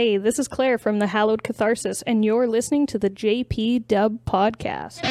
[0.00, 4.24] Hey, this is Claire from the Hallowed Catharsis, and you're listening to the JP Dub
[4.24, 5.04] Podcast.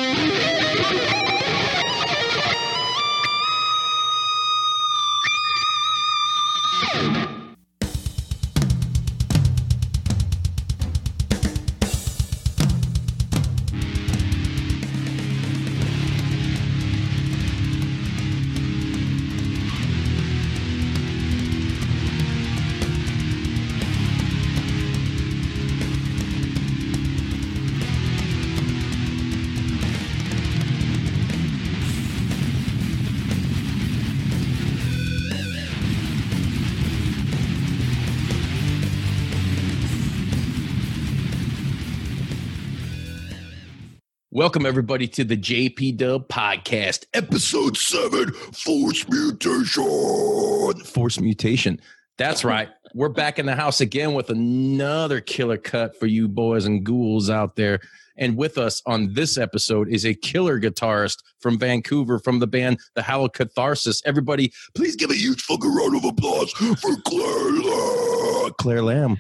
[44.39, 50.85] Welcome everybody to the JP Dub Podcast, episode seven, Force Mutation.
[50.85, 51.81] Force Mutation.
[52.17, 52.69] That's right.
[52.93, 57.29] We're back in the house again with another killer cut for you boys and ghouls
[57.29, 57.81] out there.
[58.15, 62.79] And with us on this episode is a killer guitarist from Vancouver from the band
[62.95, 64.01] The Hallowed Catharsis.
[64.05, 68.53] Everybody, please give a huge fucking round of applause for Claire Lamb.
[68.57, 69.17] Claire Lamb.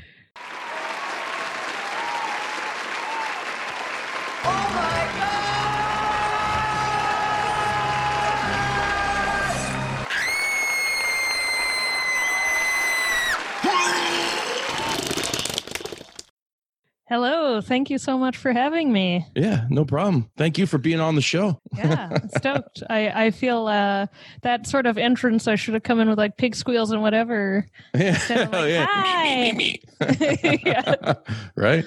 [17.09, 19.25] Hello, thank you so much for having me.
[19.35, 20.29] Yeah, no problem.
[20.37, 21.59] Thank you for being on the show.
[21.75, 22.83] Yeah, stoked.
[22.89, 24.05] I, I feel uh,
[24.43, 27.65] that sort of entrance, I should have come in with like pig squeals and whatever.
[27.95, 28.19] Yeah.
[28.29, 28.85] Like, Oh, yeah.
[28.87, 29.51] Hi.
[29.53, 30.61] Me, me, me.
[30.63, 31.13] Yeah.
[31.55, 31.83] right?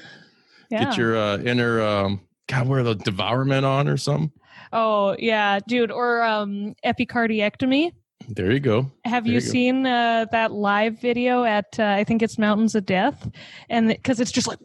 [0.71, 0.85] Yeah.
[0.87, 4.33] Get your uh, inner, um, God, where the devourment on or something?
[4.73, 5.93] oh, yeah, dude.
[5.93, 7.93] Or um, epicardiectomy.
[8.29, 8.91] There you go.
[9.05, 9.51] Have There you you go.
[9.51, 13.31] seen uh, that live video at uh, I think it's Mountains of Death,
[13.69, 14.59] and because it's just like,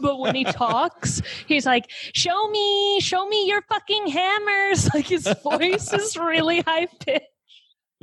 [0.00, 5.26] but when he talks, he's like, "Show me, show me your fucking hammers!" Like his
[5.42, 7.26] voice is really high pitched.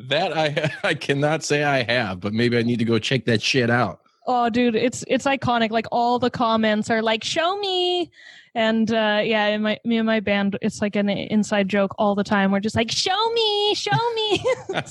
[0.10, 3.42] That I I cannot say I have, but maybe I need to go check that
[3.42, 4.00] shit out.
[4.28, 5.72] Oh, dude, it's it's iconic.
[5.72, 8.12] Like all the comments are like, "Show me,"
[8.54, 12.16] and uh, yeah, in my me and my band, it's like an inside joke all
[12.16, 12.52] the time.
[12.52, 14.44] We're just like, "Show me, show me."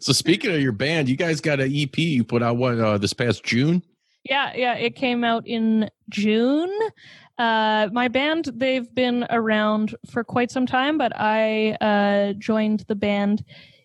[0.00, 2.98] so speaking of your band, you guys got an EP you put out what uh,
[2.98, 3.82] this past June?
[4.24, 6.72] Yeah, yeah, it came out in June.
[7.38, 12.96] Uh, my band, they've been around for quite some time, but I uh, joined the
[12.96, 13.44] band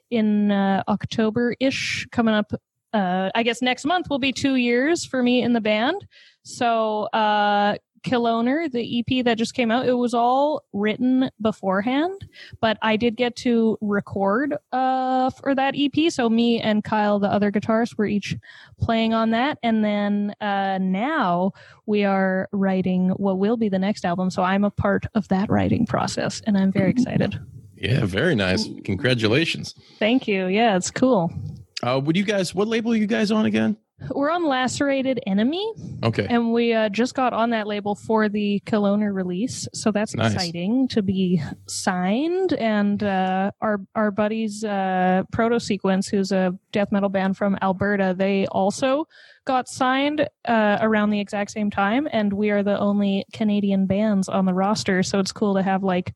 [0.10, 2.52] in uh, October ish, coming up.
[2.94, 6.06] Uh, I guess next month will be two years for me in the band.
[6.44, 12.28] So, uh, Killowner, the EP that just came out, it was all written beforehand,
[12.62, 16.12] but I did get to record uh, for that EP.
[16.12, 18.36] So, me and Kyle, the other guitarist, were each
[18.80, 19.58] playing on that.
[19.64, 21.54] And then uh, now
[21.86, 24.30] we are writing what will be the next album.
[24.30, 27.40] So I'm a part of that writing process and I'm very excited.
[27.76, 28.70] Yeah, very nice.
[28.86, 29.76] Congratulations.
[30.00, 30.48] Thank you.
[30.48, 31.34] Yeah, it's cool.
[31.82, 32.56] Uh, would you guys?
[32.56, 33.76] What label are you guys on again?
[34.12, 36.28] We're on Lacerated Enemy Okay.
[36.30, 39.68] and we uh, just got on that label for the Killowner release.
[39.74, 40.34] So that's Nice.
[40.34, 42.54] exciting to be signed.
[42.54, 48.46] And uh, our, our buddies, uh, Protosequence, who's a death metal band from Alberta, they
[48.48, 49.08] also
[49.46, 52.08] got signed uh, around the exact same time.
[52.12, 55.04] And we are the only Canadian bands on the roster.
[55.04, 56.14] So it's cool to have like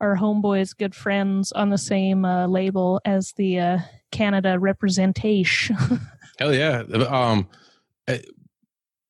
[0.00, 3.78] our homeboys, good friends on the same uh, label as the uh,
[4.10, 5.76] Canada representation.
[6.38, 6.82] Hell yeah.
[7.08, 7.48] Um,
[8.08, 8.18] uh,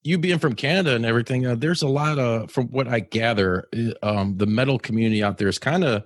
[0.03, 3.67] you being from Canada and everything, uh, there's a lot of, from what I gather,
[3.75, 6.05] uh, um, the metal community out there is kind of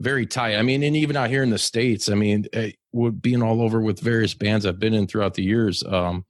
[0.00, 0.56] very tight.
[0.56, 3.62] I mean, and even out here in the States, I mean, uh, with being all
[3.62, 6.24] over with various bands I've been in throughout the years, um,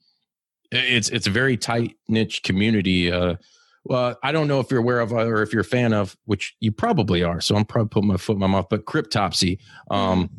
[0.70, 3.10] it's, it's a very tight niche community.
[3.10, 3.36] Uh,
[3.84, 6.54] well, I don't know if you're aware of or if you're a fan of, which
[6.60, 7.40] you probably are.
[7.40, 9.58] So I'm probably putting my foot in my mouth, but Cryptopsy.
[9.90, 10.30] Um,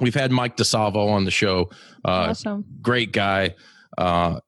[0.00, 1.70] we've had Mike DiSalvo on the show.
[2.04, 2.64] Uh, awesome.
[2.80, 3.54] great guy.
[3.96, 4.40] Uh,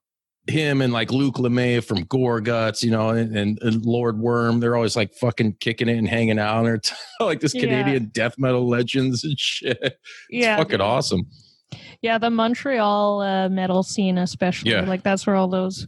[0.47, 4.75] him and like Luc Lemay from Gorguts, you know, and, and, and Lord Worm, they're
[4.75, 6.59] always like fucking kicking it and hanging out.
[6.59, 7.60] And they're t- like this Yeah.
[7.63, 9.78] Canadian death metal legends and shit.
[9.80, 9.97] It's
[10.30, 10.57] Yeah.
[10.57, 11.27] fucking awesome.
[12.03, 14.80] Yeah, the Montreal uh, metal scene, especially Yeah.
[14.86, 15.86] like that's where all those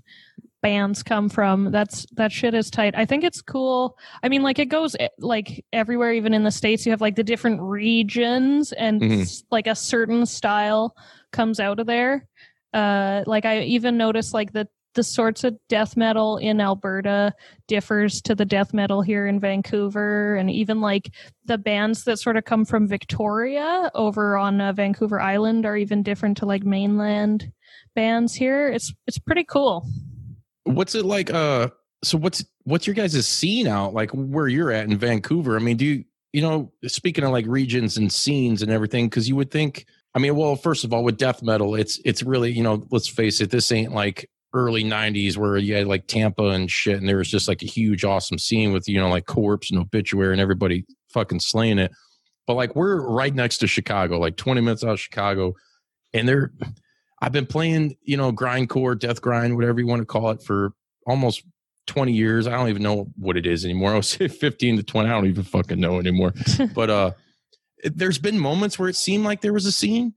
[0.62, 1.70] bands come from.
[1.70, 2.94] That's that shit is tight.
[2.96, 3.98] I think it's cool.
[4.22, 6.86] I mean, like it goes eh, like everywhere, even in the states.
[6.86, 9.42] You have like the different regions, and Mhm.
[9.50, 10.96] like a certain style
[11.32, 12.26] comes out of there.
[12.72, 17.32] Uh, like I even noticed like the the sorts of death metal in Alberta
[17.66, 21.10] differs to the death metal here in Vancouver, and even like
[21.46, 26.02] the bands that sort of come from Victoria over on uh, Vancouver Island are even
[26.02, 27.50] different to like mainland
[27.94, 28.68] bands here.
[28.68, 29.86] It's it's pretty cool.
[30.64, 31.32] What's it like?
[31.32, 31.68] Uh,
[32.04, 35.56] so what's what's your guys' scene out like where you're at in Vancouver?
[35.56, 39.08] I mean, do you you know speaking of like regions and scenes and everything?
[39.08, 39.86] Because you would think.
[40.14, 43.08] I mean, well, first of all, with death metal, it's it's really you know, let's
[43.08, 47.08] face it, this ain't like early 90s where you had like Tampa and shit and
[47.08, 50.32] there was just like a huge awesome scene with you know like corpse and obituary
[50.32, 51.90] and everybody fucking slaying it
[52.46, 55.54] but like we're right next to Chicago like 20 minutes out of Chicago
[56.12, 56.52] and they're
[57.22, 60.72] I've been playing you know grindcore death grind whatever you want to call it for
[61.06, 61.44] almost
[61.86, 62.46] 20 years.
[62.46, 63.92] I don't even know what it is anymore.
[63.94, 66.34] I was 15 to 20 I don't even fucking know anymore.
[66.74, 67.10] But uh
[67.84, 70.14] there's been moments where it seemed like there was a scene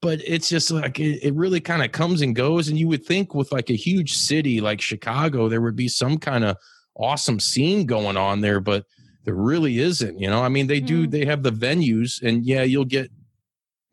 [0.00, 3.04] but it's just like it, it really kind of comes and goes and you would
[3.04, 6.56] think with like a huge city like chicago there would be some kind of
[6.96, 8.84] awesome scene going on there but
[9.24, 10.42] there really isn't you know?
[10.44, 11.10] I mean they do Mm.
[11.10, 13.10] they have the venues and yeah you'll get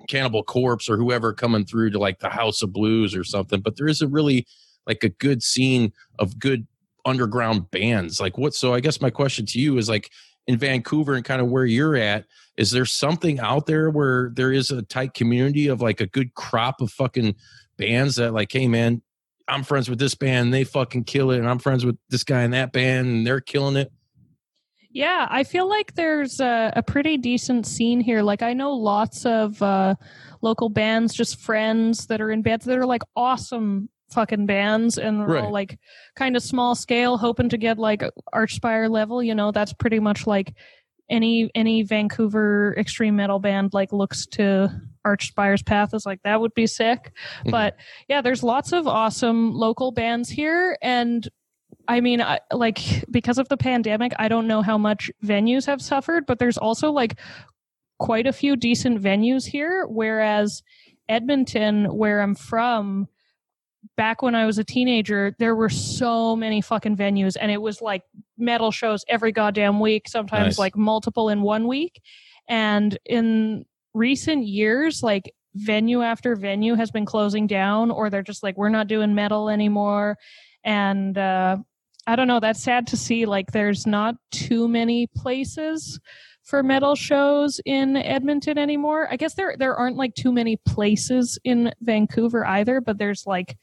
[0.07, 3.75] cannibal corpse or whoever coming through to like the house of blues or something but
[3.78, 4.46] there isn't really
[4.88, 6.66] like a good scene of good
[7.06, 10.10] underground bands like what so i guess my question to you is like
[10.48, 12.25] in vancouver and kind of where you're at
[12.57, 16.34] is there something out there where there is a tight community of like a good
[16.34, 17.36] crop of fucking
[17.78, 19.02] bands that like hey man
[19.48, 22.44] i'm friends with this band they fucking kill it and i'm friends with this guy
[22.44, 23.92] in that band and they're killing it
[24.92, 28.22] Yeah, I feel like there's a, a pretty decent scene here.
[28.24, 29.96] Like I know lots of uh,
[30.42, 35.20] local bands, just friends that are in bands that are like awesome fucking bands and
[35.20, 35.44] they're Right.
[35.44, 35.78] all like
[36.16, 38.02] kind of small scale, hoping to get like
[38.34, 39.22] Archspire level.
[39.22, 40.54] You know, that's pretty much like
[41.08, 44.70] any any Vancouver extreme metal band like looks to
[45.06, 47.12] Archspire's path is like that would be sick.
[47.46, 47.52] Mhm.
[47.52, 47.76] But
[48.08, 51.28] yeah, there's lots of awesome local bands here and
[51.90, 55.82] I mean, I, like because of the pandemic, I don't know how much venues have
[55.82, 57.20] suffered, but there's also like
[57.98, 59.86] quite a few decent venues here.
[59.88, 60.62] Whereas
[61.10, 63.08] Edmonton, where I'm from,
[63.98, 67.82] back when I was a teenager, there were so many fucking venues, and it was
[67.82, 68.04] like
[68.38, 70.60] metal shows every goddamn week, sometimes Nice.
[70.60, 72.00] like multiple in one week.
[72.48, 73.66] And in
[73.96, 78.70] recent years, like venue after venue has been closing down, or they're just like, we're
[78.70, 80.18] not doing metal anymore.
[80.64, 81.58] And uh,
[82.10, 83.26] I don't know, that's sad to see.
[83.26, 86.00] Like, there's not too many places
[86.50, 89.08] for metal shows in Edmonton anymore.
[89.12, 93.56] I guess there there aren't like too many places in Vancouver either, but there's like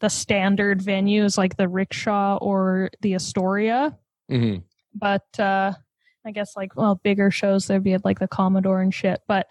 [0.00, 3.96] the standard venues like the Rickshaw or the Astoria.
[4.28, 4.58] mm-hmm.
[4.92, 5.74] But uh
[6.26, 9.20] I guess like well bigger shows there'd be at like the Commodore and shit.
[9.28, 9.46] But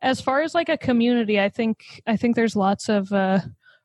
[0.00, 3.40] as far as like a community, I think I think there's lots of uh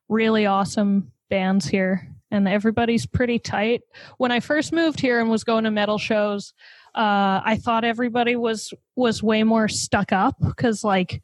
[0.08, 3.82] really awesome bands here and everybody's pretty tight.
[4.18, 6.52] When I first moved here and was going to metal shows,
[6.94, 11.22] uh, I thought everybody was was way more stuck up because like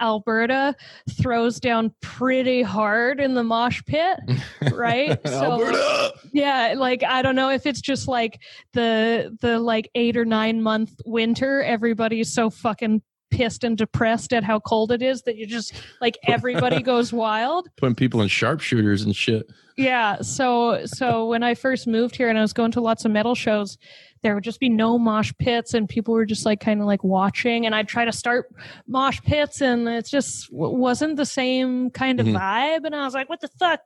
[0.00, 0.74] Alberta
[1.20, 4.18] throws down pretty hard in the mosh pit,
[4.72, 5.18] right?
[5.26, 6.12] Alberta.
[6.32, 8.40] yeah, like I don't know if it's just like
[8.72, 14.44] the the like eight or nine month winter, everybody's so fucking pissed and depressed at
[14.44, 17.68] how cold it is that you just like everybody goes wild.
[17.76, 19.46] putting people in sharpshooters and shit
[19.76, 20.20] Yeah.
[20.20, 23.34] So so when I first moved here and I was going to lots of metal
[23.34, 23.78] shows,
[24.22, 27.02] there would just be no mosh pits and people were just like kind of like
[27.02, 28.52] watching and I'd try to start
[28.86, 32.38] mosh pits and it just w- wasn't the same kind of Mhm.
[32.38, 33.80] vibe and I was like what the fuck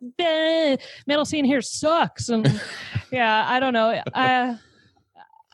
[1.07, 2.61] metal scene here sucks and
[3.13, 4.59] yeah I don't know I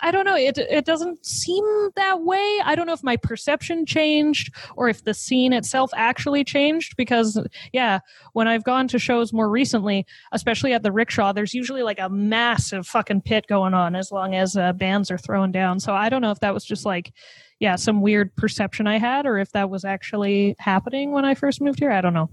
[0.03, 1.65] I don't know it it doesn't seem
[1.97, 6.45] that way I don't know if my perception changed or if the scene itself actually
[6.45, 7.39] changed because
[7.73, 8.01] yeah
[8.33, 12.09] when I've gone to shows more recently, especially at the rickshaw, there's usually like a
[12.09, 15.81] massive fucking pit going on as long as uh, bands are thrown down.
[15.81, 17.13] So I don't know if that was just like,
[17.59, 21.61] yeah, some weird perception I had, or if that was actually happening when I first
[21.61, 21.91] moved here.
[21.91, 22.31] I don't know.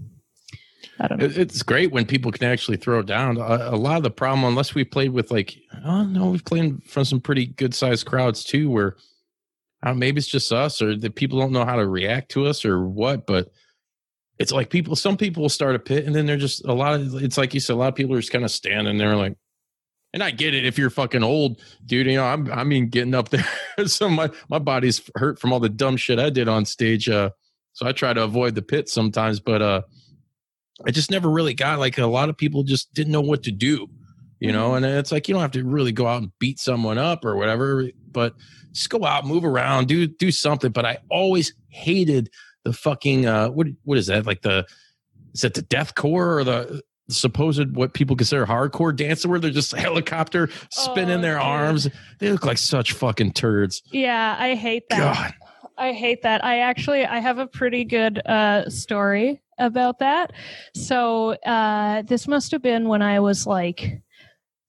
[1.00, 1.30] I don't know.
[1.30, 3.36] It's great when people can actually throw down.
[3.36, 6.82] A, a lot of the problem, unless we played with like, oh no, we've played
[6.84, 8.96] from some pretty good sized crowds too, where
[9.94, 12.86] maybe it's just us or the people don't know how to react to us or
[12.86, 13.26] what.
[13.26, 13.50] But
[14.38, 16.94] it's like people, some people will start a pit and then they're just a lot
[16.94, 17.22] of.
[17.22, 19.36] It's like you said, a lot of people are just kind of standing there like.
[20.14, 22.06] And I get it if you're fucking old, dude.
[22.06, 22.50] You know, I'm.
[22.50, 23.44] I mean, getting up there,
[23.84, 27.10] so my my body's hurt from all the dumb shit I did on stage.
[27.10, 27.28] Uh,
[27.74, 29.82] so I try to avoid the pit sometimes, but uh,
[30.86, 33.52] I just never really got like a lot of people just didn't know what to
[33.52, 33.88] do,
[34.40, 34.74] you know.
[34.74, 37.36] And it's like you don't have to really go out and beat someone up or
[37.36, 38.34] whatever, but
[38.72, 40.70] just go out, move around, do do something.
[40.70, 42.30] But I always hated
[42.64, 44.66] the fucking uh, what what is that like the
[45.34, 49.50] is that the death core or the supposed what people consider hardcore dancing where they're
[49.50, 51.42] just helicopter spinning Oh, their dude.
[51.42, 54.98] arms they look like such fucking turds Yeah, I hate that.
[54.98, 55.34] god
[55.78, 56.44] I hate that.
[56.44, 60.32] I actually I have a pretty good uh, story about that.
[60.74, 64.02] So uh, this must have been when I was like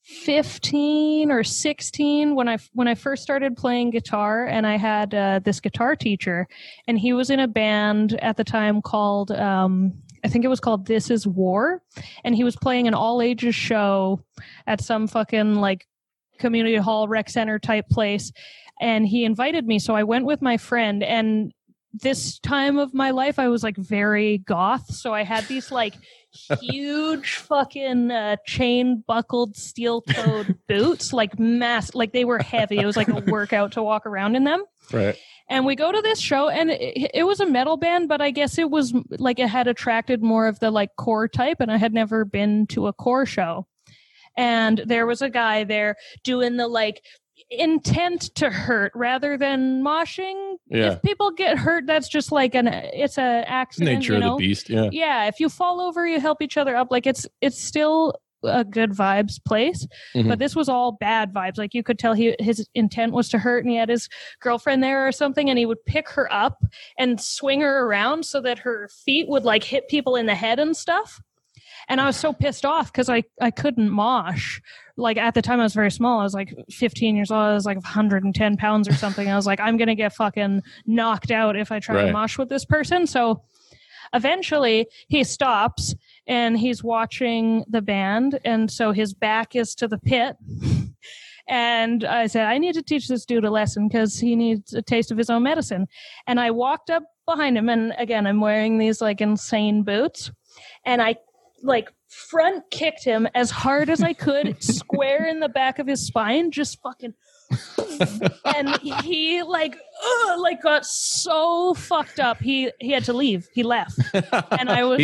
[0.04, 5.40] 15 or 16 when I when I first started playing guitar and I had uh,
[5.44, 6.48] this guitar teacher
[6.88, 10.60] and he was in a band at the time called um, I think it was
[10.60, 11.84] called This Is War
[12.24, 14.20] and he was playing an all ages show
[14.66, 15.86] at some fucking like
[16.40, 18.32] community hall rec center type place
[18.80, 21.54] and he invited me so I went with my friend and
[21.92, 25.96] this time of my life I was like very goth so I had these like
[26.62, 32.80] huge fucking uh, chain buckled steel toed boots, like mass, like they were heavy.
[32.80, 34.64] It was like a workout to walk around in them.
[34.92, 35.18] Right.
[35.50, 38.30] And we go to this show, and it, it, was a metal band, but I
[38.30, 41.78] guess it was like it had attracted more of the like core type, and I
[41.78, 43.66] had never been to a core show.
[44.38, 47.02] And there was a guy there doing the like
[47.52, 50.56] intent to hurt rather than moshing.
[50.70, 50.94] Yeah.
[50.94, 54.00] If people get hurt, that's just like an it's a accident.
[54.00, 54.34] Nature you know?
[54.34, 54.70] of the beast.
[54.70, 54.90] Yeah.
[54.92, 55.26] Yeah.
[55.26, 56.90] If you fall over, you help each other up.
[56.92, 60.30] Like it's it's still a good vibes place, Mhm.
[60.30, 61.58] but this was all bad vibes.
[61.58, 64.08] Like you could tell he his intent was to hurt, and he had his
[64.40, 66.64] girlfriend there or something, and he would pick her up
[66.98, 70.58] and swing her around so that her feet would like hit people in the head
[70.60, 71.20] and stuff.
[71.90, 74.62] And I was so pissed off because I I couldn't mosh.
[75.00, 76.20] Like at the time, I was very small.
[76.20, 77.42] I was like 15 years old.
[77.42, 79.28] I was like 110 pounds or something.
[79.30, 82.06] I was like, I'm gonna get fucking knocked out if I try Right.
[82.08, 83.08] to mosh with this person.
[83.08, 83.42] So
[84.14, 85.94] eventually he stops
[86.28, 90.36] and he's watching the band and so his back is to the pit
[91.48, 94.82] and i said i need to teach this dude a lesson because he needs a
[94.82, 95.88] taste of his own medicine
[96.26, 100.32] and i walked up behind him and again i'm wearing these like insane boots
[100.86, 101.16] and i
[101.62, 106.06] like front kicked him as hard as i could square in the back of his
[106.06, 107.14] spine just fucking
[108.56, 113.64] and he like ugh, like got so fucked up he he had to leave he
[113.64, 114.00] left
[114.60, 114.98] and I was.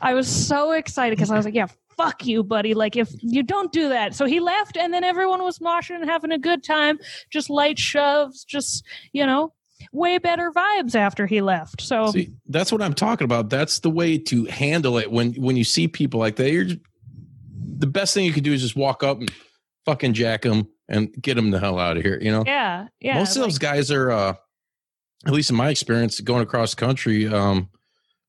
[0.00, 2.74] I was so excited because I was like, yeah, fuck you, buddy.
[2.74, 4.14] Like if you don't do that.
[4.14, 6.98] So he left and then everyone was moshing and having a good time,
[7.30, 9.52] just light shoves, just, you know,
[9.92, 11.80] way better vibes after he left.
[11.80, 13.48] So See, that's what I'm talking about.
[13.50, 16.50] That's the way to handle it when when you see people like that.
[16.50, 16.80] You're just,
[17.78, 19.30] the best thing you can do is just walk up and
[19.84, 22.18] fucking jack them and get them the hell out of here.
[22.20, 23.14] You know, yeah, yeah.
[23.18, 24.34] most of like- those guys are, uh
[25.26, 27.68] at least in my experience, going across country um,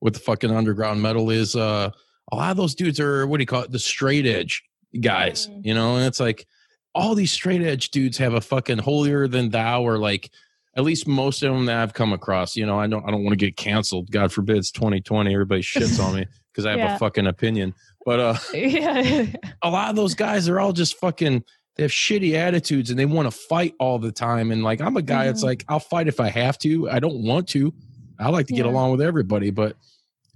[0.01, 1.91] with the fucking underground metal is uh,
[2.31, 3.71] a lot of those dudes are what do you call it?
[3.71, 4.63] The straight edge
[4.99, 5.47] guys.
[5.47, 5.65] Mhm.
[5.65, 6.47] You know, and it's like
[6.95, 10.31] all these straight edge dudes have a fucking holier than thou or like
[10.77, 13.23] at least most of them that I've come across, you know, I don't I don't
[13.23, 14.11] want to get canceled.
[14.11, 15.33] God forbid it's 2020.
[15.33, 16.95] Everybody shits on me because I have Yeah.
[16.95, 17.73] a fucking opinion.
[18.05, 19.25] But uh yeah.
[19.63, 21.43] a lot of those guys are all just fucking
[21.75, 24.51] they have shitty attitudes and they want to fight all the time.
[24.51, 25.47] And like I'm a guy that's Mhm.
[25.47, 26.89] like, I'll fight if I have to.
[26.89, 27.73] I don't want to.
[28.19, 28.71] I like to get Yeah.
[28.71, 29.75] along with everybody, but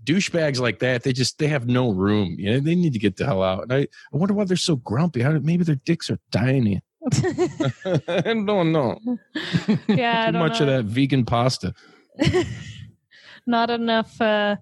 [0.03, 2.35] douchebags like that, they just they have no room.
[2.39, 3.63] You know, they need to get the hell out.
[3.63, 5.21] And I, I wonder why they're so grumpy.
[5.21, 6.81] How, maybe their dicks are tiny.
[8.07, 8.99] I don't know.
[9.87, 11.73] yeah, I Too don't much of that vegan pasta.
[13.45, 14.57] Not enough uh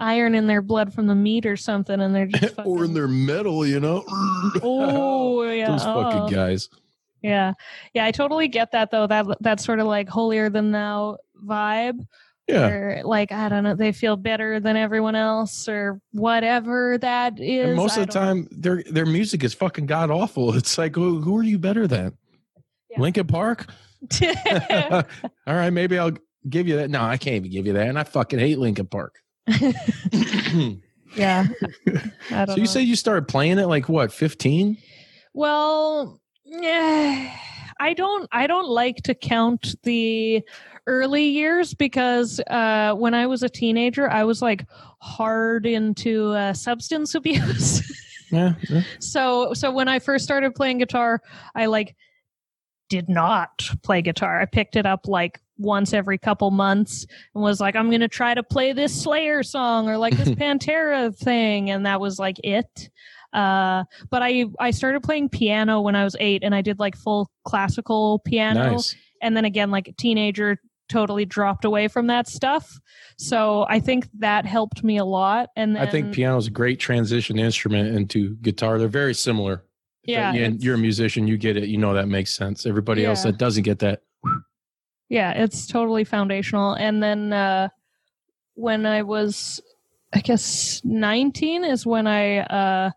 [0.00, 3.08] iron in their blood from the meat or something and they're just or in their
[3.08, 4.02] metal, you know.
[4.60, 5.68] Oh, yeah.
[5.68, 6.28] Those fucking oh.
[6.28, 6.68] guys.
[7.22, 7.52] Yeah.
[7.94, 9.06] Yeah, I totally get that though.
[9.06, 12.06] That that sort of like holier than thou vibe.
[12.46, 12.68] Yeah.
[12.68, 17.68] Or like, I don't know, they feel better than everyone else or whatever that is.
[17.68, 20.54] And most I of the time, their their music is fucking god awful.
[20.56, 22.16] It's like, who, who are you better than?
[22.90, 23.00] Yeah.
[23.00, 23.66] Linkin Park?
[24.22, 25.04] All
[25.46, 26.12] right, maybe I'll
[26.48, 26.90] give you that.
[26.90, 27.88] No, I can't even give you that.
[27.88, 29.20] And I fucking hate Linkin Park.
[29.46, 31.46] yeah.
[32.30, 32.64] I don't you know.
[32.64, 34.76] say you started playing it like what, 15?
[35.32, 37.34] Well, yeah.
[37.80, 40.42] I don't I don't like to count the
[40.86, 44.66] early years because uh when I was a teenager I was like
[45.00, 47.82] hard into uh, substance abuse.
[48.30, 48.54] Yeah.
[48.68, 48.82] yeah.
[48.98, 51.20] so so when I first started playing guitar,
[51.54, 51.94] I like
[52.90, 54.40] did not play guitar.
[54.40, 58.34] I picked it up like once every couple months and was like, I'm gonna try
[58.34, 62.90] to play this Slayer song or like this Pantera thing, and that was like it.
[63.32, 66.96] Uh, but I I started playing piano when I was eight, and I did like
[66.96, 68.94] full classical piano, Nice.
[69.22, 72.78] and then again like a teenager totally dropped away from that stuff.
[73.16, 75.50] So I think that helped me a lot.
[75.56, 78.78] And then, I think piano is a great transition instrument into guitar.
[78.78, 79.64] They're very similar.
[80.06, 81.64] Yeah, and you're a musician, you get it.
[81.64, 82.66] You know that makes sense.
[82.66, 84.02] Everybody else that doesn't get that,
[85.08, 87.68] yeah it's totally foundational and then uh
[88.54, 89.60] when i was
[90.12, 92.90] i guess 19 is when i uh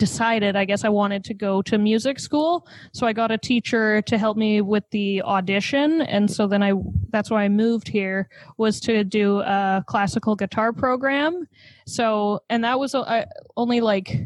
[0.00, 2.66] decided I guess I wanted to go to music school.
[2.92, 6.00] So I got a teacher to help me with the audition.
[6.00, 6.72] And so then I,
[7.10, 11.46] that's why I moved here was to do a classical guitar program.
[11.86, 13.26] So, and that was uh,
[13.56, 14.16] only like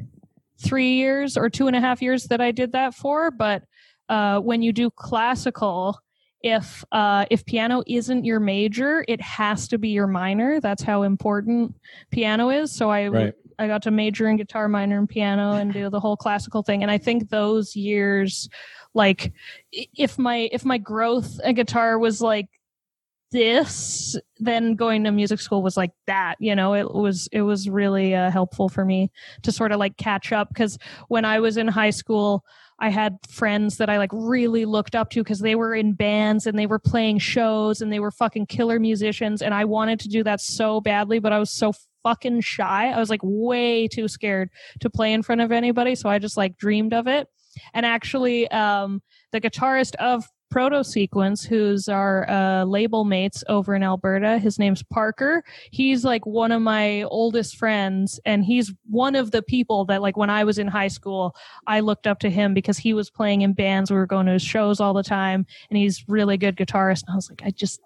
[0.59, 3.31] three years or two and a half years that I did that for.
[3.31, 3.65] But
[4.09, 5.99] uh, when you do classical,
[6.43, 10.61] if uh, if piano isn't your major, it has to be your minor.
[10.61, 11.75] That's how important
[12.11, 12.71] piano is.
[12.71, 13.35] So I right.
[13.59, 16.83] I got to major in guitar, minor in piano, and do the whole classical thing.
[16.83, 18.49] And I think those years,
[18.95, 19.33] like,
[19.73, 22.49] if my if my growth in guitar was like
[23.33, 26.37] this, then going to music school was like that.
[26.39, 29.11] You know, it was it was really uh, helpful for me
[29.43, 32.45] to sort of like catch up because when I was in high school.
[32.81, 36.45] I had friends that I like really looked up to because they were in bands
[36.45, 39.43] and they were playing shows and they were fucking killer musicians.
[39.43, 41.73] And I wanted to do that so badly, but I was so
[42.05, 42.91] fucking shy.
[42.91, 45.97] I was like way too scared to play in front of anybody.
[45.97, 47.27] So I just like dreamed of it.
[47.73, 54.39] And actually, um, the guitarist of Protosequence, who's our uh, label mates over in Alberta.
[54.39, 55.43] His name's Parker.
[55.73, 60.17] He's like one of my oldest friends, and he's one of the people that, like,
[60.17, 61.35] when I was in high school,
[61.67, 63.91] I looked up to him because he was playing in bands.
[63.91, 67.03] We were going to his shows all the time, and he's really good guitarist.
[67.03, 67.81] And I was like, I just,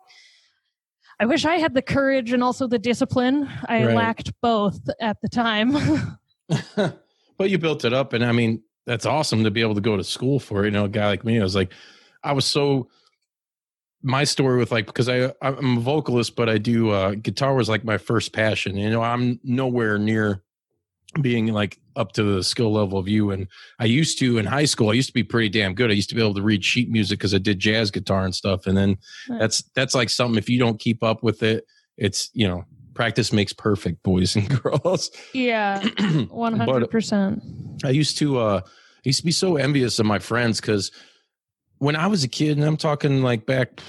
[1.21, 3.49] I wish I had the courage and also the discipline.
[3.69, 3.95] I right.
[3.95, 5.73] lacked both at the time.
[6.77, 9.97] but you built it up, and I mean, that's awesome to be able to go
[9.97, 10.65] to school for.
[10.65, 11.73] You know, a guy like me, I was like,
[12.23, 12.89] I was so.
[14.01, 17.69] My story with like because I I'm a vocalist, but I do uh, guitar was
[17.69, 18.77] like my first passion.
[18.77, 20.45] You know, I'm nowhere near
[21.21, 23.31] being like up to the skill level of you.
[23.31, 23.49] And
[23.79, 25.91] I used to in high school, I used to be pretty damn good.
[25.91, 28.35] I used to be able to read sheet music because I did jazz guitar and
[28.35, 28.67] stuff.
[28.67, 28.99] And then
[29.29, 29.41] right.
[29.41, 31.65] that's that's like something if you don't keep up with it,
[31.97, 35.11] it's you know practice makes perfect, boys and girls.
[35.33, 35.87] Yeah,
[36.31, 37.43] one hundred percent.
[37.85, 40.93] I used to uh, I used to be so envious of my friends because
[41.79, 43.81] when I was a kid, and I'm talking like back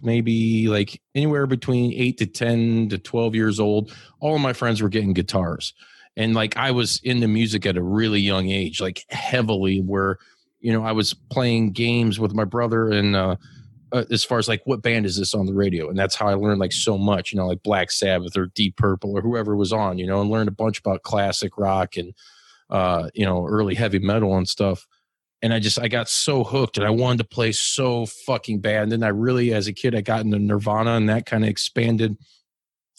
[0.00, 4.80] maybe like anywhere between eight to ten to twelve years old, all of my friends
[4.80, 5.74] were getting guitars
[6.18, 10.18] and like I was into music at a really young age, like heavily, where
[10.60, 13.36] you know I was playing games with my brother and uh,
[13.92, 16.26] uh, as far as like what band is this on the radio, and that's how
[16.26, 19.56] I learned like so much, you know, like Black Sabbath or Deep Purple or whoever
[19.56, 22.12] was on, you know, and learned a bunch about classic rock and
[22.68, 24.88] uh, you know early heavy metal and stuff.
[25.40, 28.82] And I just I got so hooked and I wanted to play so fucking bad.
[28.82, 31.50] And then I really, as a kid, I got into Nirvana and that kind of
[31.50, 32.16] expanded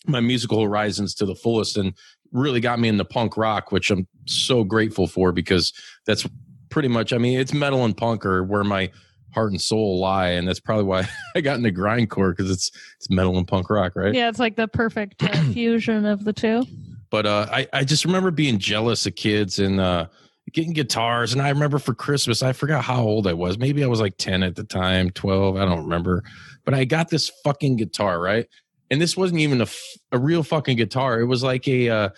[0.07, 1.77] my musical horizons to the fullest.
[1.77, 1.93] And
[2.31, 5.73] really got me into punk rock, which I'm so grateful for because
[6.05, 6.27] that's
[6.69, 8.91] pretty much, I mean, it's metal and punk are where my
[9.33, 10.29] heart and soul lie.
[10.29, 13.95] And that's probably why I got into grindcore because it's, it's metal and punk rock,
[13.95, 14.13] right?
[14.13, 14.29] Yeah.
[14.29, 16.63] It's like the perfect uh, fusion of the two.
[17.09, 20.07] But uh, I, I just remember being jealous of kids and uh,
[20.53, 21.33] getting guitars.
[21.33, 23.57] And I remember for Christmas, I forgot how old I was.
[23.57, 25.57] Maybe I was like 10 at the time, 12.
[25.57, 26.23] I don't remember.
[26.65, 28.47] But I got this fucking guitar, right?
[28.89, 29.67] And this wasn't even a,
[30.11, 31.19] a real fucking guitar.
[31.19, 32.09] It was like a uh,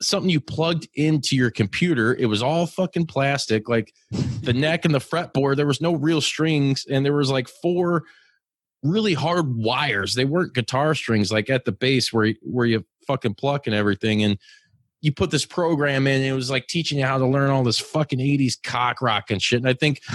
[0.00, 2.14] something you plugged into your computer.
[2.14, 3.92] It was all fucking plastic, like
[4.42, 5.56] the neck and the fretboard.
[5.56, 8.04] There was no real strings, and there was like four
[8.82, 10.14] really hard wires.
[10.14, 14.22] They weren't guitar strings like at the base where where you fucking pluck and everything.
[14.22, 14.38] And
[15.04, 17.62] you put this program in, and it was like teaching you how to learn all
[17.62, 19.58] this fucking 80s cock rock and shit.
[19.58, 20.00] And I think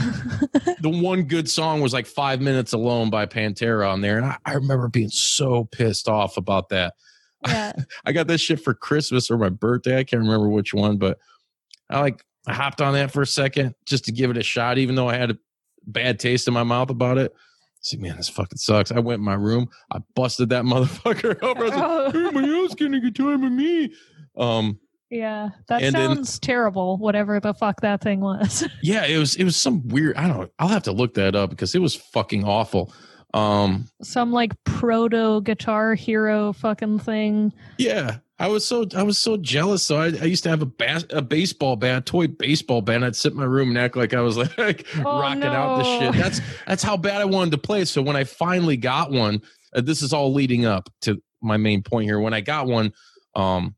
[0.81, 4.17] the one good song was like Five Minutes Alone by Pantera on there.
[4.17, 6.95] And I, I remember being so pissed off about that.
[7.45, 7.71] Yeah.
[8.05, 9.99] I got this shit for Christmas or my birthday.
[9.99, 11.19] I can't remember which one, but
[11.91, 14.79] I like I hopped on that for a second just to give it a shot,
[14.79, 15.37] even though I had a
[15.85, 17.31] bad taste in my mouth about it.
[17.81, 18.91] See, man, this fucking sucks.
[18.91, 21.59] I went in my room, I busted that motherfucker over.
[21.59, 22.11] I was like, oh.
[22.11, 23.93] hey, my ass getting a guitar with me.
[24.39, 26.97] Um, yeah, that sounds then, terrible.
[26.97, 28.67] Whatever the fuck that thing was.
[28.83, 29.35] yeah, it was.
[29.35, 30.15] It was some weird.
[30.15, 30.51] I don't.
[30.59, 32.93] I'll have to look that up because it was fucking awful.
[33.33, 37.53] Um, some like proto guitar hero fucking thing.
[37.77, 39.83] Yeah, I was so I was so jealous.
[39.83, 43.03] So I, I used to have a bas- a baseball bat, toy baseball bat.
[43.03, 45.51] I'd sit in my room and act like I was like oh, rocking no.
[45.51, 46.15] out the shit.
[46.15, 47.85] That's that's how bad I wanted to play.
[47.85, 49.41] So when I finally got one,
[49.73, 52.19] uh, this is all leading up to my main point here.
[52.19, 52.93] When I got one,
[53.35, 53.75] um,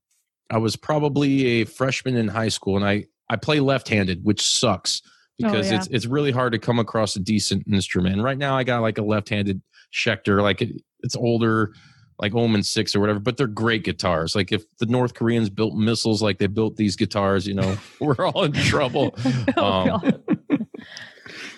[0.51, 5.01] I was probably a freshman in high school, and I I play left-handed, which sucks
[5.05, 5.77] oh, because oh, yeah.
[5.77, 8.15] it's it's really hard to come across a decent instrument.
[8.15, 9.61] And right now, I got like a left-handed
[9.93, 11.73] Schecter, like it, it's older,
[12.19, 14.35] like Omen Six or whatever, but they're great guitars.
[14.35, 18.27] Like if the North Koreans built missiles like they built these guitars, you know, we're
[18.27, 19.15] all in trouble.
[19.57, 20.25] oh, um,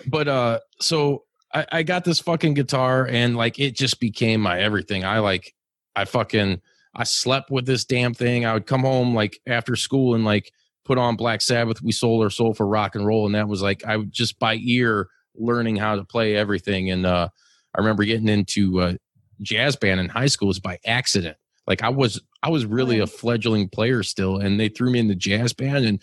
[0.08, 4.60] but uh, so I, I got this fucking guitar, and like it just became my
[4.60, 5.03] everything.
[5.03, 5.53] I like
[5.95, 6.62] I fucking
[6.95, 8.45] I slept with this damn thing.
[8.45, 10.51] I would come home like after school and like
[10.86, 13.62] put on Black Sabbath, we sold our soul for rock and roll, and that was
[13.62, 16.91] like I would just by ear learning how to play everything.
[16.91, 17.29] And uh,
[17.75, 18.93] I remember getting into uh,
[19.41, 21.38] jazz band in high school was by accident.
[21.65, 25.08] Like I was I was really a fledgling player still, and they threw me in
[25.08, 25.86] the jazz band.
[25.86, 26.01] And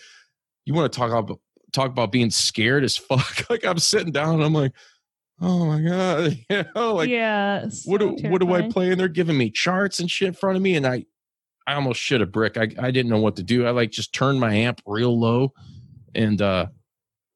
[0.64, 1.38] you want to talk about
[1.72, 3.48] talk about being scared as fuck?
[3.50, 4.72] like I'm sitting down, and I'm like,
[5.40, 7.68] oh my god, you know, like yeah.
[7.68, 8.32] So what do terrifying.
[8.32, 8.90] what do I play?
[8.90, 11.04] And they're giving me charts and shit in front of me, and I
[11.66, 12.56] I almost shit a brick.
[12.56, 13.66] I I didn't know what to do.
[13.66, 15.52] I like just turned my amp real low,
[16.14, 16.66] and uh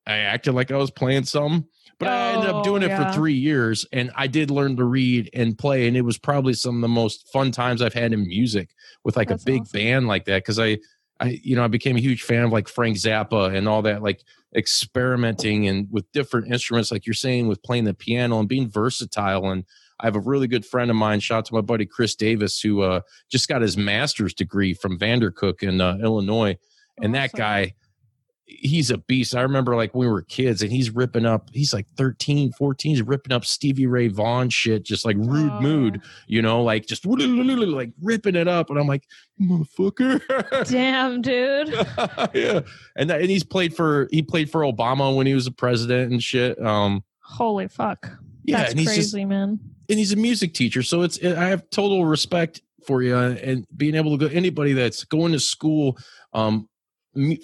[0.06, 1.66] I acted like I was playing something.
[1.98, 3.10] But oh, I ended up doing it yeah.
[3.10, 6.54] for three years, and I did learn to read and play, and it was probably
[6.54, 8.70] some of the most fun times I've had in music
[9.04, 9.78] with like That's a big awesome.
[9.78, 10.42] band like that.
[10.42, 10.78] Because I,
[11.20, 14.02] I, you know, I became a huge fan of like Frank Zappa and all that,
[14.02, 18.70] like experimenting and with different instruments, like you're saying, with playing the piano and being
[18.70, 19.50] versatile.
[19.50, 19.64] And
[20.00, 22.60] I have a really good friend of mine, shout out to my buddy Chris Davis,
[22.60, 26.56] who uh, just got his master's degree from Vandercook in uh, Illinois,
[26.98, 27.12] and awesome.
[27.12, 27.74] that guy
[28.46, 29.34] he's a beast.
[29.34, 32.90] I remember like when we were kids and he's ripping up, he's like 13, 14,
[32.90, 35.60] he's ripping up Stevie Ray Vaughan shit, just like rude oh.
[35.60, 38.70] mood, you know, like just like ripping it up.
[38.70, 39.06] And I'm like,
[39.40, 40.20] motherfucker.
[40.70, 41.68] Damn, dude.
[42.34, 42.60] yeah.
[42.96, 46.12] And that, and he's played for, he played for Obama when he was a president
[46.12, 46.60] and shit.
[46.60, 48.10] Um, Holy fuck.
[48.44, 48.58] Yeah.
[48.58, 49.58] That's and he's crazy, just, man.
[49.88, 50.82] And he's a music teacher.
[50.82, 55.04] So it's, I have total respect for you and being able to go anybody that's
[55.04, 55.96] going to school
[56.34, 56.68] um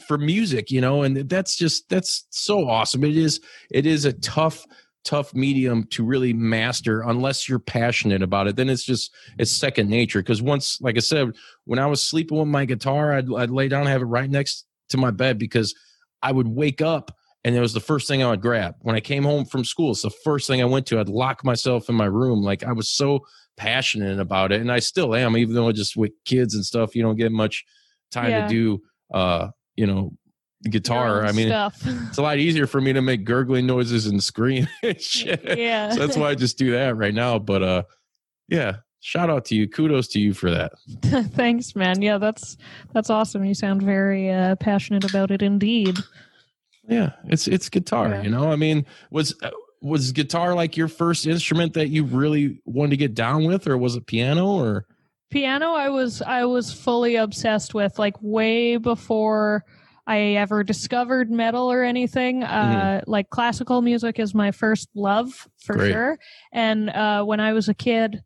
[0.07, 3.05] for music you know and that's just that's so awesome.
[3.05, 4.67] It is it is a tough
[5.05, 8.57] tough medium to really master unless you're passionate about it.
[8.57, 10.21] Then it's just it's second nature.
[10.21, 11.33] Because once like i said
[11.65, 14.31] when i was sleeping with my guitar I'd, I'd lay down and have it right
[14.31, 15.75] next to my bed because
[16.23, 18.75] i would wake up and it was the first thing i would grab.
[18.81, 21.01] When i came home from school it's the first thing i went to.
[21.01, 22.43] I'd lock myself in my room.
[22.43, 23.25] Like i was so
[23.57, 27.03] passionate about it and i still am even though just with kids and stuff you
[27.03, 27.65] don't get much
[28.11, 28.47] time yeah.
[28.47, 29.49] to do uh
[29.81, 30.13] you know
[30.69, 31.25] guitar.
[31.25, 31.81] I mean, stuff.
[31.87, 35.43] it's a lot easier for me to make gurgling noises and scream and shit.
[35.59, 35.91] Yeah.
[35.91, 37.39] So that's why I just do that right now.
[37.39, 37.83] But uh,
[38.49, 39.69] yeah, shout out to you.
[39.69, 40.73] Kudos to you for that.
[41.33, 42.03] Thanks, man.
[42.03, 42.59] Yeah, that's
[42.93, 43.45] that's awesome.
[43.45, 45.97] You sound very uh, passionate about it, indeed.
[46.89, 48.11] Yeah, it's it's guitar.
[48.11, 48.23] Yeah.
[48.23, 52.61] You know, I mean, was uh, was guitar like your first instrument that you really
[52.67, 54.87] wanted to get down with, or was it piano, or?
[55.31, 59.65] Piano i was i was fully obsessed with like way before
[60.07, 63.11] i ever discovered metal or anything uh mm-hmm.
[63.11, 65.93] like classical music is my first love for Great.
[65.93, 66.19] sure
[66.53, 68.23] and uh when i was a kid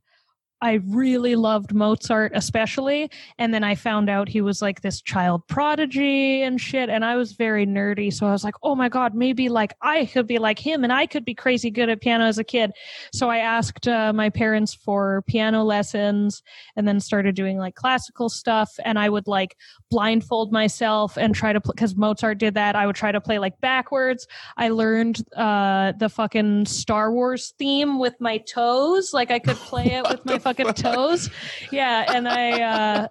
[0.64, 3.11] I really loved Mozart, especially.
[3.38, 6.88] And then I found out he was like this child prodigy and shit.
[6.88, 8.11] And I was very nerdy.
[8.11, 10.90] So I was like, oh my God, maybe like I could be like him and
[10.90, 12.72] I could be crazy good at piano as a kid.
[13.12, 16.42] So I asked uh, my parents for piano lessons
[16.77, 18.72] and then started doing like classical stuff.
[18.87, 19.59] And I would like
[19.94, 22.74] blindfold myself and try to play, because Mozart did that.
[22.74, 24.26] I would try to play like backwards.
[24.57, 29.14] I learned uh, the fucking Star Wars theme with my toes.
[29.14, 31.30] Like I could play it with my fucking fucking toes.
[31.70, 33.09] Yeah, and I uh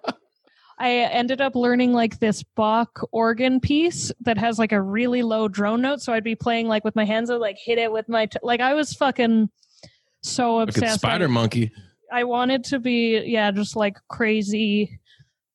[0.78, 5.48] I ended up learning like this Bach organ piece that has like a really low
[5.48, 6.02] drone note.
[6.02, 8.38] So I'd be playing like with my hands, I like hit it with my t-
[8.42, 9.48] like I was fucking
[10.22, 10.82] so obsessed.
[10.82, 11.72] Like spider monkey.
[12.12, 14.98] I wanted to be yeah, just like crazy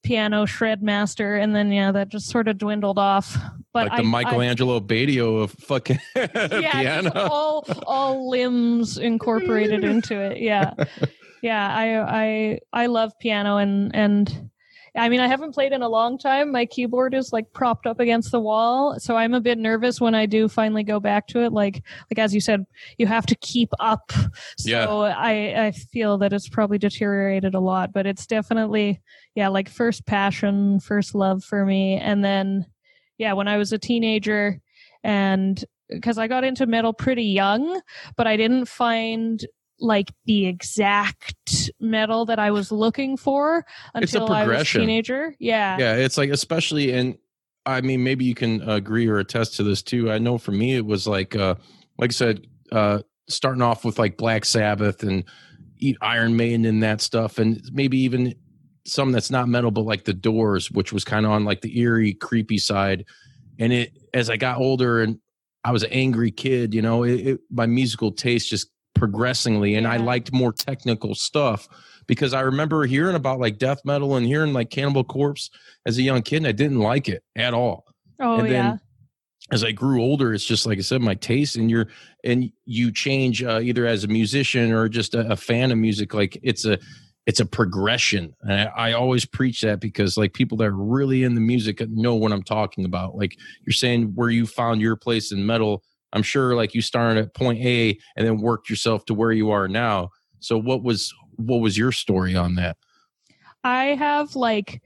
[0.10, 3.38] piano shred master, and then yeah, that just sort of dwindled off.
[3.74, 7.12] But like the I, Michelangelo I, Badio of fucking yeah, piano.
[7.14, 10.40] all all limbs incorporated into it.
[10.40, 10.74] Yeah
[11.42, 14.50] yeah i i i love piano and and
[14.96, 16.52] I mean, I haven't played in a long time.
[16.52, 20.16] My keyboard is like propped up against the wall, so I'm a bit nervous when
[20.16, 21.54] I do finally go back to it.
[21.54, 22.66] Like, like as you said,
[22.98, 24.12] you have to keep up.
[24.58, 25.16] So yeah.
[25.18, 29.02] I I feel that it's probably deteriorated a lot, but it's definitely
[29.36, 32.66] yeah, like first passion, first love for me, and then
[33.18, 34.60] yeah, when I was a teenager,
[35.04, 37.82] and because I got into metal pretty young,
[38.16, 39.46] but I didn't find
[39.80, 45.36] like the exact metal that I was looking for until I was a teenager.
[45.40, 45.78] Yeah.
[45.78, 45.96] Yeah.
[45.96, 47.18] It's like, especially in,
[47.66, 50.12] I mean, maybe you can agree or attest to this too.
[50.12, 51.56] I know for me, it was like, uh,
[51.98, 55.24] like I said, uh, starting off with like Black Sabbath and
[56.02, 58.34] Iron Maiden and that stuff, and maybe even
[58.86, 61.78] some that's not metal, but like the Doors, which was kind of on like the
[61.80, 63.06] eerie, creepy side.
[63.60, 65.20] And it, as I got older and
[65.64, 69.86] I was an angry kid, you know, it, it, my musical taste just progressingly and
[69.86, 69.94] yeah.
[69.94, 71.68] I liked more technical stuff
[72.06, 75.50] because I remember hearing about like death metal and hearing like Cannibal Corpse
[75.86, 77.86] as a young kid and I didn't like it at all.
[78.20, 78.78] Oh and then yeah.
[79.52, 81.88] as I grew older, it's just like I said, my taste and you're
[82.24, 86.14] and you change uh, either as a musician or just a, a fan of music.
[86.14, 86.78] Like it's a
[87.26, 88.34] it's a progression.
[88.42, 91.80] And I, I always preach that because like people that are really in the music
[91.88, 93.16] know what I'm talking about.
[93.16, 95.84] Like you're saying where you found your place in metal.
[96.14, 99.52] I'm sure like you started at point A and then worked yourself to where you
[99.52, 100.10] are now.
[100.40, 102.78] So what was what was your story on that?
[103.64, 104.82] I have like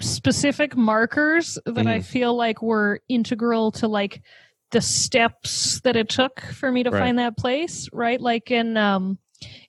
[0.00, 2.04] specific markers that I Mhm.
[2.04, 4.22] feel like were integral to like
[4.70, 7.00] the steps that it took for me to Right.
[7.00, 8.20] find that place, right?
[8.20, 9.18] Like in um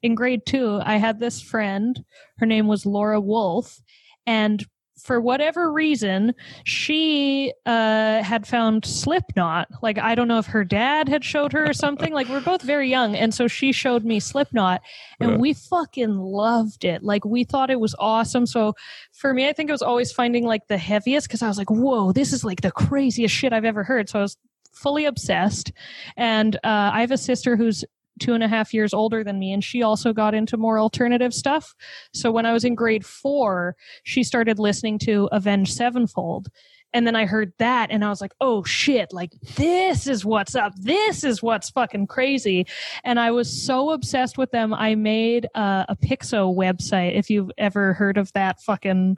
[0.02, 2.04] in grade 2, I had this friend,
[2.38, 3.82] her name was Laura Wolf,
[4.26, 4.66] and
[5.06, 9.68] for whatever reason, she uh, had found Slipknot.
[9.84, 12.12] Like I don't know if her dad had showed her or something.
[12.12, 14.82] like we're both very young, and so she showed me Slipknot,
[15.20, 15.38] and Yeah.
[15.38, 17.04] we fucking loved it.
[17.04, 18.48] Like we thought it was awesome.
[18.48, 18.74] So
[19.14, 21.70] for me, I think it was always finding like the heaviest because I was like,
[21.70, 24.10] whoa, this is like the craziest shit I've ever heard.
[24.10, 24.38] So I was
[24.74, 25.72] fully obsessed.
[26.18, 27.86] And uh, I have a sister who's
[28.20, 31.34] two and a half years older than me, and she also got into more alternative
[31.34, 31.74] stuff.
[32.14, 36.50] So when I was in grade four, she started listening to Avenged Sevenfold.
[36.96, 40.56] And then I heard that and I was like, oh shit, like this is what's
[40.56, 40.72] up.
[40.78, 42.66] This is what's fucking crazy.
[43.04, 44.74] And I was so obsessed with them.
[44.74, 47.18] I made uh, a Piczo website.
[47.18, 49.18] If you've ever heard of that fucking,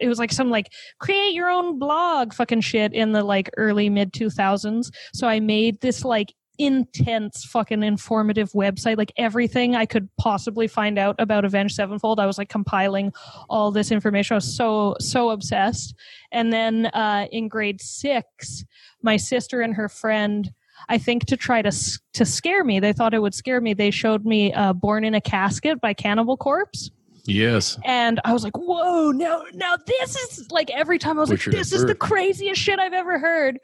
[0.00, 0.70] it was like some like
[1.00, 4.92] create your own blog fucking shit in the like early mid 2000s.
[5.12, 10.98] So I made this like intense fucking informative website like everything i could possibly find
[10.98, 12.18] out about avenged sevenfold.
[12.18, 13.12] I was like compiling
[13.48, 14.34] all this information.
[14.34, 15.94] I was so so obsessed.
[16.32, 18.64] And then uh in grade six
[19.02, 20.52] my sister and her friend
[20.88, 21.72] i think to try to
[22.12, 25.14] to scare me they thought it would scare me they showed me uh born in
[25.14, 26.90] a casket by cannibal corpse
[27.28, 27.78] Yes.
[27.84, 29.10] and I was like, "Whoa!
[29.10, 32.60] Now, now this is like every time I was Richard like, this is the craziest
[32.60, 33.58] shit I've ever heard."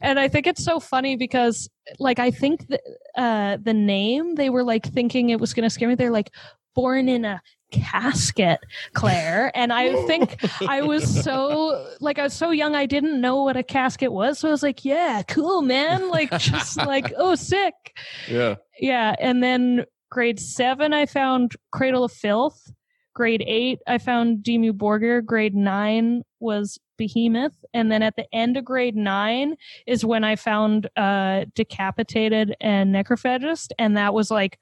[0.00, 2.80] And I think it's so funny because, like, I think the
[3.16, 5.96] uh, the name they were like thinking it was going to scare me.
[5.96, 6.30] They're like,
[6.76, 8.60] "Born in a casket,
[8.92, 10.36] Claire," and I think
[10.68, 14.38] I was so like I was so young I didn't know what a casket was,
[14.38, 17.74] so I was like, "Yeah, cool, man!" Like just like, "Oh, sick."
[18.28, 18.56] Yeah.
[18.78, 22.72] Yeah, and then grade seven, I found Cradle of Filth.
[23.18, 25.24] Grade eight, I found Dimmu Borgir.
[25.24, 29.56] Grade nine was Behemoth, and then at the end of grade nine
[29.88, 34.60] is when I found uh, Decapitated and Necrophagist, and that was like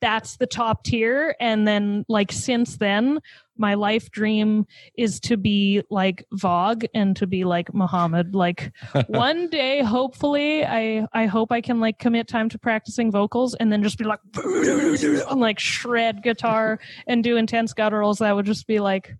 [0.00, 1.36] that's the top tier.
[1.38, 3.20] And then like since then,
[3.56, 8.34] my life dream is to be like Vogg and to be like Muhammad.
[8.34, 8.72] Like
[9.06, 13.72] one day hopefully i i hope i can like commit time to practicing vocals and
[13.72, 18.66] then just be like and like shred guitar and do intense gutturals that would just
[18.66, 19.14] be like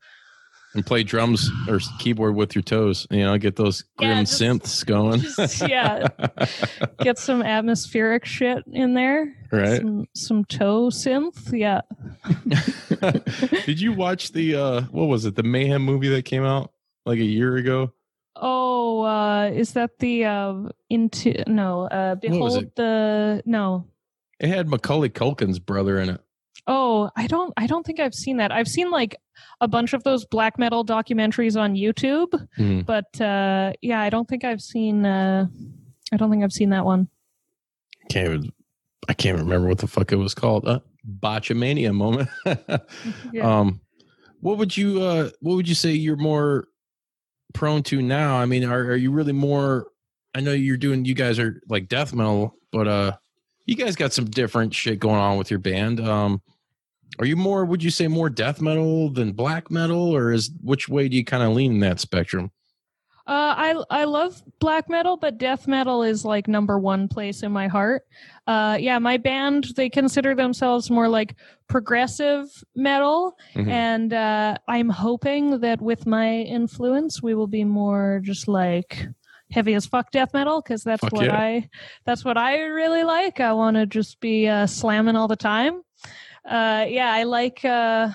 [0.74, 3.06] and play drums or keyboard with your toes.
[3.08, 5.20] You know, get those Yeah, grim just- synths going.
[5.20, 6.08] just, yeah
[6.98, 9.80] get some atmospheric shit in there right.
[9.80, 11.82] some some toe synth yeah
[13.66, 15.34] Did you watch the uh what was it?
[15.36, 16.72] The Mayhem movie that came out
[17.06, 17.92] like a year ago?
[18.36, 20.54] oh uh is that the uh
[20.90, 23.86] into no uh behold the no
[24.40, 26.20] It had Macaulay Culkin's brother in it.
[26.66, 28.50] Oh, I don't I don't think I've seen that.
[28.50, 29.16] I've seen like
[29.60, 32.84] a bunch of those black metal documentaries on YouTube, Mhm.
[32.86, 35.46] but uh yeah, I don't think I've seen uh
[36.12, 37.08] I don't think I've seen that one.
[38.10, 38.52] Can't even,
[39.08, 40.66] I can't remember what the fuck it was called.
[40.66, 40.80] Uh,
[41.20, 42.28] Botchamania moment.
[43.32, 43.60] Yeah.
[43.60, 43.80] Um,
[44.40, 46.68] what would you uh what would you say you're more
[47.54, 48.36] prone to now?
[48.36, 49.86] I mean, are are you really more?
[50.34, 51.04] I know you're doing.
[51.04, 53.16] You guys are like death metal, but uh,
[53.64, 56.00] you guys got some different shit going on with your band.
[56.00, 56.42] Um,
[57.18, 57.64] are you more?
[57.64, 61.24] Would you say more death metal than black metal, or is which way do you
[61.24, 62.50] kind of lean in that spectrum?
[63.26, 67.52] Uh, I I love black metal, but death metal is like number one place in
[67.52, 68.02] my heart.
[68.46, 71.34] Uh, yeah, my band they consider themselves more like
[71.66, 73.70] progressive metal, Mhm.
[73.70, 79.06] and uh, I'm hoping that with my influence, we will be more just like
[79.50, 81.38] heavy as fuck death metal because that's Fuck what yeah.
[81.38, 81.68] I
[82.04, 83.40] that's what I really like.
[83.40, 85.80] I want to just be uh, slamming all the time.
[86.44, 88.10] Uh, yeah, I like uh,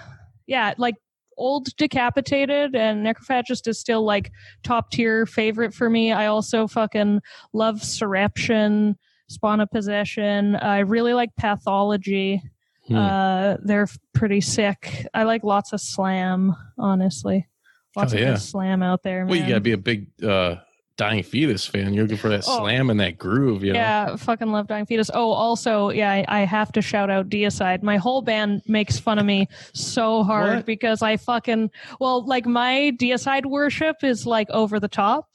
[0.46, 0.96] yeah like
[1.40, 4.32] old decapitated and necrophagist is still like
[4.64, 6.12] top tier favorite for me.
[6.12, 7.22] I also fucking
[7.54, 8.96] love Soreption,
[9.28, 10.56] Spawn of Possession.
[10.56, 12.44] I really like Pathology.
[12.88, 12.96] Hmm.
[12.96, 15.08] Uh, they're pretty sick.
[15.14, 17.48] I like lots of slam, honestly.
[17.96, 18.32] Lots of yeah.
[18.32, 19.28] good slam out there, man.
[19.28, 20.58] well, you gotta be a big uh
[21.00, 21.94] dying fetus fan.
[21.94, 22.60] You're looking for that Oh.
[22.60, 23.64] slam and that groove.
[23.64, 23.80] You know?
[23.80, 25.10] Yeah, fucking love Dying Fetus.
[25.14, 27.82] Oh, also, yeah, I, I have to shout out Deicide.
[27.82, 30.66] My whole band makes fun of me so hard What?
[30.66, 35.30] because I fucking well, like my Deicide worship is like over the top.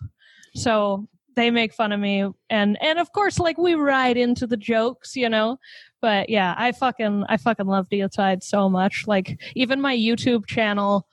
[0.55, 4.57] So they make fun of me and and of course like we ride into the
[4.59, 5.59] jokes, you know.
[6.03, 9.05] But yeah, I fucking I fucking love Deicide so much.
[9.07, 11.09] Like even my YouTube channel.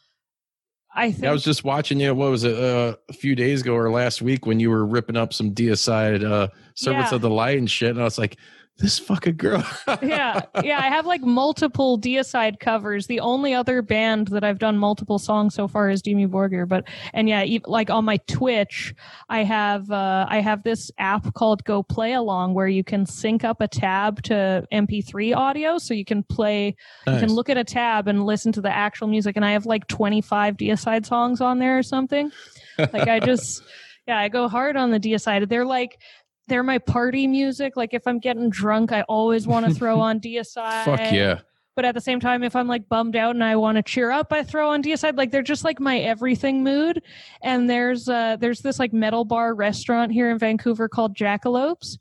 [0.94, 2.14] I think I was just watching you.
[2.14, 2.54] What was it?
[2.56, 6.24] Uh, a few days ago or last week when you were ripping up some Deicide
[6.24, 7.16] uh, Servants Yeah.
[7.16, 8.38] of the Light and shit, and I was like,
[8.82, 9.66] this fucking girl.
[10.02, 13.08] yeah, yeah, I have like multiple Deicide covers.
[13.08, 16.68] The only other band that I've done multiple songs so far is Dimmu Borgir.
[16.68, 18.94] But and yeah, like on my Twitch,
[19.30, 23.68] I have uh, I have this app called GoPlayAlong where you can sync up a
[23.68, 26.76] tab to MP3 audio, so you can play
[27.08, 29.36] you can look at a tab and listen to the actual music.
[29.36, 32.32] And I have like 25 Deicide songs on there or something.
[32.78, 33.64] Like I just,
[34.08, 35.48] yeah, I go hard on the Deicide.
[35.50, 36.02] They're like,
[36.48, 37.78] they're my party music.
[37.78, 40.86] Like if I'm getting drunk, I always want to throw on Deicide.
[40.86, 41.40] Fuck yeah.
[41.76, 44.12] But at the same time, if I'm like bummed out and I want to cheer
[44.12, 45.18] up, I throw on Deicide.
[45.18, 47.02] Like they're just like my everything mood.
[47.42, 51.98] And there's uh there's this like metal bar restaurant here in Vancouver called Jackalopes,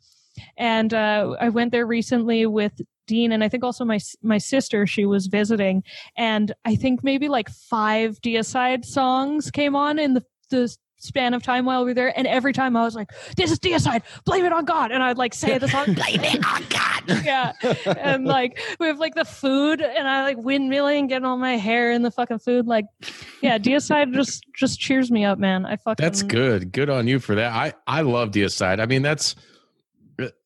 [0.56, 4.86] and uh, I went there recently with Dean and I think also my my sister.
[4.86, 5.82] She was visiting,
[6.16, 11.42] and I think maybe like five Deicide songs came on in the the span of
[11.42, 12.16] time while we were there.
[12.16, 15.18] And every time I was like, "This is Deicide, blame it on God," and I'd
[15.18, 17.52] like say the song, "Blame it on God." yeah,
[17.98, 21.90] and like we have like the food, and I like windmilling, getting all my hair
[21.90, 22.66] in the fucking food.
[22.66, 22.84] Like,
[23.42, 25.66] yeah, Deicide just just cheers me up, man.
[25.66, 26.72] I fucking That's good.
[26.72, 27.52] Good on you for that.
[27.52, 28.80] I I love Deicide.
[28.80, 29.34] I mean, that's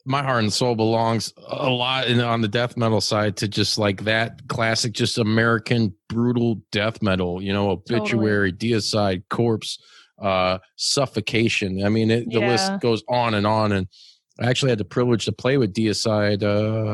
[0.04, 3.78] my heart and soul belongs a lot in, on the death metal side to just
[3.78, 7.42] like that classic, just American brutal death metal.
[7.42, 9.78] You know, obituary, Deicide, corpse,
[10.20, 11.85] uh, suffocation.
[11.85, 12.48] I mean, it, the Yeah.
[12.48, 13.72] list goes on and on.
[13.72, 13.87] And
[14.40, 16.42] I actually had the privilege to play with Deicide.
[16.42, 16.46] Uh,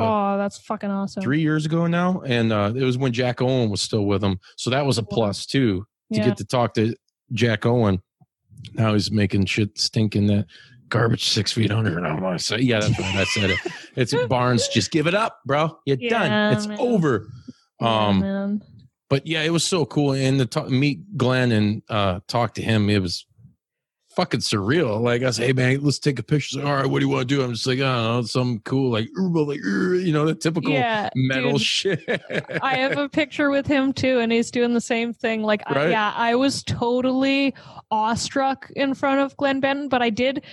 [0.03, 1.23] Oh, that's fucking awesome.
[1.23, 4.39] three years ago now, and uh, it was when Jack Owen was still with him,
[4.57, 6.25] so that was a plus too to Yeah.
[6.27, 6.95] get to talk to
[7.33, 8.03] Jack Owen.
[8.75, 10.47] Now he's making shit stink in that
[10.91, 11.97] garbage six feet under.
[11.97, 13.15] And I'm like, so yeah, that's right.
[13.17, 13.59] I said it.
[13.97, 14.69] It's Barnes.
[14.69, 15.79] Just give it up, bro.
[15.87, 16.53] You're Yeah, done.
[16.53, 16.79] It's man.
[16.79, 17.27] over.
[17.81, 18.63] Yeah, Um, man.
[19.11, 20.13] But yeah, it was so cool.
[20.13, 23.27] And to talk, meet Glenn and uh, talk to him, it was
[24.11, 25.01] fucking surreal.
[25.03, 26.59] Like I said, hey man, let's take a picture.
[26.59, 27.43] Like, All right, what do you want to do?
[27.43, 31.11] I'm just like, I don't know, something cool, like, like you know, the typical yeah,
[31.17, 32.05] metal dude, shit.
[32.63, 35.43] I have a picture with him too, and he's doing the same thing.
[35.43, 37.53] Like, I, yeah, I was totally
[37.91, 40.45] awestruck in front of Glenn Benton, but I did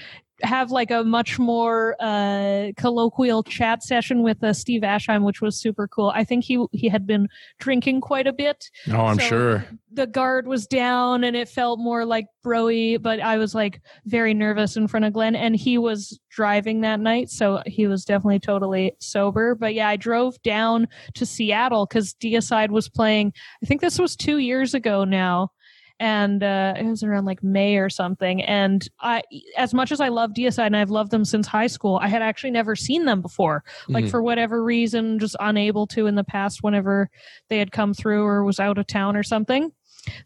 [0.43, 5.59] have like a much more uh colloquial chat session with uh, Steve Asheim which was
[5.59, 6.11] super cool.
[6.13, 7.27] I think he he had been
[7.59, 9.65] drinking quite a bit Oh, I'm So- sure.
[9.91, 14.33] the guard was down and it felt more like broy, but I was like very
[14.33, 17.29] nervous in front of Glenn and he was driving that night.
[17.29, 19.55] So he was definitely totally sober.
[19.55, 24.15] But yeah, I drove down to Seattle because Deicide was playing, I think this was
[24.15, 25.49] two years ago now.
[25.99, 28.43] And uh, it was around like May or something.
[28.43, 29.23] And I,
[29.57, 32.21] as much as I love Deicide and I've loved them since high school, I had
[32.21, 34.11] actually never seen them before like Mhm.
[34.11, 37.09] for whatever reason just unable to in the past whenever
[37.49, 39.71] they had come through or was out of town or something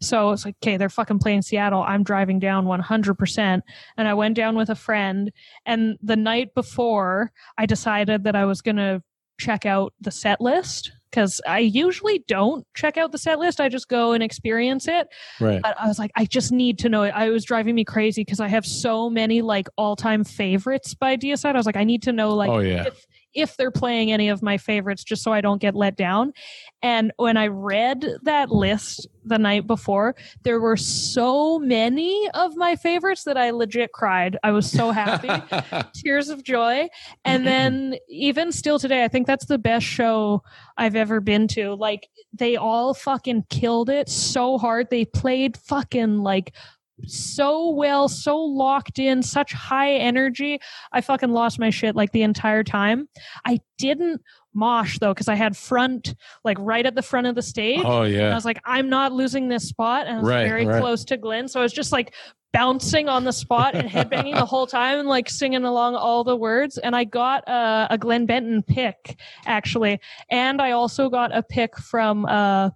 [0.00, 3.62] so it's like okay they're fucking playing seattle i'm driving down 100%
[3.96, 5.32] and i went down with a friend
[5.66, 9.02] and the night before i decided that i was going to
[9.40, 13.68] check out the set list because i usually don't check out the set list i
[13.68, 15.06] just go and experience it
[15.40, 15.60] right.
[15.62, 17.12] but I was like, I just need to know it.
[17.14, 21.16] I was driving me crazy because I have so many like all time favorites by
[21.16, 21.54] Deicide.
[21.54, 22.86] I was like, I need to know like oh yeah.
[22.86, 26.32] if if they're playing any of my favorites just so I don't get let down.
[26.82, 32.76] And when I read that list the night before, there were so many of my
[32.76, 34.36] favorites that I legit cried.
[34.42, 35.30] I was so happy.
[35.94, 36.88] Tears of joy.
[37.24, 40.42] And then even still today, I think that's the best show
[40.76, 41.74] I've ever been to.
[41.74, 44.88] Like they all fucking killed it so hard.
[44.90, 46.52] They played fucking like
[47.06, 50.58] so well, so locked in, such high energy.
[50.92, 53.08] I fucking lost my shit like the entire time.
[53.44, 54.20] I didn't
[54.54, 57.80] mosh though because I had front like right at the front of the stage.
[57.84, 60.06] oh And I was like, I'm not losing this spot.
[60.06, 60.80] And I was Right, very right.
[60.80, 61.48] close to Glenn.
[61.48, 62.14] So I was just like
[62.52, 66.36] bouncing on the spot and headbanging the whole time and like singing along all the
[66.36, 66.76] words.
[66.76, 70.00] And I got uh, a Glenn Benton pick actually.
[70.30, 72.70] And I also got a pick from uh,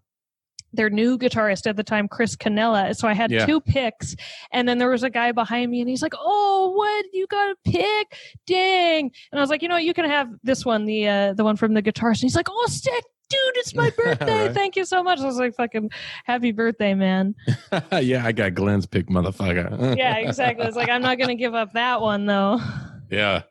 [0.77, 2.95] their new guitarist at the time, Chris Cannella.
[2.95, 3.47] So I had Yeah.
[3.47, 4.15] two picks.
[4.53, 7.05] And then there was a guy behind me and he's like, Oh, what?
[7.13, 8.17] You got a pick?
[8.47, 9.11] Dang.
[9.33, 9.85] And I was like, you know, what?
[9.85, 12.17] you can have this one, the uh, the one from the guitarist.
[12.17, 13.05] And he's like, Oh, sick.
[13.29, 14.47] Dude, it's my birthday.
[14.47, 14.55] Right.
[14.55, 15.19] Thank you so much.
[15.19, 15.91] I was like, fucking
[16.25, 17.35] happy birthday, man.
[18.01, 19.97] yeah, I got Glenn's pick, motherfucker.
[19.97, 20.65] Yeah, exactly.
[20.65, 22.61] It's like, I'm not going to give up that one, though.
[23.11, 23.43] yeah.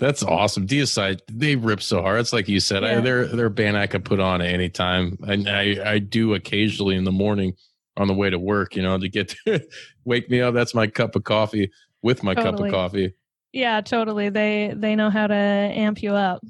[0.00, 0.66] That's awesome.
[0.66, 2.20] Deicide, they rip so hard.
[2.20, 3.00] It's like you said, I, Yeah.
[3.00, 5.18] they're they're a band I could put on at any time.
[5.28, 7.52] And I, I do occasionally in the morning
[7.98, 9.60] on the way to work, you know, to get to
[10.06, 10.54] wake me up.
[10.54, 11.70] That's my cup of coffee
[12.02, 13.12] with my cup of coffee.
[13.52, 14.30] Yeah, totally.
[14.30, 16.42] They they know how to amp you up.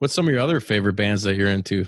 [0.00, 1.86] What's some of your other favorite bands that you're into?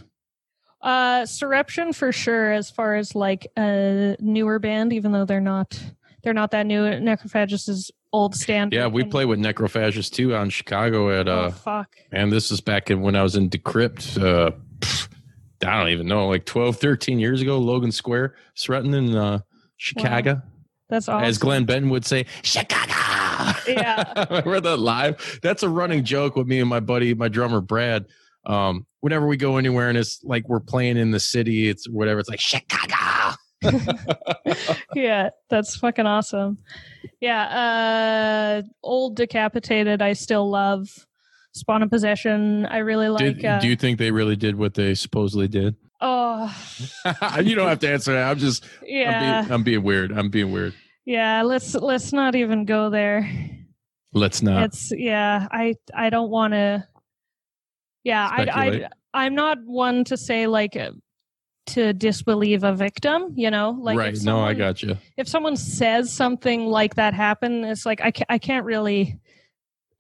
[0.83, 2.53] Uh, Soreption for sure.
[2.53, 5.83] As far as like a newer band, even though they're not
[6.23, 6.83] they're not that new.
[6.83, 8.77] Necrophagist is old standard.
[8.77, 11.95] Yeah, we and- play with Necrophagist too on Chicago at Oh uh fuck.
[12.13, 14.51] and this is back in when I was in Decrypt uh
[14.81, 15.09] pff,
[15.65, 19.41] I don't even know, like 12, 13 years ago, Logan Square, Sretton in uh
[19.77, 20.41] Chicago.
[20.89, 21.25] That's awesome.
[21.25, 22.93] As Glenn Benton would say, Chicago.
[23.67, 24.25] Yeah.
[24.31, 25.41] Remember that live?
[25.43, 28.07] That's a running joke with me and my buddy, my drummer Brad.
[28.47, 32.21] Um, whenever we go anywhere and it's like we're playing in the city, it's whatever,
[32.21, 33.35] it's like Chicago.
[34.95, 36.59] yeah, that's fucking awesome.
[37.21, 40.89] Yeah, uh old decapitated I still love.
[41.53, 44.75] Spawn of Possession, I really like Did, uh, do you think they really did what
[44.75, 45.77] they supposedly did?
[46.03, 46.55] Oh
[47.43, 48.31] you don't have to answer that.
[48.31, 49.39] I'm just yeah.
[49.39, 50.13] I'm, being, I'm being weird.
[50.13, 50.75] I'm being weird.
[51.07, 53.27] yeah, let's let's not even go there.
[54.13, 54.65] Let's not.
[54.65, 56.87] it's yeah, I I don't want to
[58.05, 58.85] Yeah, I Speculate.
[58.85, 60.77] I I'm not one to say like
[61.67, 63.77] to disbelieve a victim, you know?
[63.81, 64.15] Like right.
[64.15, 64.97] if No, I got you.
[65.17, 69.19] if someone says something like that happened, it's like I can't, I can't really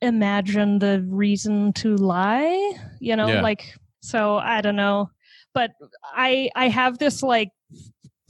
[0.03, 3.41] imagine the reason to lie, you know, Yeah.
[3.43, 5.11] like so I don't know.
[5.55, 5.73] But
[6.05, 7.49] I I have this like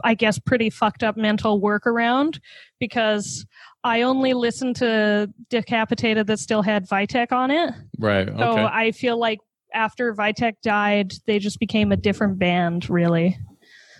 [0.04, 2.38] I guess pretty fucked up mental workaround
[2.78, 3.44] because
[3.82, 7.72] I only listened to Decapitated that still had Vitek on it.
[7.98, 8.28] Right.
[8.28, 9.38] So I feel like
[9.76, 13.38] after Vitek died, they just became a different band, really.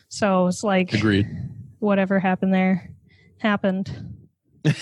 [0.09, 1.29] So it's like Agreed.
[1.79, 2.91] whatever happened there
[3.39, 3.93] happened.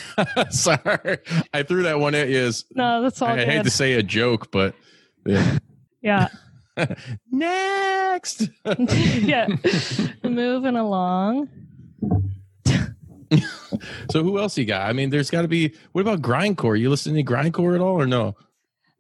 [0.51, 1.19] Sorry,
[1.53, 2.39] I threw that one at you.
[2.39, 4.75] As, No, that's all I hate to say a joke, but
[5.27, 5.59] yeah.
[6.01, 6.29] yeah.
[7.31, 8.49] next.
[8.89, 9.49] yeah.
[10.23, 11.49] Moving along.
[14.11, 14.89] So who else you got?
[14.89, 15.75] I mean, there's got to be.
[15.93, 16.79] What about grindcore?
[16.79, 18.37] You listen to grindcore at all, or no?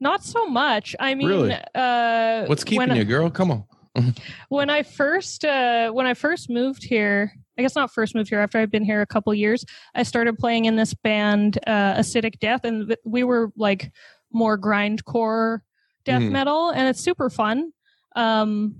[0.00, 0.94] Not so much.
[0.98, 1.56] I mean, Really?
[1.74, 3.30] uh, What's keeping you, girl?
[3.30, 3.64] Come on.
[4.48, 8.40] when I first uh, when I first moved here, I guess not first moved here.
[8.40, 9.64] After I'd been here a couple years,
[9.94, 13.92] I started playing in this band, uh, Acidic Death, and we were like
[14.32, 15.60] more grindcore
[16.04, 16.32] death Mhm.
[16.32, 17.72] metal, and it's super fun.
[18.16, 18.74] Um,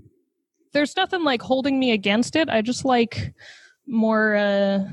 [0.73, 2.49] there's nothing like holding me against it.
[2.49, 3.33] I just like
[3.87, 4.89] more uh,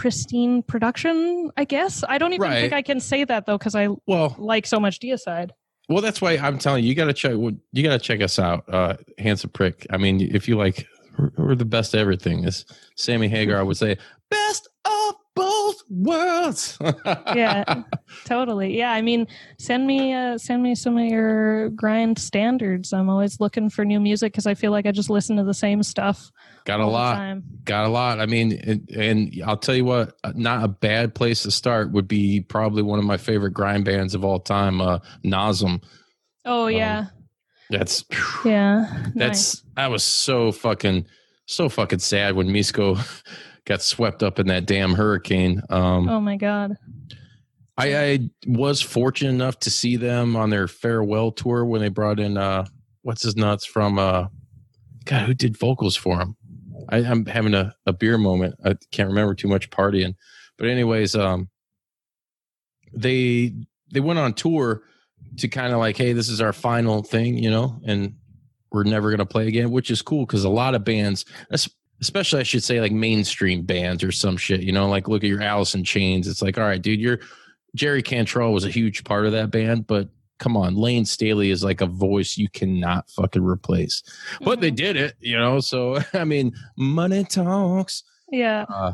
[0.00, 1.50] pristine production.
[1.58, 2.60] I guess I don't even Right.
[2.62, 5.50] think I can say that though because I Well, like so much Deicide.
[5.90, 6.88] well, that's why I'm telling you.
[6.88, 7.32] You got to check.
[7.32, 9.86] You got to check us out, uh, handsome prick.
[9.90, 10.86] I mean, if you like,
[11.36, 12.46] we're, the best of everything.
[12.46, 12.64] As
[12.96, 13.98] Sammy Hagar would say,
[14.30, 16.78] best of both worlds.
[17.34, 17.82] yeah
[18.24, 19.26] totally yeah i mean
[19.58, 24.00] send me uh send me some of your grind standards i'm always looking for new
[24.00, 26.30] music because i feel like i just listen to the same stuff
[26.64, 27.38] got a lot.
[27.64, 28.20] got a lot.
[28.20, 31.90] I mean, and, and I'll tell you what, uh, not a bad place to start
[31.90, 35.82] would be probably one of my favorite grind bands of all time, uh, Nasum.
[36.44, 37.06] oh Um, yeah
[37.70, 38.04] That's
[38.44, 41.06] yeah that's I was so fucking
[41.46, 42.98] so fucking sad when Mieszko
[43.64, 45.62] got swept up in that damn hurricane.
[45.70, 46.76] Um, oh my god
[47.80, 52.20] I, I was fortunate enough to see them on their farewell tour when they brought
[52.20, 52.66] in uh,
[53.02, 54.26] what's his nuts from uh,
[55.06, 56.36] God, who did vocals for him?
[56.90, 58.56] I, I'm having a, a beer moment.
[58.64, 60.14] I can't remember too much partying,
[60.58, 61.48] but anyways, um,
[62.92, 63.54] they
[63.92, 64.82] they went on tour
[65.38, 68.14] to kind of like, hey, this is our final thing, you know, and
[68.72, 71.24] we're never gonna play again, which is cool because a lot of bands,
[72.00, 75.28] especially I should say like mainstream bands or some shit, you know, like look at
[75.30, 76.26] your Alice in Chains.
[76.28, 77.20] It's like, all right, dude, you're
[77.76, 80.08] Jerry Cantrell was a huge part of that band, but
[80.40, 84.02] come on, Layne Staley is like a voice you cannot fucking replace.
[84.40, 84.76] But they Mhm.
[84.76, 85.60] did it, you know.
[85.60, 88.02] So I mean, money talks.
[88.32, 88.92] yeah Uh,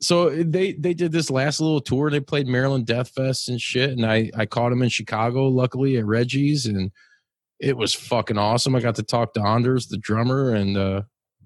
[0.00, 2.10] so they they did this last little tour.
[2.10, 5.96] They played Maryland Death Fest and shit, and I I caught them in Chicago, luckily
[5.96, 6.90] at Reggie's, and
[7.60, 8.74] it was fucking awesome.
[8.74, 11.02] I got to talk to Anders, the drummer, and uh,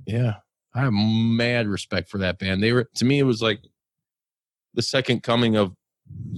[0.06, 0.34] yeah,
[0.78, 2.62] I have mad respect for that band.
[2.62, 3.60] They were to me, it was like
[4.74, 5.74] the second coming of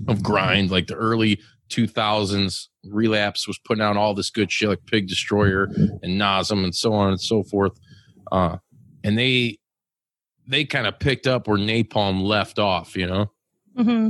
[0.09, 2.67] of grind, like the early 2000s.
[2.87, 5.65] Relapse was putting out all this good shit like Pig Destroyer
[6.03, 7.79] and Nasum and so on and so forth.
[8.33, 8.57] Uh,
[9.05, 9.59] and they
[10.47, 13.31] they kind of picked up where Napalm left off, you know.
[13.77, 14.09] hmm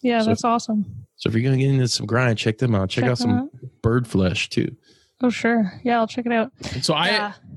[0.00, 2.88] yeah So- that's awesome So if you're gonna get into some grind, check them out.
[2.88, 4.74] Check, out them some Birdflesh too.
[5.22, 6.50] oh sure yeah i'll check it out
[6.80, 7.34] So yeah.
[7.34, 7.47] I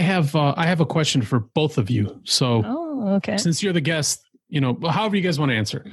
[0.00, 2.20] have uh, I have a question for both of you.
[2.24, 5.84] So oh okay since you're the guest, you know, however you guys want to answer.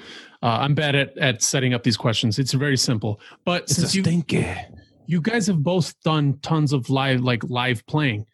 [0.44, 2.40] Uh, I'm bad at at setting up these questions.
[2.40, 3.20] It's very simple.
[3.46, 4.46] But since you stinky.
[5.08, 8.26] you guys have both done tons of live like live playing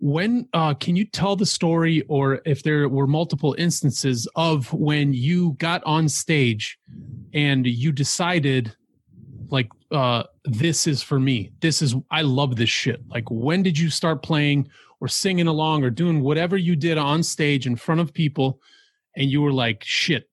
[0.00, 5.12] when uh, can you tell the story or if there were multiple instances of when
[5.12, 6.78] you got on stage
[7.34, 8.74] and you decided
[9.50, 13.78] like uh this is for me this is i love this shit like when did
[13.78, 14.68] you start playing
[15.00, 18.60] or singing along or doing whatever you did on stage in front of people
[19.16, 20.28] and you were like shit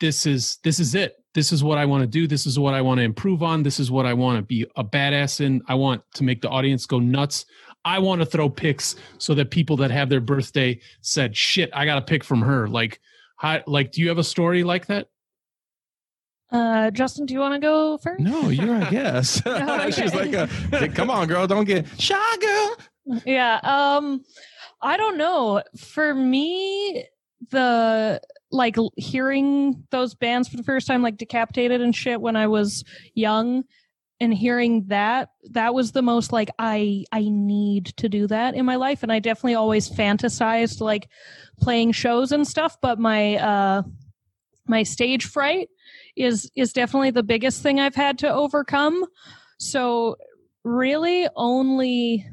[0.00, 1.16] this is this is it.
[1.34, 2.26] This is what i want to do.
[2.26, 3.62] This is what i want to improve on.
[3.62, 5.62] This is what i want to be a badass in.
[5.68, 7.46] I want to make the audience go nuts.
[7.84, 11.84] I want to throw picks so that people that have their birthday said shit i
[11.84, 13.00] got a pick from her like
[13.36, 15.08] how, like do you have a story like that?
[16.50, 18.20] Uh, Justin, do you want to go first?
[18.20, 19.42] No, you're a guess.
[19.44, 20.48] Oh, She's like, a,
[20.88, 22.76] come on, girl, don't get shy, girl.
[23.24, 23.60] Yeah.
[23.62, 24.24] Um,
[24.82, 25.62] I don't know.
[25.76, 27.06] For me,
[27.50, 32.46] the like hearing those bands for the first time, like Decapitated and shit, when I
[32.46, 32.84] was
[33.14, 33.64] young,
[34.18, 38.64] and hearing that, that was the most like I I need to do that in
[38.64, 41.08] my life, and I definitely always fantasized like
[41.60, 42.76] playing shows and stuff.
[42.80, 43.82] But my uh
[44.66, 45.68] my stage fright
[46.16, 49.04] is is definitely the biggest thing I've had to overcome.
[49.58, 50.16] So
[50.64, 52.26] really only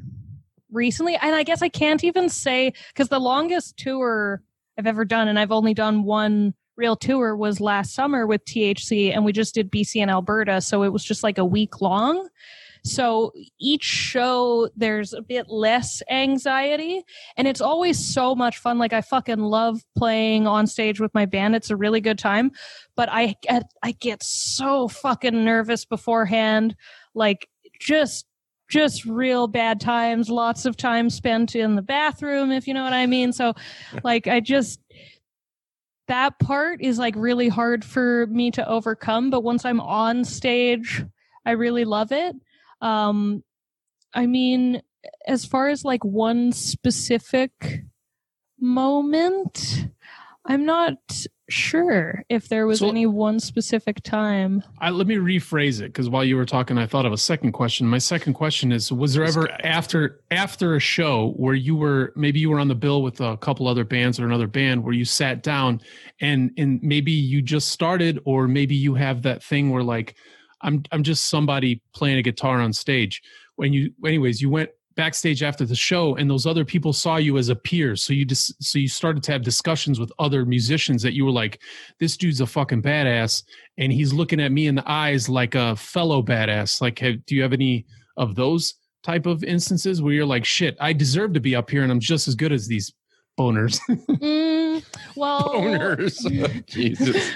[0.74, 4.42] recently and I guess I can't even say cuz the longest tour
[4.78, 9.14] I've ever done and I've only done one real tour was last summer with THC
[9.14, 12.28] and we just did BC and Alberta so it was just like a week long.
[12.86, 17.02] So each show there's a bit less anxiety
[17.36, 21.24] and it's always so much fun like I fucking love playing on stage with my
[21.24, 21.56] band.
[21.56, 22.52] It's a really good time,
[22.94, 26.76] but I get I get so fucking nervous beforehand
[27.14, 27.48] like
[27.80, 28.26] just
[28.68, 32.92] just real bad times lots of time spent in the bathroom if you know what
[32.92, 33.32] i mean.
[33.32, 33.54] So
[34.04, 34.80] like i just
[36.08, 41.04] that part is like really hard for me to overcome but once i'm on stage
[41.46, 42.34] i really love it.
[42.80, 43.42] Um
[44.14, 44.82] i mean
[45.26, 47.50] as far as like one specific
[48.58, 49.88] moment
[50.46, 50.94] i'm not
[51.50, 56.08] sure if there was So- any one specific time I, let me rephrase it because
[56.08, 57.86] while you were talking, I thought of a second question.
[57.86, 62.38] My second question is: Was there ever after after a show where you were maybe
[62.40, 65.04] you were on the bill with a couple other bands or another band where you
[65.04, 65.80] sat down
[66.20, 70.16] and and maybe you just started, or maybe you have that thing where like
[70.60, 73.22] I'm I'm just somebody playing a guitar on stage.
[73.56, 77.36] When you, anyways, you went backstage after the show and those other people saw you
[77.38, 81.02] as a peer so you just so you started to have discussions with other musicians
[81.02, 81.60] that you were like
[81.98, 83.42] this dude's a fucking badass
[83.78, 87.34] and he's looking at me in the eyes like a fellow badass like have, do
[87.34, 87.84] you have any
[88.16, 91.82] of those type of instances where you're like shit i deserve to be up here
[91.82, 92.92] and i'm just as good as these
[93.38, 94.84] boners mm,
[95.16, 96.66] well Boners.
[96.66, 97.30] Jesus.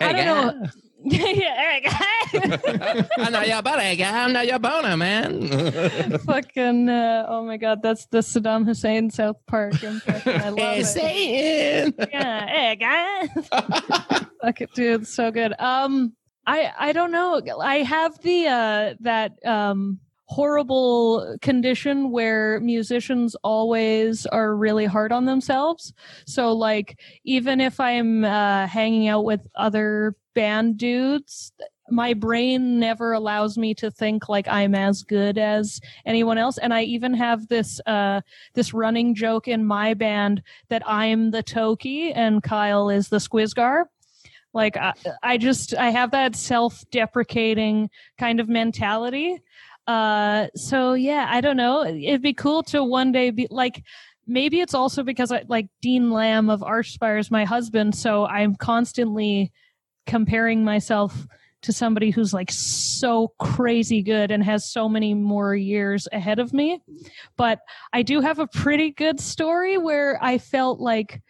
[0.00, 0.66] I don't know.
[1.04, 1.86] yeah, Eric.
[3.18, 4.24] I know your buddy guy.
[4.24, 6.18] I know your boner, man.
[6.26, 10.40] Fucking, uh, oh my god, that's the Saddam Hussein South Park impression.
[10.40, 10.84] I love Hey, it.
[10.86, 11.94] saying.
[12.12, 13.28] Yeah, hey.
[14.42, 15.54] Fuck it, dude, so good.
[15.58, 16.14] Um,
[16.46, 17.40] I I don't know.
[17.60, 25.24] I have the uh that um horrible condition where musicians always are really hard on
[25.24, 25.92] themselves.
[26.26, 31.52] So like even if I'm uh hanging out with other band dudes,
[31.90, 36.56] my brain never allows me to think like I'm as good as anyone else.
[36.56, 38.22] And I even have this uh
[38.54, 43.84] this running joke in my band that I'm the Toki and Kyle is the Skwisgaar.
[44.54, 49.42] Like I, I just I have that self-deprecating kind of mentality.
[49.86, 51.84] Uh so yeah, I don't know.
[51.84, 53.84] It'd be cool to one day be like
[54.26, 58.54] maybe it's also because I like Dean Lamb of Archspire is my husband, so I'm
[58.54, 59.52] constantly
[60.06, 61.26] comparing myself
[61.62, 66.52] to somebody who's like so crazy good and has so many more years ahead of
[66.52, 66.80] me.
[67.36, 67.60] But
[67.92, 71.20] I do have a pretty good story where I felt like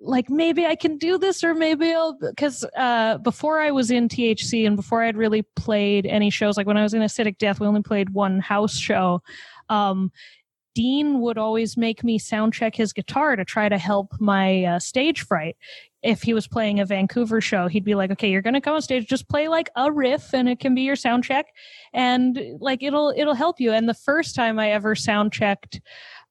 [0.00, 4.08] like maybe I can do this or maybe I'll because uh before I was in
[4.08, 7.58] THC and before I'd really played any shows like when I was in Acidic Death
[7.58, 9.22] we only played one house show
[9.68, 10.12] um
[10.78, 14.78] Dean would always make me sound check his guitar to try to help my uh,
[14.78, 15.56] stage fright
[16.04, 18.76] if he was playing a Vancouver show, he'd be like, "Okay, you're going to come
[18.76, 21.46] on stage, just play like a riff, and it can be your sound check,
[21.92, 25.80] and like it'll it'll help you." And the first time I ever sound checked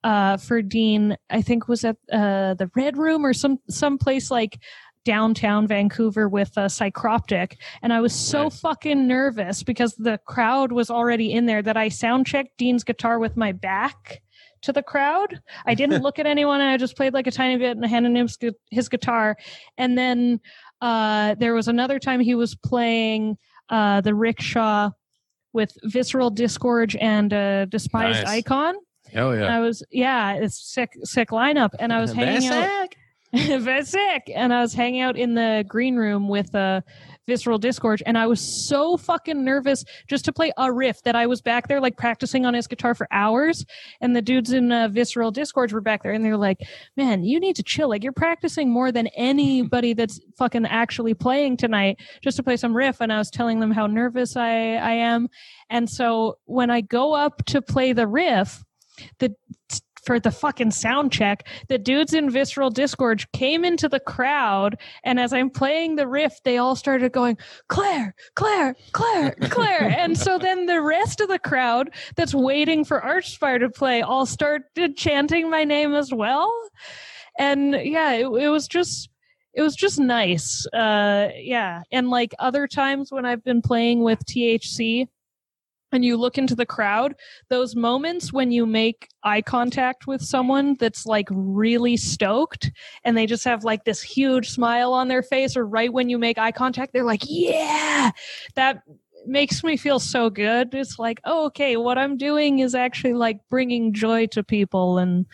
[0.06, 4.32] uh, for Dean, I think was at uh, the Red Room or some some place
[4.32, 4.60] like
[5.04, 8.62] downtown Vancouver with a Psychroptic, and I was so Nice.
[8.62, 13.20] fucking nervous because the crowd was already in there that I sound checked Dean's guitar
[13.20, 14.22] with my back
[14.62, 15.42] to the crowd.
[15.66, 16.62] I didn't look at anyone.
[16.62, 18.38] I just played like a tiny bit and handed him his,
[18.72, 19.38] his guitar.
[19.78, 20.40] And then
[20.82, 23.38] uh, there was another time he was playing
[23.70, 24.92] uh, the rickshaw
[25.54, 28.38] with Visceral Disgorge and uh, Despised Nice.
[28.38, 28.76] Icon.
[29.12, 29.56] Hell And yeah.
[29.58, 31.72] I was, yeah, it's sick, sick lineup.
[31.80, 32.90] And I was hanging out.
[33.84, 34.32] Sick.
[34.34, 36.82] And I was hanging out in the green room with uh,
[37.28, 41.28] Visceral Disgorge, and I was so fucking nervous just to play a riff that I
[41.28, 43.66] was back there like practicing on his guitar for hours,
[44.02, 46.62] and the dudes in uh, Visceral Disgorge were back there, and they're like,
[46.96, 47.90] "Man, you need to chill.
[47.90, 52.76] Like you're practicing more than anybody that's fucking actually playing tonight just to play some
[52.76, 55.28] riff." And I was telling them how nervous I I am,
[55.70, 58.64] and so when I go up to play the riff,
[59.20, 59.36] the
[60.08, 65.20] for the fucking sound check, the dudes in Visceral Disgorge came into the crowd, and
[65.20, 67.38] as I'm playing the riff, they all started going,
[67.68, 69.84] Claire, Claire, Claire, Claire.
[69.84, 74.26] and so then the rest of the crowd that's waiting for Archspire to play all
[74.26, 76.54] started chanting my name as well.
[77.38, 79.10] And yeah, it, it was just
[79.54, 80.66] it was just nice.
[80.68, 81.82] Uh yeah.
[81.92, 85.08] And like other times when I've been playing with THC,
[85.92, 87.16] and you look into the crowd,
[87.50, 92.72] those moments when you make eye contact with someone that's like really stoked
[93.04, 96.18] and they just have like this huge smile on their face, or right when you
[96.18, 98.12] make eye contact, they're like, yeah,
[98.56, 98.82] that
[99.26, 100.74] makes me feel so good.
[100.74, 105.26] It's like, oh, okay, what I'm doing is actually like bringing joy to people and,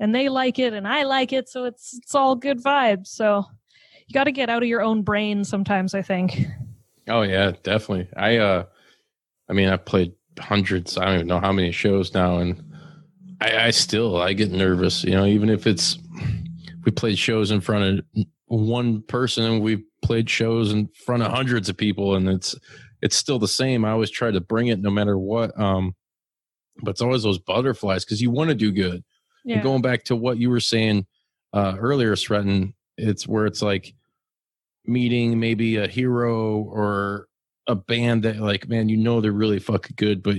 [0.00, 1.48] and they like it and I like it.
[1.48, 3.08] So it's, it's all good vibes.
[3.08, 3.44] So
[4.06, 6.46] you got to get out of your own brain sometimes, I think.
[7.08, 8.08] Oh yeah, definitely.
[8.16, 8.64] I, uh,
[9.48, 10.98] I mean, I've played hundreds.
[10.98, 12.62] I don't even know how many shows now, and
[13.40, 15.04] I, I still I get nervous.
[15.04, 15.98] You know, even if it's
[16.84, 21.32] we played shows in front of one person, and we played shows in front of
[21.32, 22.54] hundreds of people, and it's
[23.02, 23.84] it's still the same.
[23.84, 25.58] I always try to bring it no matter what.
[25.60, 25.94] Um,
[26.82, 29.02] but it's always those butterflies because you want to do good.
[29.44, 29.54] Yeah.
[29.54, 31.06] And going back to what you were saying
[31.52, 33.94] uh, earlier, Sretton, it's where it's like
[34.84, 37.28] meeting maybe a hero or
[37.66, 40.36] a band that like man you know they're really fucking good but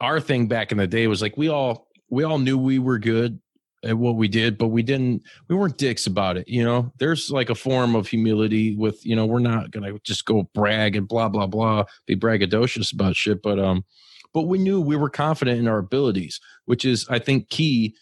[0.00, 2.98] our thing back in the day was like we all we all knew we were
[2.98, 3.40] good
[3.84, 6.92] at what we did but we didn't we weren't dicks about it you know?
[6.98, 10.96] There's like a form of humility with you know we're not gonna just go brag
[10.96, 13.84] and blah blah blah be braggadocious about shit but um
[14.32, 17.94] but we knew we were confident in our abilities which is i think key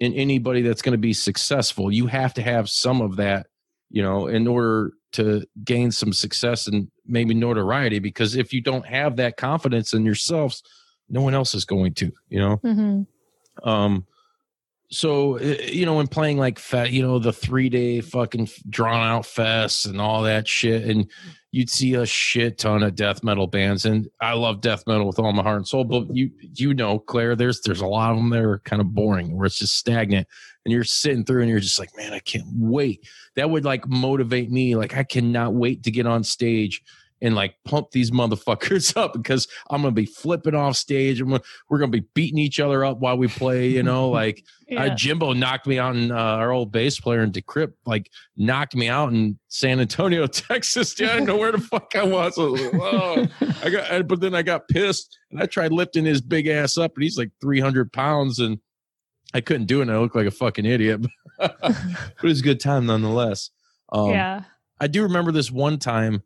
[0.00, 1.92] in anybody that's going to be successful.
[1.92, 3.46] You have to have some of that
[3.90, 8.86] you know in order to gain some success and maybe notoriety because if you don't
[8.86, 10.62] have that confidence in yourselves
[11.08, 13.68] no one else is going to you know mm-hmm.
[13.68, 14.06] um
[14.90, 19.22] so you know when playing like fat you know the three day fucking drawn out
[19.22, 21.08] fests and all that shit and
[21.52, 25.18] you'd see a shit ton of death metal bands and i love death metal with
[25.18, 28.16] all my heart and soul but you you know claire there's there's a lot of
[28.16, 30.26] them that are kind of boring where it's just stagnant
[30.64, 33.86] and you're sitting through and you're just like man i can't wait that would like
[33.86, 36.82] motivate me like i cannot wait to get on stage
[37.22, 41.30] and like pump these motherfuckers up because I'm gonna be flipping off stage and
[41.68, 43.68] we're gonna be beating each other up while we play.
[43.68, 44.84] You know, like yeah.
[44.84, 48.74] uh, Jimbo knocked me out, and uh, our old bass player in Decrypt like knocked
[48.74, 50.98] me out in San Antonio, Texas.
[50.98, 52.38] Yeah, I didn't know where the fuck I was.
[52.38, 53.64] I, was like.
[53.64, 56.92] I got, but then I got pissed and I tried lifting his big ass up,
[56.94, 58.58] and he's like 300 pounds, and
[59.34, 59.82] I couldn't do it.
[59.82, 61.06] and I looked like a fucking idiot,
[61.38, 63.50] but it was a good time nonetheless.
[63.92, 64.44] Um, yeah,
[64.80, 66.22] I do remember this one time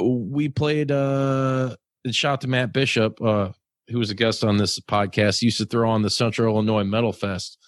[0.00, 1.76] we played uh
[2.10, 3.50] shout to Matt Bishop, uh,
[3.88, 5.40] who was a guest on this podcast.
[5.40, 7.58] He used to throw on the Central Illinois Metal Fest.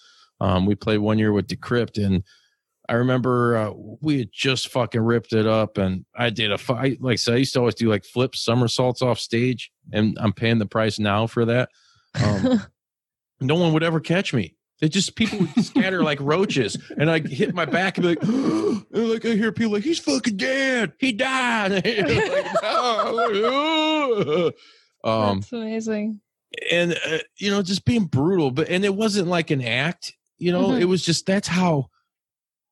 [0.41, 2.23] Um, we played one year with Decrypt, and
[2.89, 3.71] I remember uh,
[4.01, 7.01] we had just fucking ripped it up, and I did a fight.
[7.01, 10.33] Like I said, I used to always do like flips, somersaults off stage, and I'm
[10.33, 11.69] paying the price now for that.
[12.21, 12.61] Um,
[13.41, 14.54] no one would ever catch me.
[14.81, 18.23] They just people would scatter like roaches, and I hit my back and be like,
[18.23, 20.93] and like I hear people like, "He's fucking dead.
[20.99, 21.85] He died." like,
[25.03, 26.19] um, That's amazing.
[26.71, 30.13] And uh, you know, just being brutal, but and it wasn't like an act.
[30.37, 30.81] You know, mm-hmm.
[30.81, 31.85] it was just that's how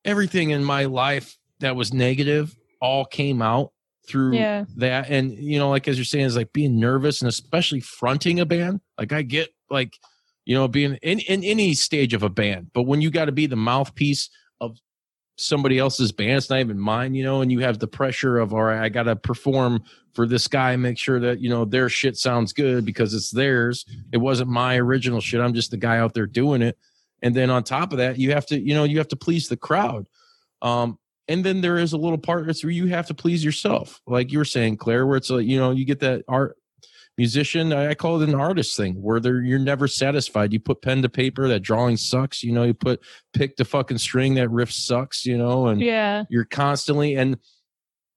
[0.04, 3.72] everything in my life that was negative all came out
[4.06, 4.64] through yeah.
[4.76, 5.08] that.
[5.08, 8.46] And you know, like as you're saying, is like being nervous and especially fronting a
[8.46, 8.80] band.
[8.98, 9.94] Like I get like
[10.44, 12.70] you know, being in, in any stage of a band.
[12.72, 14.30] But when you got to be the mouthpiece
[14.60, 14.78] of
[15.36, 18.52] somebody else's band, it's not even mine, you know, and you have the pressure of,
[18.52, 19.82] all right, I got to perform
[20.12, 23.84] for this guy, make sure that, you know, their shit sounds good because it's theirs.
[24.12, 25.40] It wasn't my original shit.
[25.40, 26.78] I'm just the guy out there doing it.
[27.22, 29.48] And then on top of that, you have to, you know, you have to please
[29.48, 30.08] the crowd.
[30.62, 34.30] Um, and then there is a little part where you have to please yourself, like
[34.30, 36.56] you were saying, Claire, where it's like, you know, you get that art
[37.16, 41.00] musician i call it an artist thing where there you're never satisfied you put pen
[41.02, 43.00] to paper that drawing sucks you know you put
[43.32, 47.36] pick to fucking string that riff sucks you know and yeah you're constantly and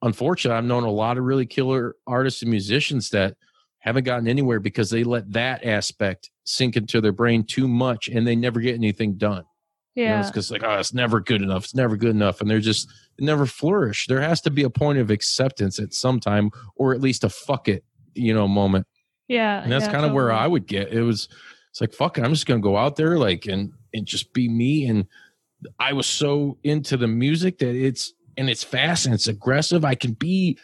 [0.01, 3.35] unfortunately i've known a lot of really killer artists and musicians that
[3.79, 8.25] haven't gotten anywhere because they let that aspect sink into their brain too much and
[8.27, 9.43] they never get anything done
[9.95, 10.19] Yeah.
[10.19, 11.63] It's because like, oh, it's never good enough.
[11.63, 12.87] It's never good enough, and they're just
[13.17, 14.05] they never flourish.
[14.05, 17.29] There has to be a point of acceptance at some time, or at least a
[17.29, 17.83] fuck it,
[18.17, 18.87] you know, moment.
[19.27, 19.61] yeah.
[19.63, 20.31] And that's yeah, kind of where.
[20.31, 20.91] I would get.
[20.91, 21.27] It was
[21.71, 24.49] it's like fuck it, I'm just gonna go out there like and and just be
[24.49, 24.85] me.
[24.87, 25.05] And
[25.79, 29.83] I was so into the music that it's and it's fast and it's aggressive.
[29.85, 30.57] I can be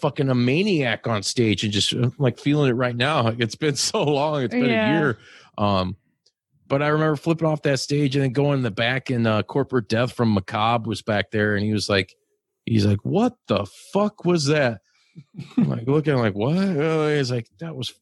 [0.00, 3.28] fucking a maniac on stage and just uh, like feeling it right now.
[3.38, 4.42] It's been so long.
[4.42, 4.96] It's been Yeah.
[4.96, 5.18] a year.
[5.58, 5.96] Um,
[6.66, 9.42] but I remember flipping off that stage and then going in the back and uh,
[9.42, 12.14] corporate death from Macabre was back there and he was like,
[12.64, 14.80] he's like, what the fuck was that?
[15.56, 16.56] I'm like looking like what?
[16.56, 17.92] Uh, He's like, that was,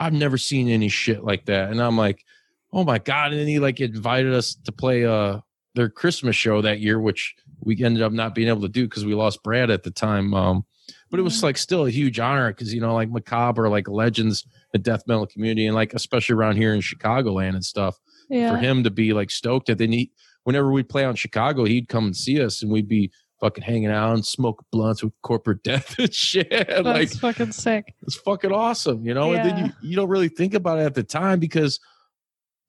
[0.00, 1.70] I've never seen any shit like that.
[1.70, 2.24] And I'm like,
[2.72, 3.32] oh my god!
[3.32, 5.40] And then he like invited us to play uh
[5.74, 9.04] their Christmas show that year, which we ended up not being able to do because
[9.04, 10.34] we lost Brad at the time.
[10.34, 10.64] Um,
[11.10, 13.88] but it was like still a huge honor because you know like Macabre are like
[13.88, 14.44] legends
[14.74, 17.96] in death metal community and like especially around here in Chicagoland and stuff
[18.28, 18.50] Yeah.
[18.50, 19.68] for him to be like stoked.
[19.68, 20.10] And then he,
[20.44, 23.90] whenever we'd play on Chicago, he'd come and see us, and we'd be fucking hanging
[23.90, 26.48] out and smoke blunts with corporate death and shit.
[26.50, 27.94] That's like fucking sick.
[28.02, 29.32] it's fucking awesome, you know.
[29.32, 31.80] And then you, you don't really think about it at the time because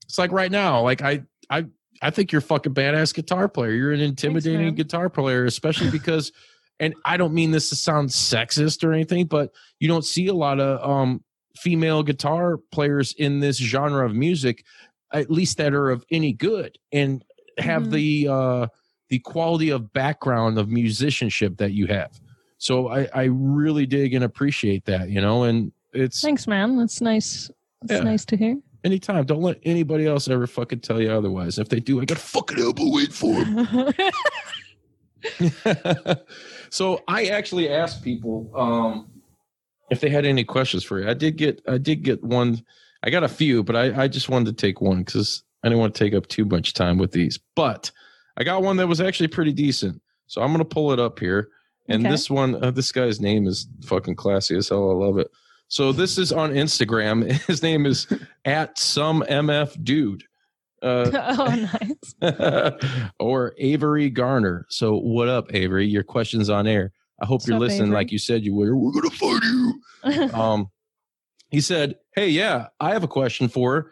[0.05, 1.65] it's like right now, like I I
[2.01, 3.71] I think you're a fucking badass guitar player.
[3.71, 4.75] You're an intimidating man.
[4.75, 6.31] guitar player, especially because
[6.79, 10.33] and I don't mean this to sound sexist or anything, but you don't see a
[10.33, 11.23] lot of um
[11.57, 14.63] female guitar players in this genre of music,
[15.11, 17.23] at least that are of any good and
[17.57, 17.91] have Mhm.
[17.91, 18.67] the uh
[19.09, 22.19] the quality of background of musicianship that you have.
[22.57, 26.77] So I, I really dig and appreciate that, you know, and it's Thanks, man.
[26.77, 27.49] That's nice.
[27.81, 28.03] That's Yeah.
[28.03, 28.57] nice to hear.
[28.83, 29.25] anytime.
[29.25, 31.57] Don't let anybody else ever fucking tell you otherwise.
[31.57, 33.93] If they do, I got fucking elbow wait for them.
[36.69, 39.09] so I actually asked people um,
[39.89, 41.09] if they had any questions for you.
[41.09, 42.63] I did get I did get one.
[43.03, 45.79] I got a few, but I, I just wanted to take one because I didn't
[45.79, 47.39] want to take up too much time with these.
[47.55, 47.91] But
[48.39, 50.01] I got one that was actually pretty decent.
[50.27, 51.49] So I'm gonna pull it up here.
[51.87, 52.11] And Okay.
[52.11, 54.91] this one, uh, this guy's name is fucking classy as hell.
[54.91, 55.29] I love it.
[55.67, 57.29] So this is on Instagram.
[57.47, 58.07] His name is
[58.45, 60.23] at some mf dude.
[60.81, 61.09] Uh,
[61.39, 61.67] oh,
[62.21, 63.11] nice.
[63.19, 64.65] or Avery Garner.
[64.69, 65.85] So what up, Avery?
[65.87, 66.91] Your question's on air.
[67.21, 67.95] I hope What's you're up, listening Avery?
[67.95, 70.29] like you said you or We're gonna find you.
[70.33, 70.69] Um,
[71.49, 73.91] he said, "Hey, yeah, I have a question for."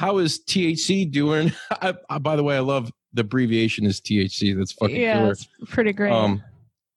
[0.00, 1.52] How is THC doing?
[1.70, 4.56] I, I, by the way, I love the abbreviation is THC.
[4.56, 5.32] That's fucking yeah, killer.
[5.32, 6.10] it's pretty great.
[6.10, 6.42] Um,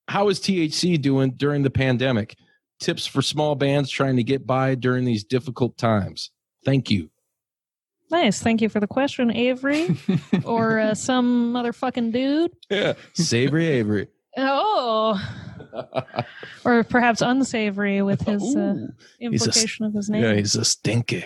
[0.08, 2.38] how is THC doing during the pandemic?
[2.80, 6.32] Tips for small bands trying to get by during these difficult times.
[6.64, 7.10] Thank you.
[8.10, 8.42] nice.
[8.42, 9.98] Thank you for the question, Avery,
[10.46, 12.52] or uh, some motherfucking dude.
[12.70, 14.08] Yeah, Savory Avery.
[14.38, 15.22] Oh,
[16.64, 18.88] or perhaps unsavory with his uh, Ooh.
[19.20, 20.24] He's a- implication of his name.
[20.24, 21.26] Yeah, he's a stinky.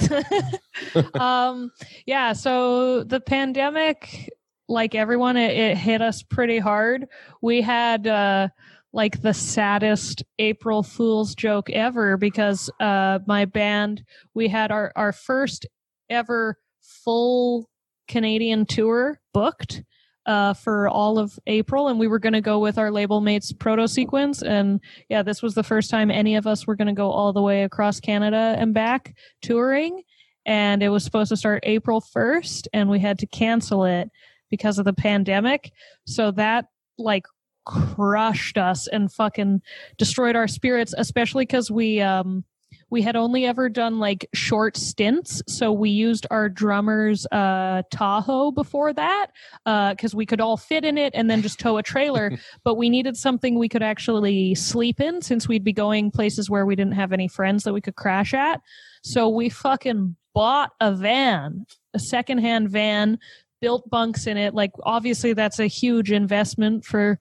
[1.14, 1.70] um
[2.06, 4.30] yeah so the pandemic
[4.68, 7.06] like everyone it, it hit us pretty hard.
[7.40, 8.48] We had uh
[8.92, 14.02] like the saddest april fool's joke ever because uh my band
[14.34, 15.66] we had our our first
[16.08, 17.68] ever full
[18.08, 19.82] canadian tour booked
[20.28, 23.52] uh, for all of April, and we were going to go with our label mates
[23.52, 27.10] Protosequence, and yeah, this was the first time any of us were going to go
[27.10, 30.02] all the way across Canada and back touring
[30.48, 34.10] and it was supposed to start April 1st and we had to cancel it
[34.50, 35.72] because of the pandemic.
[36.06, 37.24] So that like
[37.66, 39.60] crushed us and fucking
[39.98, 42.44] destroyed our spirits, especially because we um
[42.90, 45.42] we had only ever done like short stints.
[45.46, 49.26] So we used our drummer's uh Tahoe before that
[49.64, 52.32] because we could all fit in it and then just tow a trailer.
[52.64, 56.66] but we needed something we could actually sleep in since we'd be going places where
[56.66, 58.60] we didn't have any friends that we could crash at.
[59.02, 63.18] So we fucking bought a van, a secondhand van,
[63.60, 64.54] built bunks in it.
[64.54, 67.18] Like obviously that's a huge investment for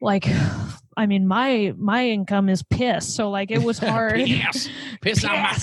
[0.00, 0.26] like
[0.96, 3.12] I mean my my income is piss.
[3.14, 4.16] So like it was hard.
[4.16, 4.68] Piss.
[5.00, 5.58] Piss on my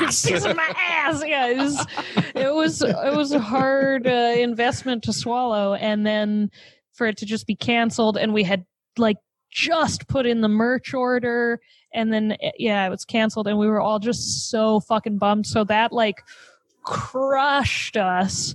[0.00, 0.26] ass.
[0.26, 1.22] piss on my ass.
[1.26, 1.86] Yeah, it was
[2.34, 6.50] it was it was a hard uh, investment to swallow and then
[6.92, 8.64] for it to just be canceled and we had
[8.98, 9.16] like
[9.50, 11.60] just put in the merch order
[11.94, 15.46] and then eh, yeah it was canceled and we were all just so fucking bummed
[15.46, 16.22] so that like
[16.84, 18.54] crushed us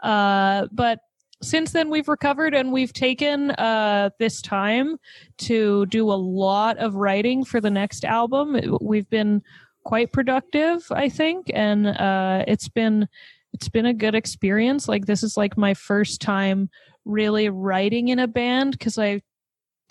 [0.00, 0.98] Uh, but
[1.42, 4.96] since then we've recovered and we've taken uh, this time
[5.38, 8.78] to do a lot of writing for the next album.
[8.80, 9.42] We've been
[9.84, 13.08] quite productive, I think, and uh, it's been
[13.52, 14.88] it's been a good experience.
[14.88, 16.70] Like this is like my first time
[17.04, 19.20] really writing in a band because I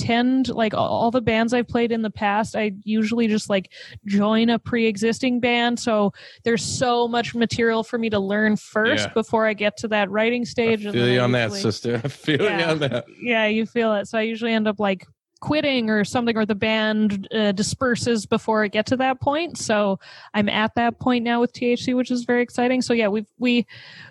[0.01, 3.71] tend like all the bands I've played in the past, I usually just like
[4.05, 5.79] join a pre-existing band.
[5.79, 6.11] So
[6.43, 9.13] there's so much material for me to learn first Yeah.
[9.13, 10.85] before I get to that writing stage.
[10.87, 12.01] I feel you on that, sister.
[12.03, 12.59] I feel Yeah.
[12.59, 13.05] you on that.
[13.21, 14.07] Yeah, you feel it.
[14.07, 15.05] So I usually end up like
[15.39, 19.57] quitting or something, or the band uh, disperses before I get to that point.
[19.57, 19.99] So
[20.33, 22.81] I'm at that point now with THC, which is very exciting.
[22.81, 23.65] So yeah, we've we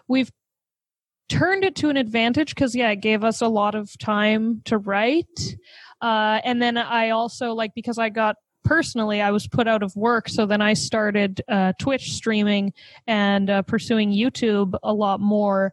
[0.08, 0.30] we've
[1.30, 4.76] turned it to an advantage because yeah, it gave us a lot of time to
[4.76, 5.56] write.
[6.02, 9.96] Uh, and then I also like because I got personally I was put out of
[9.96, 12.74] work, so then I started uh, Twitch streaming
[13.06, 15.72] and uh, pursuing YouTube a lot more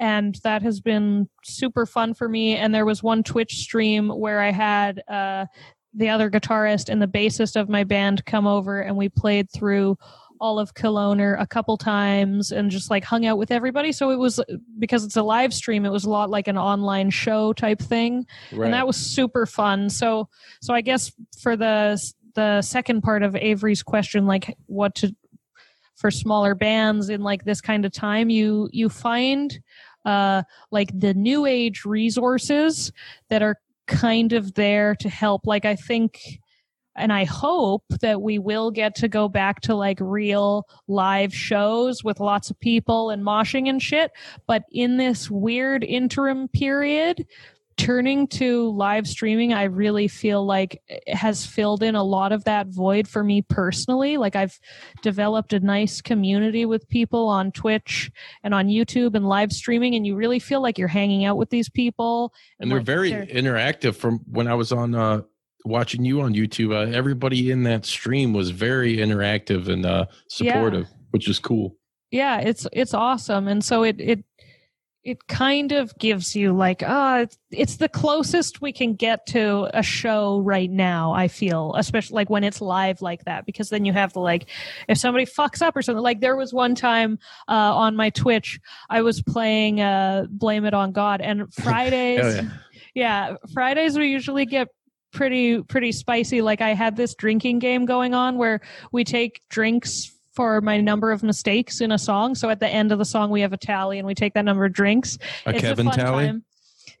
[0.00, 2.56] and that has been super fun for me.
[2.56, 5.46] And there was one Twitch stream where I had uh,
[5.94, 9.98] the other guitarist and the bassist of my band come over, and we played through
[10.40, 13.92] all of Killowner a couple times and just like hung out with everybody.
[13.92, 14.40] So it was
[14.78, 18.26] because it's a live stream, it was a lot like an online show type thing
[18.52, 18.66] Right.
[18.66, 20.28] and that was super fun so
[20.60, 22.00] so i guess for the
[22.34, 25.14] the second part of avery's question like what to
[25.96, 29.58] for smaller bands in like this kind of time you you find
[30.04, 32.92] uh like the new age resources
[33.30, 36.40] that are kind of there to help like i think
[36.98, 42.02] and I hope that we will get to go back to like real live shows
[42.04, 44.10] with lots of people and moshing and shit.
[44.46, 47.26] But in this weird interim period,
[47.78, 52.44] turning to live streaming, I really feel like it has filled in a lot of
[52.44, 54.16] that void for me personally.
[54.16, 54.58] Like I've
[55.00, 58.10] developed a nice community with people on Twitch
[58.42, 61.50] and on YouTube and live streaming, and you really feel like you're hanging out with
[61.50, 62.34] these people.
[62.60, 65.22] and they're like, very interactive from when I was on uh
[65.68, 66.74] watching you on YouTube.
[66.74, 71.76] Uh, everybody in that stream was very interactive and uh supportive, which is cool.
[72.10, 74.24] yeah it's it's awesome and so it it
[75.04, 79.68] it kind of gives you like ah it's, it's the closest we can get to
[79.74, 83.84] a show right now i feel especially like when it's live like that because then
[83.84, 84.48] you have the like
[84.88, 88.58] if somebody fucks up or something like there was one time uh on my twitch
[88.90, 92.50] i was playing uh blame it on god and fridays yeah.
[92.94, 94.68] yeah fridays we usually get
[95.12, 96.42] pretty pretty spicy.
[96.42, 98.60] Like i had this drinking game going on where
[98.92, 102.34] we take drinks for my number of mistakes in a song.
[102.34, 104.44] So at the end of the song we have a tally and we take that
[104.44, 105.18] number of drinks.
[105.46, 106.26] A It's Kevin fun Tally.
[106.26, 106.44] time.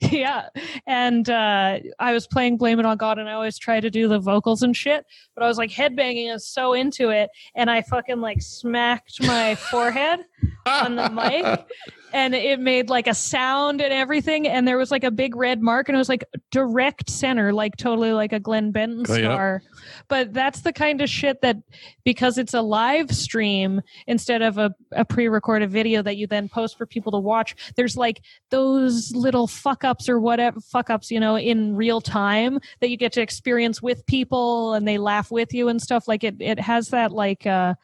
[0.00, 0.48] yeah.
[0.86, 4.06] And uh i was playing blame it on god and i always try to do
[4.08, 5.04] the vocals and shit
[5.34, 9.20] but i was like headbanging i was so into it and i fucking like smacked
[9.26, 10.20] my forehead
[10.66, 11.66] on the mic
[12.12, 15.62] and it made like a sound and everything and there was like a big red
[15.62, 19.20] mark and it was like direct center like totally like a glenn benton Oh, yeah.
[19.34, 19.62] star
[20.08, 21.56] but that's the kind of shit that
[22.04, 26.76] because it's a live stream instead of a, a pre-recorded video that you then post
[26.76, 28.20] for people to watch there's like
[28.50, 32.96] those little fuck ups or whatever fuck ups you know in real time that you
[32.96, 36.58] get to experience with people and they laugh with you and stuff like it it
[36.60, 37.74] has that like uh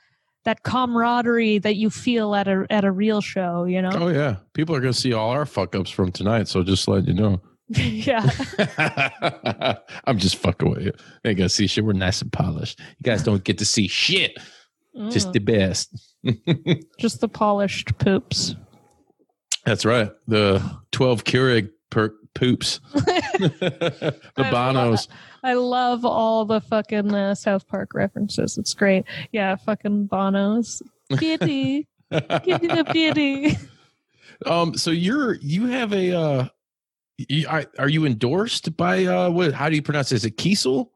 [0.45, 4.37] that camaraderie that you feel at a at a real show you know Oh yeah,
[4.53, 6.49] people are gonna see all our fuck ups from tonight.
[6.49, 7.41] So just let you know.
[7.69, 8.29] yeah
[10.05, 10.93] I'm just fucking with you.
[11.23, 11.85] They ain't gonna see shit.
[11.85, 12.79] We're nice and polished.
[12.81, 14.37] You guys don't get to see shit.
[15.11, 16.15] Just Mm, the best.
[17.01, 18.55] just the polished poops
[19.65, 20.11] That's right.
[20.29, 22.81] The 12 Keurig per- poops.
[22.95, 25.09] the Bonos.
[25.45, 28.57] I love all the fucking uh, South Park references.
[28.57, 29.05] It's great.
[29.31, 30.83] Yeah, fucking Bonos.
[31.11, 31.87] Pity.
[32.11, 33.57] Give me the pity.
[34.47, 36.49] um, so you're you have a uh
[37.19, 40.17] you, are, are you endorsed by uh what how do you pronounce it?
[40.17, 40.89] Is it Kiesel?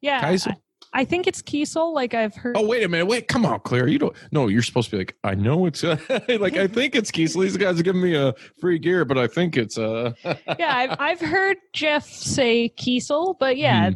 [0.00, 0.22] Yeah.
[0.22, 0.54] Kiesel?
[0.92, 1.92] I, think it's Kiesel.
[1.94, 2.56] Like I've heard.
[2.56, 3.88] Oh wait a minute, wait, come on, Claire.
[3.88, 5.96] You don't no, you're supposed to be like, I know it's uh,
[6.40, 7.42] like I think it's Kiesel.
[7.42, 10.12] These guys are giving me a free gear, but I think it's uh
[10.58, 13.90] yeah, I've, I've heard Jeff say Kiesel, but yeah,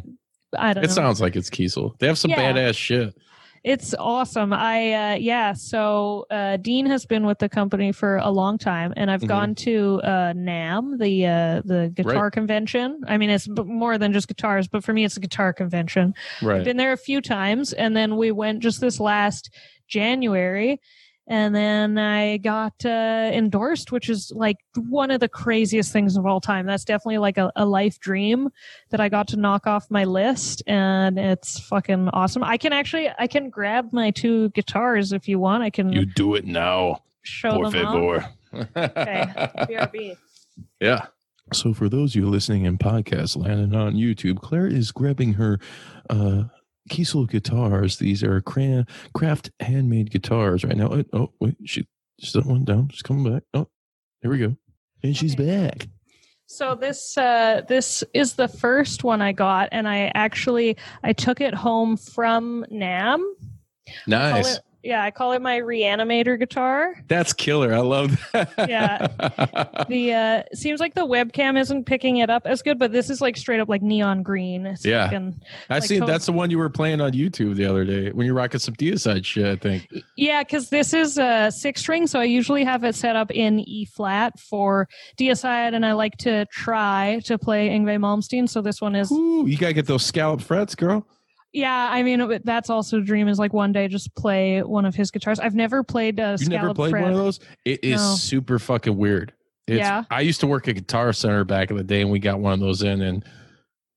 [0.57, 0.93] I don't it know.
[0.93, 1.97] sounds like it's Kiesel.
[1.99, 2.53] They have some Yeah.
[2.53, 3.13] badass shit.
[3.65, 4.53] It's awesome.
[4.53, 8.93] I uh yeah, so uh Dean has been with the company for a long time
[8.95, 9.27] and I've Mhm.
[9.27, 12.31] gone to uh NAMM, the uh the guitar Right.
[12.33, 13.01] convention.
[13.07, 16.13] I mean it's more than just guitars, but for me it's a guitar convention.
[16.43, 16.59] Right.
[16.59, 19.49] I've Been there a few times and then we went just this last
[19.87, 20.79] January
[21.27, 26.25] and then I got uh, endorsed, which is like one of the craziest things of
[26.25, 26.65] all time.
[26.65, 28.49] That's definitely like a, a life dream
[28.91, 32.43] that I got to knock off my list, and it's fucking awesome.
[32.43, 35.63] I can actually I can grab my two guitars if you want.
[35.63, 37.03] I can You do it now.
[37.23, 38.29] show Por them favor.
[38.75, 39.25] Okay,
[39.69, 40.17] BRB.
[40.79, 41.07] Yeah.
[41.53, 45.33] So for those of you listening in podcast land and on YouTube, Claire is grabbing
[45.33, 45.59] her
[46.09, 46.45] uh
[46.89, 47.97] Kiesel guitars.
[47.97, 50.89] These are cra- craft handmade guitars right now.
[50.91, 51.87] Oh, oh wait, she
[52.19, 52.89] just went down.
[52.89, 53.43] She's coming back.
[53.53, 53.67] Oh,
[54.21, 54.55] here we go.
[55.03, 55.67] And she's Okay.
[55.69, 55.87] back.
[56.47, 61.41] So this uh, this is the first one I got, and I actually I took
[61.41, 63.21] it home from NAMM.
[64.07, 64.57] Nice.
[64.57, 66.93] it- yeah, I call it my reanimator guitar.
[67.07, 67.73] That's killer.
[67.73, 68.53] I love that.
[68.69, 69.07] Yeah.
[69.89, 73.21] The uh, seems like the webcam isn't picking it up as good, but this is
[73.21, 74.65] like straight up like neon green.
[74.65, 75.05] It's Yeah.
[75.05, 75.99] fucking- I like see.
[75.99, 78.73] That's the one you were playing on YouTube the other day when you're rocking some
[78.75, 79.45] Deicide shit.
[79.45, 79.87] I think.
[80.15, 83.59] Yeah, because this is a six string, so I usually have it set up in
[83.61, 88.47] E flat for deicide, and I like to try to play Yngwie Malmsteen.
[88.49, 91.05] So this one is, Ooh, you gotta get those scallop frets, girl.
[91.55, 91.89] Yeah.
[91.91, 95.09] I mean, that's also a dream is like one day just play one of his
[95.11, 95.39] guitars.
[95.39, 97.03] I've never played a You never played fret.
[97.03, 97.39] one of those?
[97.65, 98.15] It is No.
[98.15, 99.33] super fucking weird.
[99.67, 100.03] It's, Yeah.
[100.11, 102.53] I used to work at Guitar Center back in the day, and we got one
[102.53, 103.23] of those in, and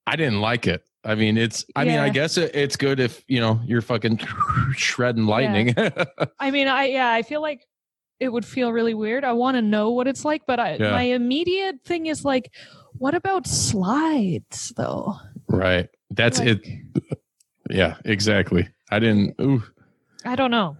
[0.06, 0.82] I didn't like it.
[1.04, 1.64] I mean, it's.
[1.76, 4.18] I mean, I guess it, it's good if you know you're fucking
[4.72, 5.74] shredding lightning.
[6.40, 7.64] I mean, I yeah, I feel like
[8.18, 9.22] it would feel really weird.
[9.24, 10.90] I want to know what it's like, but I, Yeah.
[10.90, 12.50] my immediate thing is like,
[12.94, 15.14] what about slides though?
[15.48, 15.88] right.
[16.10, 16.82] That's Like- it.
[17.70, 18.68] Yeah, exactly.
[18.90, 19.34] I didn't.
[19.40, 19.62] Ooh.
[20.24, 20.76] I don't know.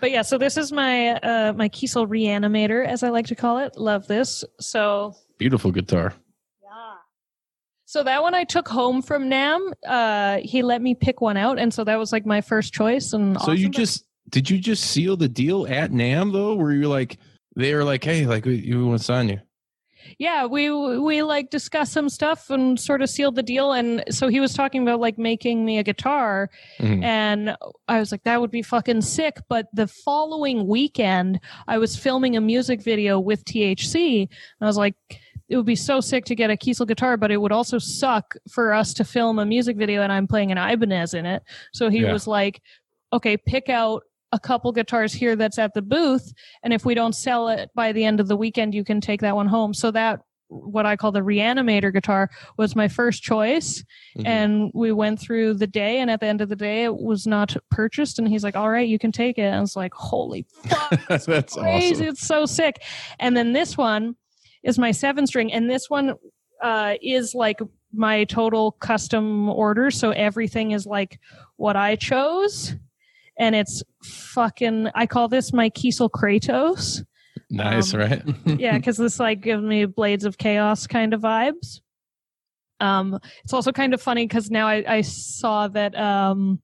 [0.00, 3.58] But yeah, so this is my uh my Kiesel reanimator, as I like to call
[3.58, 3.76] it.
[3.76, 4.44] Love this.
[4.60, 6.14] So Beautiful guitar.
[6.62, 6.94] yeah.
[7.84, 9.72] So that one I took home from NAMM.
[9.86, 13.12] Uh he let me pick one out, and so that was like my first choice.
[13.12, 13.72] And So you awesome.
[13.72, 16.54] just did you just seal the deal at NAMM though?
[16.54, 17.18] Where you like
[17.56, 19.40] they were like, hey, like we, we want to sign you.
[20.18, 24.28] Yeah we we like discussed some stuff and sort of sealed the deal and so
[24.28, 26.48] he was talking about like making me a guitar
[26.78, 27.02] Mhm.
[27.02, 27.56] and
[27.88, 32.36] i was like that would be fucking sick but the following weekend i was filming
[32.36, 34.28] a music video with thc and
[34.60, 34.94] i was like
[35.48, 38.36] it would be so sick to get a Kiesel guitar, but it would also suck
[38.48, 41.42] for us to film a music video and I'm playing an Ibanez in it.
[41.72, 42.12] So he Yeah.
[42.12, 42.62] was like,
[43.12, 46.32] okay, pick out a couple guitars here that's at the booth.
[46.62, 49.20] And if we don't sell it by the end of the weekend, you can take
[49.22, 49.74] that one home.
[49.74, 53.84] So that, what I call the reanimator guitar, was my first choice.
[54.18, 54.26] Mhm.
[54.26, 57.26] And we went through the day, and at the end of the day, it was
[57.26, 58.18] not purchased.
[58.18, 59.42] And he's like, all right, you can take it.
[59.42, 61.94] And I was like, holy fuck That's crazy.
[61.94, 62.06] awesome.
[62.06, 62.82] It's so sick.
[63.18, 64.16] And then this one
[64.62, 66.14] is my seven string, and this one
[66.62, 67.58] uh, is like
[67.92, 69.90] my total custom order.
[69.90, 71.18] So everything is like
[71.56, 72.74] what I chose,
[73.40, 74.90] and it's fucking.
[74.94, 77.04] I call this my Kiesel Kratos.
[77.50, 78.22] Nice, um, right?
[78.44, 81.80] yeah, because this like gives me Blades of Chaos kind of vibes.
[82.78, 86.60] Um, it's also kind of funny because now I, I saw that um,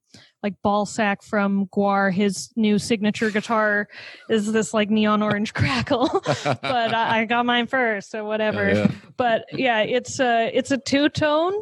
[0.47, 3.89] like Balsac from GWAR, his new signature guitar
[4.31, 6.09] is this like neon orange crackle.
[6.45, 8.69] but I, I got mine first, so whatever.
[8.69, 8.91] Yeah, yeah.
[9.17, 11.53] But yeah, it's a it's a two tone.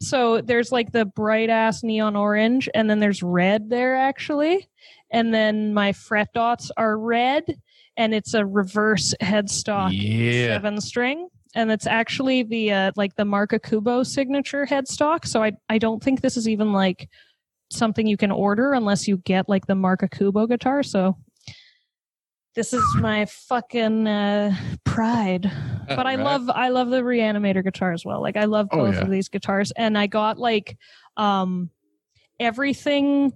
[0.00, 4.66] So there's like the bright ass neon orange, and then there's red there actually,
[5.10, 7.44] and then my fret dots are red,
[7.98, 10.54] and it's a reverse headstock Yeah.
[10.54, 11.28] seven string.
[11.54, 15.26] And it's actually the uh, like the Marca Kubo signature headstock.
[15.26, 17.08] So I I don't think this is even like
[17.70, 20.82] something you can order unless you get like the Marca Kubo guitar.
[20.82, 21.16] So
[22.54, 24.54] this is my fucking uh,
[24.84, 25.50] pride.
[25.88, 26.24] But I Right.
[26.24, 28.20] love I love the Reanimator guitar as well.
[28.20, 29.02] Like I love Oh, both yeah.
[29.02, 30.76] of these guitars, and I got like
[31.16, 31.70] um
[32.38, 33.32] everything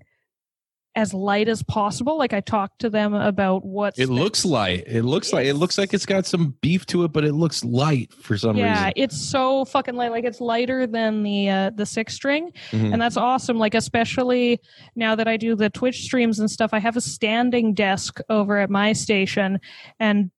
[0.97, 2.17] as light as possible.
[2.17, 4.85] Like I talked to them about what It looks light.
[4.87, 7.65] It looks like it looks like it's got some beef to it, but it looks
[7.65, 8.93] light for some yeah, reason.
[8.97, 10.11] Yeah, it's so fucking light.
[10.13, 12.93] Like it's lighter than the uh, the six string, Mhm.
[12.93, 13.59] and that's awesome.
[13.59, 14.61] Like especially
[14.95, 18.59] now that I do the Twitch streams and stuff, I have a standing desk over
[18.59, 19.59] at my station,
[19.99, 20.31] and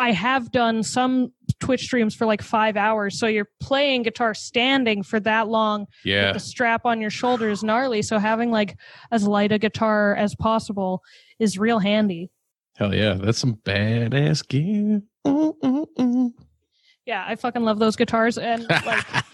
[0.00, 1.30] I have done some
[1.60, 3.18] Twitch streams for like five hours.
[3.18, 6.28] So you're playing guitar standing for that long Yeah.
[6.28, 8.00] with the strap on your shoulder is gnarly.
[8.00, 8.76] So having like
[9.12, 11.02] as light a guitar as possible
[11.38, 12.30] is real handy.
[12.78, 13.12] Hell yeah.
[13.14, 15.02] That's some badass gear.
[15.26, 16.30] Mm, mm, mm.
[17.04, 19.04] Yeah, I fucking love those guitars and like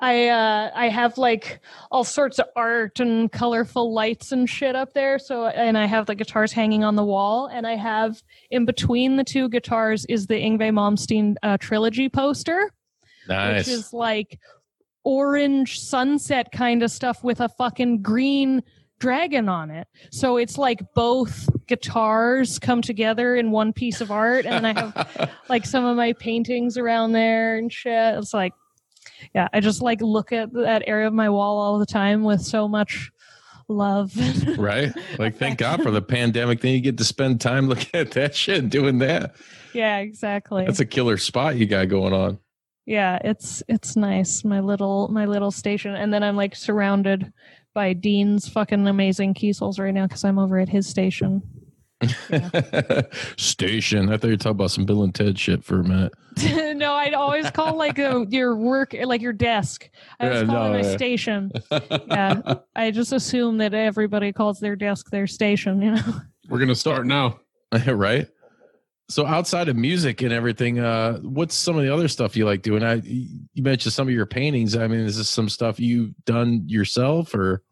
[0.00, 4.94] I uh I have like all sorts of art and colorful lights and shit up
[4.94, 5.18] there.
[5.18, 9.16] So and I have the guitars hanging on the wall and I have in between
[9.16, 12.70] the two guitars is the Yngwie Malmsteen uh, trilogy poster,
[13.28, 13.66] Nice.
[13.66, 14.38] which is like
[15.04, 18.62] orange sunset kind of stuff with a fucking green
[19.00, 19.86] dragon on it.
[20.10, 24.80] So it's like both guitars come together in one piece of art and then I
[24.80, 28.14] have like some of my paintings around there and shit.
[28.16, 28.52] It's like,
[29.34, 32.42] yeah, I just like look at that area of my wall all the time with
[32.42, 33.10] so much
[33.68, 34.12] love.
[34.58, 34.92] right?
[35.18, 36.60] Like, thank God for the pandemic.
[36.60, 39.34] Then you get to spend time looking at that shit doing that.
[39.72, 40.64] yeah, exactly.
[40.64, 42.38] That's a killer spot you got going on.
[42.86, 44.44] yeah, it's it's nice.
[44.44, 47.32] My little my little station, and then I'm like surrounded
[47.74, 51.42] by Dean's fucking amazing Kiesels right now because I'm over at his station.
[53.36, 54.08] Station.
[54.08, 56.12] I thought you were talking about some Bill and Ted shit for a minute.
[56.76, 59.90] no, I'd always call like a, your work, like your desk.
[60.20, 60.96] I always Yeah, call no, my yeah.
[60.96, 61.52] station.
[62.08, 65.82] Yeah, I just assume that everybody calls their desk their station.
[65.82, 66.02] You know.
[66.48, 67.40] We're gonna start now.
[67.86, 68.28] right?
[69.10, 72.62] So outside of music and everything, uh, what's some of the other stuff you like
[72.62, 72.82] doing?
[72.82, 74.76] I you mentioned some of your paintings.
[74.76, 77.62] I mean, is this some stuff you've done yourself or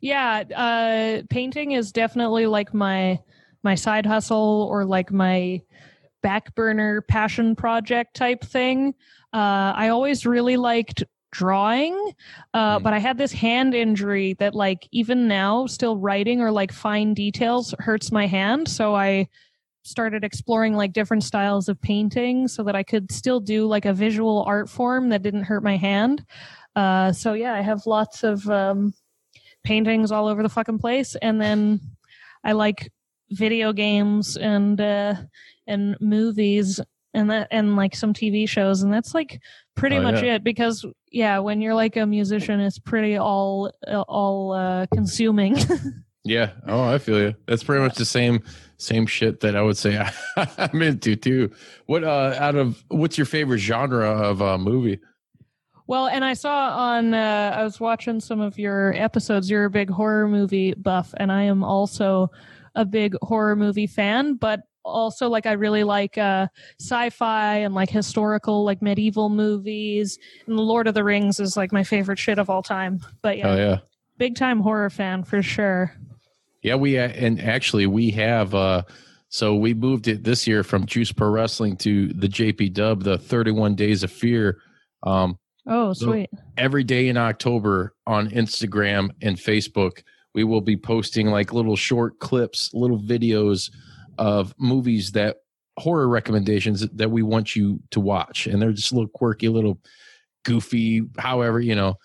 [0.00, 3.18] Yeah, uh, painting is definitely like my
[3.62, 5.60] my side hustle or like my
[6.22, 8.94] back burner passion project type thing.
[9.32, 11.94] Uh, I always really liked drawing,
[12.52, 12.84] uh, Hmm.
[12.84, 17.14] but I had this hand injury that like even now, still writing or like fine
[17.14, 18.68] details hurts my hand.
[18.68, 19.28] So I
[19.82, 23.92] started exploring like different styles of painting so that I could still do like a
[23.92, 26.24] visual art form that didn't hurt my hand.
[26.76, 28.94] Uh, so yeah, I have lots of um,
[29.64, 31.80] paintings all over the fucking place, and then
[32.44, 32.92] I like
[33.32, 35.14] video games and uh,
[35.66, 36.80] and movies
[37.14, 39.40] and that and like some TV shows, and that's like
[39.74, 40.34] pretty Oh, much yeah.
[40.36, 40.44] it.
[40.44, 43.70] Because yeah, when you're like a musician, it's pretty all
[44.08, 45.56] all uh, consuming.
[46.24, 46.52] Yeah.
[46.68, 47.34] Oh, I feel you.
[47.48, 48.44] That's pretty much the same
[48.76, 50.00] same shit that I would say
[50.36, 51.50] I'm into too.
[51.86, 55.00] What uh out of what's your favorite genre of uh movie?
[55.88, 59.50] Well, and I saw on, uh, I was watching some of your episodes.
[59.50, 62.30] You're a big horror movie buff, and I am also
[62.74, 66.48] a big horror movie fan, but also like I really like uh,
[66.80, 70.18] sci fi and like historical, like medieval movies.
[70.46, 73.00] And The Lord of the Rings is like my favorite shit of all time.
[73.22, 73.78] But yeah, Oh yeah.
[74.18, 75.94] big time horror fan for sure.
[76.62, 78.82] Yeah, we uh, and actually we have uh
[79.28, 83.18] so we moved it this year from Juice Pro Wrestling to the JP Dub, the
[83.18, 84.58] 31 Days of Fear.
[85.02, 86.28] Um Oh, So- sweet.
[86.56, 90.02] every day in October on Instagram and Facebook,
[90.34, 93.70] we will be posting like little short clips, little videos
[94.18, 95.38] of movies that
[95.78, 98.46] horror recommendations that we want you to watch.
[98.46, 99.78] And they're just little quirky, little
[100.44, 101.96] goofy, however, you know,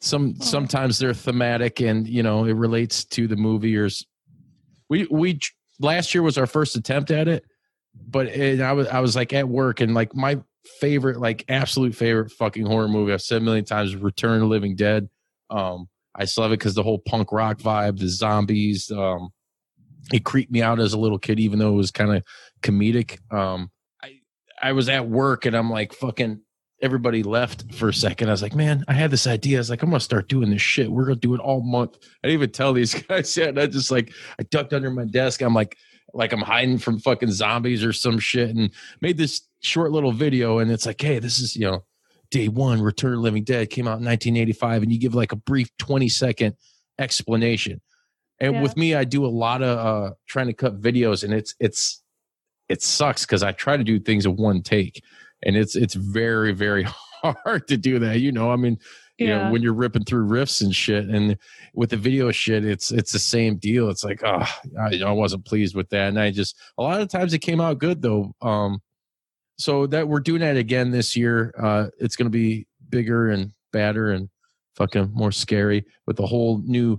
[0.00, 0.44] some Oh.
[0.44, 3.88] sometimes they're thematic and you know it relates to the movie or
[4.88, 5.38] we we
[5.78, 7.44] last year was our first attempt at it
[8.08, 10.40] but it, I was I was like at work and like my
[10.80, 14.74] favorite like absolute favorite fucking horror movie I've said a million times Return of Living
[14.74, 15.08] Dead.
[15.50, 18.90] Um, I still love it because the whole punk rock vibe, the zombies.
[18.90, 19.30] Um,
[20.12, 22.24] it creeped me out as a little kid, even though it was kind of
[22.62, 23.18] comedic.
[23.32, 23.70] Um,
[24.02, 24.20] I
[24.62, 26.40] I was at work and I'm like fucking.
[26.82, 28.28] Everybody left for a second.
[28.28, 29.58] I was like, man, I had this idea.
[29.58, 30.90] I was like, I'm gonna start doing this shit.
[30.90, 31.98] We're gonna do it all month.
[32.00, 33.50] I didn't even tell these guys yet.
[33.50, 35.42] And I just like I ducked under my desk.
[35.42, 35.76] I'm like,
[36.14, 38.70] like I'm hiding from fucking zombies or some shit, and
[39.02, 40.58] made this short little video.
[40.58, 41.84] And it's like, hey, this is you know,
[42.30, 45.32] day one, Return of the Living Dead came out in 1985, and you give like
[45.32, 46.54] a brief 20 second
[46.98, 47.80] explanation.
[48.38, 48.62] And Yeah.
[48.62, 52.02] with me, I do a lot of uh trying to cut videos, and it's it's
[52.68, 55.02] it sucks because I try to do things in one take,
[55.42, 56.86] and it's it's very very
[57.22, 58.20] hard to do that.
[58.20, 58.78] You know, I mean,
[59.18, 59.44] you Yeah.
[59.44, 61.36] know, when you're ripping through riffs and shit, and
[61.74, 63.90] with the video shit, it's it's the same deal.
[63.90, 64.46] It's like, oh,
[64.80, 67.60] I, I wasn't pleased with that, and I just a lot of times it came
[67.60, 68.34] out good though.
[68.40, 68.80] Um,
[69.60, 71.52] so that we're doing that again this year.
[71.58, 74.28] Uh, it's going to be bigger and badder and
[74.76, 76.98] fucking more scary with a whole new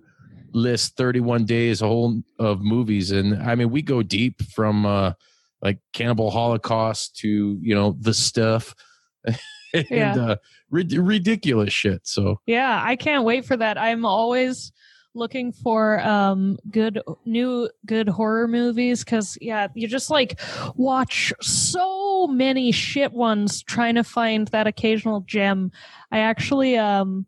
[0.53, 5.13] list 31 days a whole of movies and i mean we go deep from uh
[5.61, 8.75] like cannibal holocaust to you know the stuff
[9.73, 10.13] and Yeah.
[10.15, 10.35] uh
[10.69, 13.77] rid- ridiculous shit so Yeah, I can't wait for that.
[13.77, 14.73] I'm always
[15.13, 20.39] looking for um good new good horror movies cuz yeah, you just like
[20.75, 25.71] watch so many shit ones trying to find that occasional gem.
[26.11, 27.25] I actually um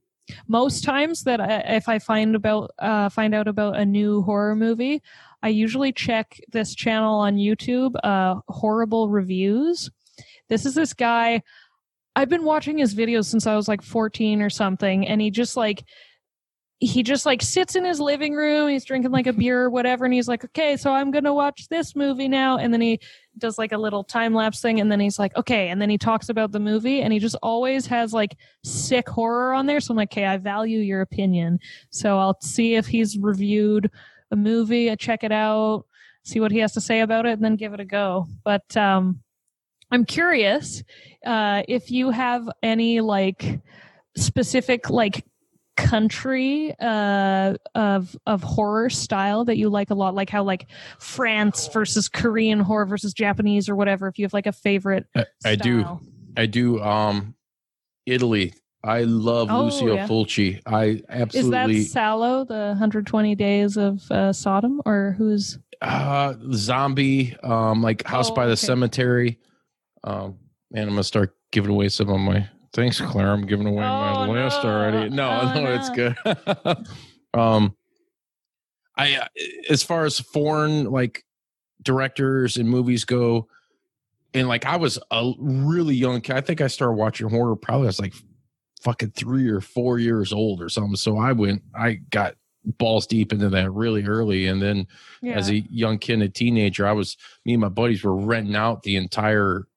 [0.48, 4.56] most times that I, if I find about uh find out about a new horror
[4.56, 5.02] movie,
[5.42, 9.92] I usually check this channel on YouTube, uh Horrible Reviews.
[10.48, 11.42] This is this guy
[12.16, 15.58] I've been watching his videos since I was like 14 or something, and he just
[15.58, 15.84] like
[16.86, 20.06] he just like sits in his living room, he's drinking like a beer or whatever,
[20.06, 22.58] and he's like, Okay, so I'm gonna watch this movie now.
[22.58, 23.00] And then he
[23.38, 25.98] does like a little time lapse thing, and then he's like, Okay, and then he
[25.98, 29.80] talks about the movie, and he just always has like sick horror on there.
[29.80, 31.60] So I'm like, Okay, I value your opinion.
[31.90, 33.90] So I'll see if he's reviewed
[34.32, 35.86] a movie, I check it out,
[36.24, 38.28] see what he has to say about it, and then give it a go.
[38.44, 39.22] But um
[39.94, 40.84] I'm curious
[41.24, 43.60] uh, if you have any like
[44.18, 45.24] specific like
[45.76, 50.68] country uh of of horror style that you like a lot like how like
[51.00, 55.26] france versus korean horror versus japanese or whatever if you have like a favorite I,
[55.46, 56.00] I do.
[56.38, 56.82] I do.
[56.82, 57.36] Um,
[58.06, 58.54] Italy.
[58.84, 60.08] I love Oh, Lucio yeah.
[60.08, 60.60] Fulci.
[60.66, 61.84] I is absolutely.
[61.84, 65.58] that Salò, the 120 days of uh, Sodom, or who's?
[65.82, 68.68] uh zombie um like house Oh, by the okay.
[68.68, 69.38] cemetery
[70.06, 70.38] um
[70.74, 73.32] and i'm gonna start giving away some of my thanks claire.
[73.32, 74.70] I'm giving away my Oh, list no.
[74.70, 75.10] already.
[75.10, 76.16] No Oh, no it's good.
[77.34, 77.76] Um
[78.96, 79.26] i uh,
[79.72, 81.24] as far as foreign like
[81.82, 83.48] directors and movies go
[84.36, 87.88] and like i was a really young kid i think i started watching horror probably
[87.88, 88.14] I was like
[88.84, 90.96] fucking three or four years old or something.
[90.96, 92.36] So i went i got
[92.78, 94.46] balls deep into that really early.
[94.48, 94.86] And then
[95.22, 95.34] Yeah.
[95.38, 98.56] as a young kid and a teenager, I was me and my buddies were renting
[98.56, 99.68] out the entire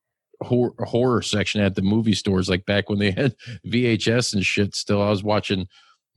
[0.42, 3.34] horror, horror section at the movie stores, like back when they had
[3.66, 4.74] VHS and shit.
[4.74, 5.66] Still, I was watching.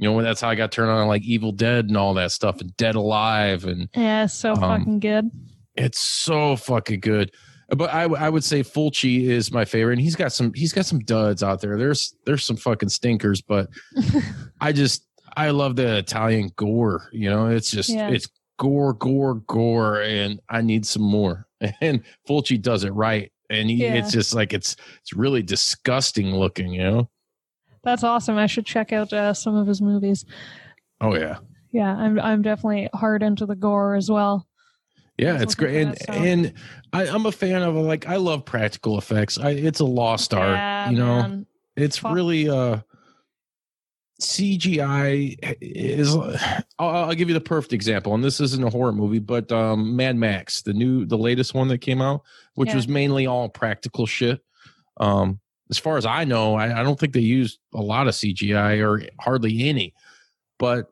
[0.01, 2.61] You know, that's how I got turned on like Evil Dead and all that stuff,
[2.61, 5.29] and Dead Alive, and yeah, so um, fucking good.
[5.75, 7.31] it's so fucking good.
[7.67, 10.85] But I, I would say Fulci is my favorite, and he's got some he's got
[10.85, 11.77] some duds out there.
[11.77, 13.67] There's there's some fucking stinkers, but
[14.61, 15.05] I just
[15.35, 17.09] I love the Italian gore.
[17.11, 18.09] You know, it's just Yeah.
[18.09, 18.27] it's
[18.57, 21.45] gore, gore, gore, and I need some more.
[21.81, 23.95] And Fulci does it right, and he, Yeah.
[23.95, 26.71] it's just like it's it's really disgusting looking.
[26.73, 27.09] You know?
[27.83, 28.37] That's awesome.
[28.37, 30.25] I should check out uh, some of his movies.
[31.01, 31.37] Oh yeah,
[31.71, 34.45] Yeah, I'm I'm definitely hard into the gore as well.
[35.17, 35.81] yeah, it's great.
[35.81, 36.53] And that and
[36.93, 39.37] I, I'm a fan of like I love practical effects.
[39.37, 40.49] I it's a lost art.
[40.57, 41.45] Yeah, you know, man.
[41.77, 42.13] it's Fuck.
[42.13, 42.79] really uh
[44.19, 46.15] CGI is.
[46.77, 49.95] I'll, I'll give you the perfect example, and this isn't a horror movie, but um,
[49.95, 52.21] Mad Max, the new, the latest one that came out,
[52.55, 52.75] which Yeah.
[52.75, 54.41] was mainly all practical shit.
[54.97, 55.39] Um,
[55.69, 58.83] as far as I know, I, I don't think they used a lot of CGI
[58.85, 59.93] or hardly any.
[60.57, 60.91] But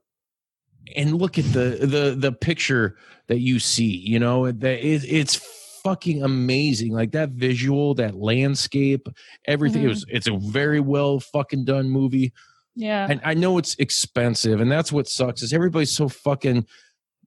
[0.95, 2.95] and look at the the the picture
[3.27, 3.97] that you see.
[3.97, 5.35] You know that it, it's
[5.83, 6.93] fucking amazing.
[6.93, 9.09] Like that visual, that landscape,
[9.45, 9.81] everything.
[9.83, 9.89] It Mhm.
[9.89, 10.05] was.
[10.07, 12.31] It's a very well fucking done movie.
[12.77, 13.07] Yeah.
[13.09, 15.41] And I know it's expensive, and that's what sucks.
[15.41, 16.65] Is everybody's so fucking.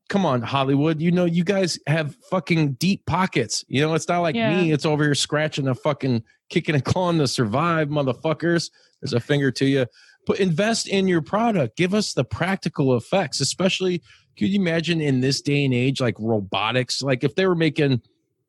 [0.09, 1.01] Come on, Hollywood.
[1.01, 3.65] You know, you guys have fucking deep pockets.
[3.69, 4.61] You know, it's not like Yeah.
[4.63, 4.73] me.
[4.73, 8.71] It's over here scratching a fucking kicking and clawing to survive, motherfuckers.
[9.01, 9.87] There's a finger to you.
[10.27, 11.77] But invest in your product.
[11.77, 14.03] Give us the practical effects, especially.
[14.39, 17.03] Could you imagine in this day and age, like robotics?
[17.03, 18.01] Like if they were making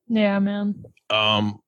[0.08, 0.84] yeah, man.
[1.10, 1.60] um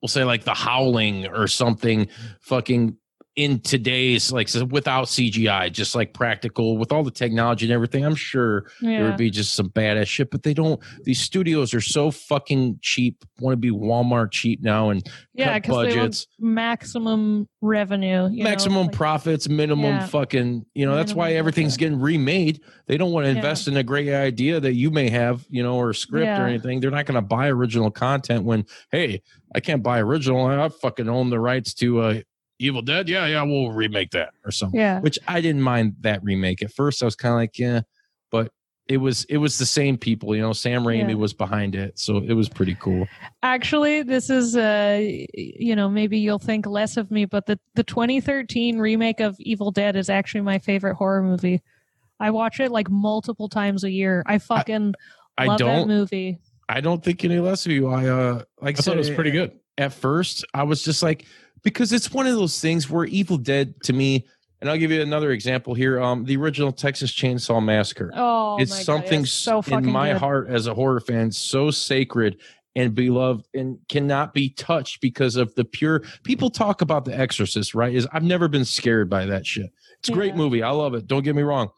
[0.00, 2.08] we'll say like the howling or something
[2.40, 2.96] fucking
[3.36, 8.02] in today's like so without CGI, just like practical with all the technology and everything,
[8.04, 10.30] I'm sure there would be just some badass shit.
[10.30, 10.80] But they don't.
[11.04, 13.22] These studios are so fucking cheap.
[13.38, 18.28] Want to be Walmart cheap now and yeah, cut because they want budgets, maximum revenue.
[18.30, 20.06] you know, maximum like- profits, minimum Yeah.
[20.06, 20.64] fucking.
[20.74, 21.80] You know that's why everything's budget.
[21.90, 22.60] getting remade.
[22.86, 23.36] They don't want to Yeah.
[23.36, 26.46] invest in a great idea that you may have, you know, or a script or
[26.46, 26.80] anything.
[26.80, 29.20] They're not going to buy original content when, hey,
[29.54, 30.46] I can't buy original.
[30.46, 32.20] I fucking own the rights to uh,
[32.58, 33.08] Evil Dead.
[33.08, 34.78] Yeah, yeah, we'll remake that or something.
[34.80, 35.00] Yeah.
[35.00, 37.02] Which I didn't mind that remake at first.
[37.02, 37.82] I was kind of like, yeah,
[38.30, 38.50] but
[38.88, 40.34] it was it was the same people.
[40.34, 41.14] You know, Sam Raimi Yeah.
[41.14, 43.06] was behind it, so it was pretty cool.
[43.42, 45.00] Actually, this is uh
[45.34, 49.70] you know, maybe you'll think less of me, but the the 2013 remake of Evil
[49.72, 51.62] Dead is actually my favorite horror movie.
[52.20, 54.22] I watch it like multiple times a year.
[54.24, 54.94] I fucking
[55.36, 56.38] I love that don't movie.
[56.68, 57.88] I don't think any less of you.
[57.88, 59.52] I uh like I thought it was pretty good.
[59.78, 61.26] at first i was just like
[61.66, 64.24] because it's one of those things where evil dead to me
[64.60, 68.12] and i'll give you another example here um the original texas chainsaw massacre.
[68.14, 70.18] Oh, it's God, something it's so in my good.
[70.18, 72.40] heart as a horror fan so sacred
[72.76, 77.74] and beloved and cannot be touched because of the pure people talk about the exorcist
[77.74, 77.92] right?
[77.92, 79.72] Is i've never been scared by that shit.
[79.98, 80.62] It's a great movie.
[80.62, 81.08] I love it.
[81.08, 81.70] Don't get me wrong.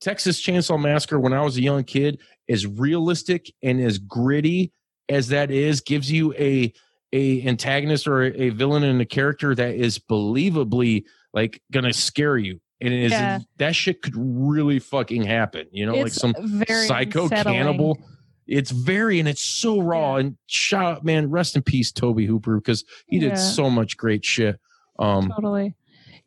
[0.00, 4.72] Texas chainsaw massacre when i was a young kid as realistic and as gritty
[5.08, 6.72] as that is gives you a
[7.12, 12.60] a antagonist or a, villain and a character that is believably like gonna scare you
[12.80, 13.38] and it is Yeah.
[13.56, 16.34] that shit could really fucking happen you know like some
[16.66, 17.54] psycho unsettling.
[17.56, 17.98] cannibal
[18.46, 20.20] it's very and it's so raw Yeah.
[20.20, 23.30] and shout out man rest in peace Tobe Hooper because he Yeah.
[23.30, 24.58] did so much great shit
[24.98, 25.74] um totally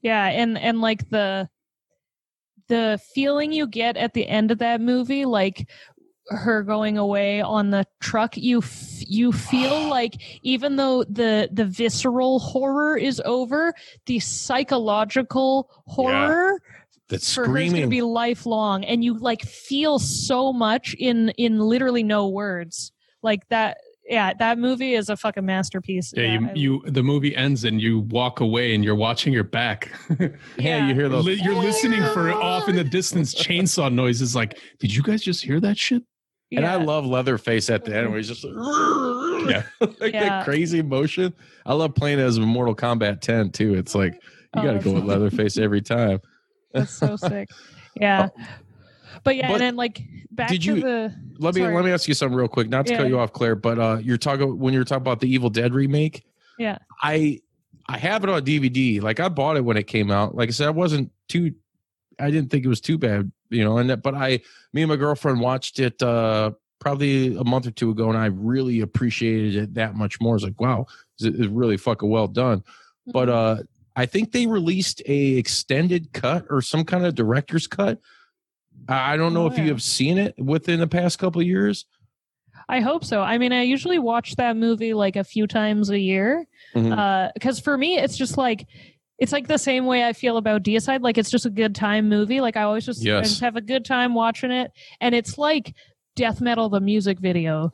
[0.02, 1.48] yeah and and like the
[2.68, 5.70] the feeling you get at the end of that movie like
[6.32, 11.66] her going away on the truck you f- you feel like even though the the
[11.66, 13.74] visceral horror is over
[14.06, 16.62] the psychological horror
[17.10, 21.30] that's for her is going to be lifelong and you like feel so much in
[21.32, 22.92] in literally no words
[23.22, 23.78] like that
[24.10, 26.14] yeah, that movie is a fucking masterpiece.
[26.18, 29.46] Yeah, I- you, you the movie ends and you walk away and you're watching your
[29.46, 29.90] back.
[30.58, 31.26] Yeah, you hear those.
[31.28, 34.36] You're listening for oh off in the distance chainsaw noises.
[34.36, 36.04] Like, did you guys just hear that shit?
[36.54, 38.54] And I love Leatherface at the end where he's just like,
[39.50, 39.64] Yeah.
[40.00, 40.26] like Yeah.
[40.30, 41.34] that crazy motion.
[41.66, 43.74] I love playing as Mortal Kombat 10 too.
[43.76, 44.20] It's like you
[44.56, 46.20] Oh, got to go with Leatherface every time.
[46.74, 47.50] That's so sick.
[48.00, 48.30] Yeah.
[49.24, 50.02] But yeah, But and then like
[50.32, 51.76] back did to you- the Let me Sorry.
[51.76, 52.70] let me ask you something real quick.
[52.70, 55.32] Not to cut you off, Claire, but uh, you're talking when you're talking about the
[55.34, 56.24] Evil Dead remake.
[56.60, 56.78] Yeah.
[57.02, 57.40] I
[57.88, 59.02] I have it on DVD.
[59.02, 60.36] Like I bought it when it came out.
[60.36, 61.54] Like I said, I wasn't too.
[62.20, 63.78] I didn't think it was too bad, you know.
[63.78, 64.40] And that, but I,
[64.74, 68.26] me and my girlfriend watched it uh probably a month or two ago, and I
[68.26, 70.34] really appreciated it that much more.
[70.36, 70.88] It's like, wow,
[71.20, 72.64] it's, really fucking well done.
[73.06, 73.62] But Mm-hmm.
[73.62, 73.64] uh,
[73.96, 78.00] I think they released a extended cut or some kind of director's cut.
[78.88, 81.86] I don't know Oh, if you have seen it within the past couple of years.
[82.70, 83.22] I hope so.
[83.22, 86.48] I mean, I usually watch that movie like a few times a year.
[86.74, 88.66] Because for me it's just like
[89.22, 91.02] it's like the same way I feel about Deicide.
[91.02, 92.42] Like it's just a good time movie.
[92.42, 95.74] Like I always just, I just have a good time watching it, and it's like
[96.18, 97.72] death metal the music video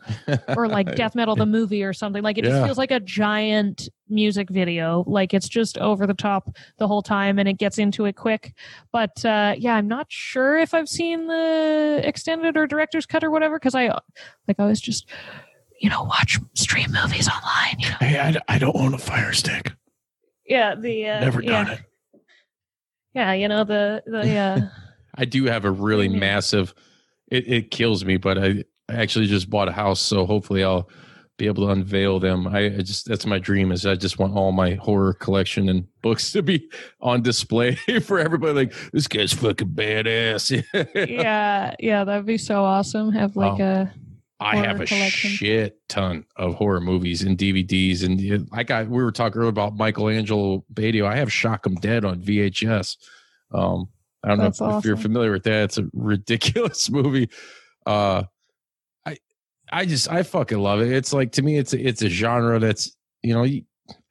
[0.49, 2.21] or like death metal the movie or something.
[2.21, 2.51] Like it Yeah.
[2.51, 5.03] just feels like a giant music video.
[5.07, 8.53] Like it's just over the top the whole time, and it gets into it quick.
[8.91, 13.31] But uh, yeah, I'm not sure if I've seen the extended or director's cut or
[13.31, 13.87] whatever because I
[14.47, 15.09] like I was just
[15.79, 17.79] you know watch stream movies online.
[17.79, 17.95] You know?
[18.01, 19.71] Hey, I, I don't own a fire stick.
[20.47, 21.71] Yeah, the uh, Never yeah.
[21.73, 21.79] it.
[23.13, 24.59] Yeah, you know the the uh,
[25.15, 26.19] I do have a really Mhm.
[26.19, 26.73] massive.
[27.29, 30.89] It, it kills me, but I, I actually just bought a house, so hopefully I'll
[31.37, 32.47] be able to unveil them.
[32.47, 35.85] I, I just that's my dream is I just want all my horror collection and
[36.01, 36.69] books to be
[37.01, 38.53] on display for everybody.
[38.53, 40.63] Like this guy's fucking badass.
[41.09, 43.11] yeah yeah that'd be so awesome.
[43.11, 43.63] Have like Oh.
[43.63, 43.93] a
[44.39, 45.31] I have a collection.
[45.31, 48.87] shit ton of horror movies and DVDs, and it- I got.
[48.87, 51.05] We were talking earlier about Michelangelo Badio.
[51.05, 52.97] I have Shock 'Em Dead on VHS.
[53.51, 53.89] Um,
[54.23, 55.63] I don't That's know if, if you're familiar with that.
[55.65, 57.29] It's a ridiculous movie.
[57.85, 58.23] Uh,
[59.05, 59.17] I
[59.71, 60.91] I just I fucking love it.
[60.91, 63.45] It's like to me, it's a, it's a genre that's you know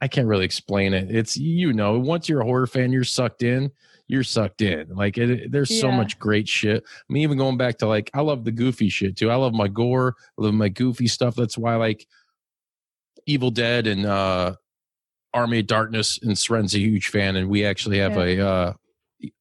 [0.01, 1.15] I can't really explain it.
[1.15, 3.71] It's you know once you're a horror fan, you're sucked in.
[4.09, 4.89] You're sucked in.
[4.95, 6.85] Like it, there's so much great shit.
[6.87, 9.31] I mean, even going back to like, I love the goofy shit too.
[9.31, 10.15] I love my gore.
[10.39, 11.35] I love my goofy stuff.
[11.35, 12.07] That's why like
[13.27, 14.55] Evil Dead and uh
[15.35, 18.73] Army of Darkness and Sren's a huge fan, and we actually have a uh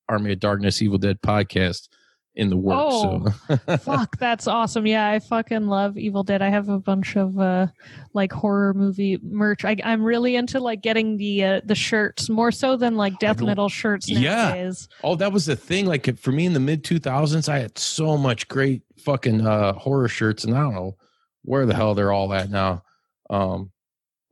[0.09, 1.87] Army of Darkness Evil Dead podcast
[2.35, 2.81] in the works.
[2.85, 4.85] Oh, so fuck that's awesome.
[4.85, 6.41] Yeah, I fucking love Evil Dead.
[6.41, 7.67] I have a bunch of uh
[8.13, 9.63] like horror movie merch.
[9.63, 13.41] I, I'm really into like getting the uh, the shirts more so than like death
[13.41, 14.19] metal shirts Yeah.
[14.49, 14.89] nowadays.
[15.03, 15.85] oh, that was the thing.
[15.85, 20.07] Like for me in the mid 2000s, I had so much great fucking uh horror
[20.09, 20.95] shirts, and I don't know
[21.43, 22.83] where the hell they're all at now.
[23.29, 23.71] Um,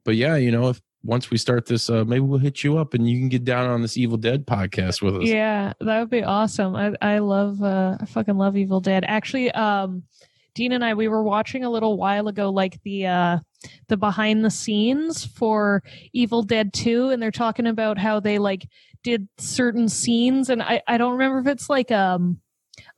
[0.03, 2.93] but yeah, you know, if once we start this, uh, maybe we'll hit you up
[2.93, 5.23] and you can get down on this Evil Dead podcast with us.
[5.23, 6.75] Yeah, that would be awesome.
[6.75, 9.03] I I love uh I fucking love Evil Dead.
[9.07, 10.03] Actually, um
[10.55, 13.39] Dean and I we were watching a little while ago like the uh
[13.87, 18.67] the behind the scenes for Evil Dead 2 and they're talking about how they like
[19.03, 22.39] did certain scenes and I I don't remember if it's like um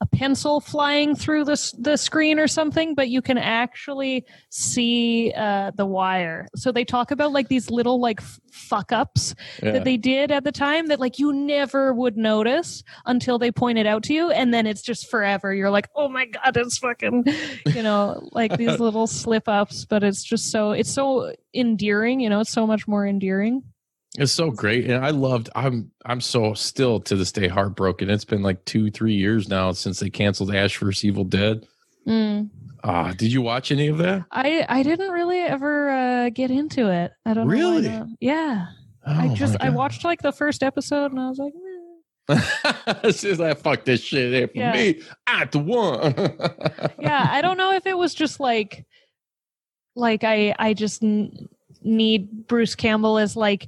[0.01, 5.71] a pencil flying through the the screen or something but you can actually see uh
[5.75, 6.47] the wire.
[6.55, 8.19] So they talk about like these little like
[8.51, 9.71] fuck ups Yeah.
[9.71, 13.77] that they did at the time that like you never would notice until they point
[13.77, 16.77] it out to you and then it's just forever you're like oh my god it's
[16.77, 17.25] fucking
[17.67, 22.29] you know like these little slip ups but it's just so it's so endearing you
[22.29, 23.61] know it's so much more endearing
[24.17, 25.49] It's so great, and I loved.
[25.55, 28.09] I'm I'm so still to this day heartbroken.
[28.09, 31.65] It's been like two, three years now since they canceled Ash vs Evil Dead.
[32.07, 32.49] mm.
[32.83, 34.25] Ah, did you watch any of that?
[34.31, 37.81] i i didn't really ever uh get into it i don't Really?
[37.81, 38.07] know why not.
[38.21, 38.65] yeah
[39.07, 41.53] Oh, i just i watched like the first episode and i was like.
[43.03, 44.73] It's just like fuck this shit ain't for Yeah.
[44.73, 45.01] me.
[45.25, 46.13] I the one.
[46.99, 48.85] yeah i don't know if it was just like
[49.95, 51.47] like i i just n-
[51.81, 53.67] need bruce campbell as like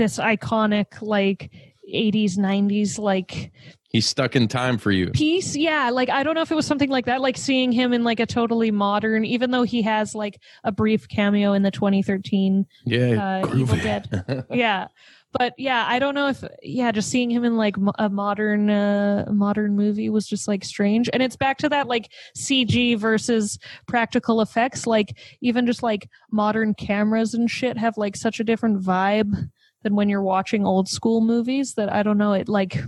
[0.00, 1.50] this iconic like
[1.94, 3.52] 80s 90s like
[3.90, 5.10] He's stuck in time for you.
[5.10, 7.92] piece yeah like i don't know if it was something like that like seeing him
[7.92, 11.70] in like a totally modern even though he has like a brief cameo in the
[11.70, 14.44] 2013 Yeah, uh, evil dead.
[14.50, 14.86] Yeah.
[15.32, 19.26] But yeah i don't know if yeah just seeing him in like a modern uh
[19.32, 21.10] modern movie was just like strange.
[21.12, 24.86] And it's back to that like cg versus practical effects.
[24.86, 29.50] Like even just like modern cameras and shit have like such a different vibe
[29.82, 32.78] than when you're watching old school movies that i don't know it like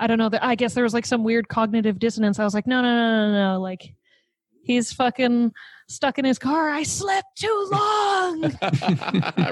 [0.00, 2.54] i don't know that i guess there was like some weird cognitive dissonance i was
[2.54, 3.94] like no no no no no like
[4.66, 5.52] he's fucking
[5.88, 6.70] stuck in his car.
[6.70, 8.42] I slept too long.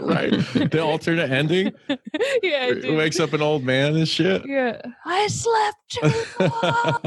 [0.03, 0.33] right.
[0.71, 1.73] The alternate ending.
[2.43, 2.97] yeah, dude.
[2.97, 4.43] wakes up an old man and shit.
[4.47, 7.01] Yeah, I slept too long.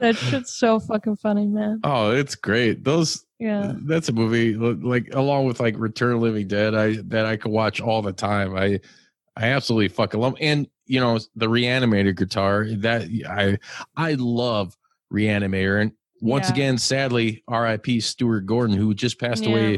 [0.00, 1.80] that shit's so fucking funny, man.
[1.84, 2.84] oh, it's great.
[2.84, 3.72] Those Yeah.
[3.86, 6.74] that's a movie like along with like Return of the Living Dead.
[6.74, 8.54] I that I could watch all the time.
[8.56, 8.80] I
[9.36, 10.36] I absolutely fucking love.
[10.40, 13.58] And you know the Reanimator guitar that I
[13.96, 14.76] I love
[15.12, 15.80] Reanimator.
[15.80, 16.54] And once Yeah.
[16.54, 18.00] again, sadly, R.I.P.
[18.00, 19.76] Stuart Gordon, who just passed yeah, away.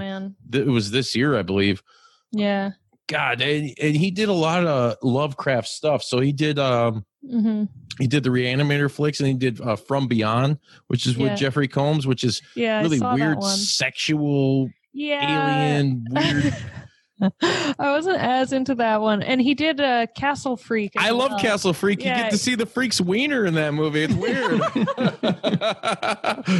[0.51, 1.83] Th- it was this year, I believe.
[2.33, 2.73] Yeah.
[3.13, 6.03] God, and, and he did a lot of Lovecraft stuff.
[6.03, 7.65] So he did um hmm
[7.99, 10.59] he did the Reanimator flicks, and he did uh, From Beyond,
[10.89, 11.31] which is Yeah.
[11.33, 12.81] with Jeffrey Combs, which is Yeah.
[12.81, 15.47] Really weird, sexual Yeah.
[15.47, 16.57] alien weird.
[17.41, 20.95] I wasn't as into that one, and he did uh, Castle Freak.
[20.99, 21.39] I love well.
[21.41, 21.99] Castle Freak.
[22.01, 24.03] You get to see the freak's wiener in that movie.
[24.05, 24.61] It's weird.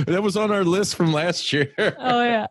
[0.07, 1.73] that was on our list from last year.
[1.99, 2.47] Oh yeah,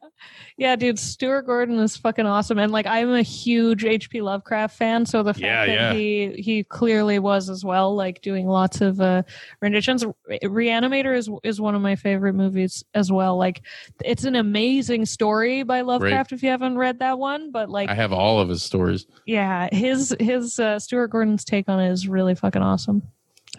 [0.58, 1.00] yeah, dude.
[1.00, 4.22] Stuart Gordon is fucking awesome, and like I'm a huge H.P.
[4.22, 5.94] Lovecraft fan, so the fact Yeah, that yeah.
[5.94, 9.24] he he clearly was as well, like doing lots of uh,
[9.62, 10.04] renditions.
[10.44, 13.38] Reanimator is is one of my favorite movies as well.
[13.38, 13.62] Like
[14.04, 16.32] it's an amazing story by Lovecraft.
[16.32, 19.06] If you haven't read that one, but like I have all of his stories.
[19.26, 23.02] yeah, his his uh, Stuart Gordon's take on it is really fucking awesome.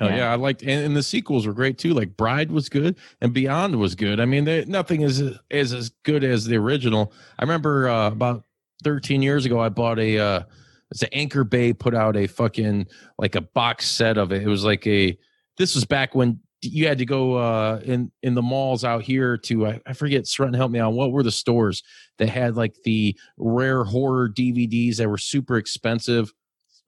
[0.03, 0.16] Hell Yeah.
[0.16, 1.95] yeah, I liked, and, and the sequels were great too.
[1.95, 4.20] Like Bride was good, and Beyond was good.
[4.20, 7.12] I mean, they, nothing is is as good as the original.
[7.39, 8.45] I remember uh, about
[8.85, 10.19] 13 years ago, I bought a.
[10.19, 10.43] Uh,
[10.91, 14.43] it's an Anchor Bay put out a fucking like a box set of it.
[14.43, 15.16] It was like a.
[15.57, 19.37] This was back when you had to go uh, in in the malls out here
[19.37, 20.27] to I, I forget.
[20.27, 20.93] Srutton help me out.
[20.93, 21.83] What were the stores
[22.19, 26.33] that had like the rare horror DVDs that were super expensive?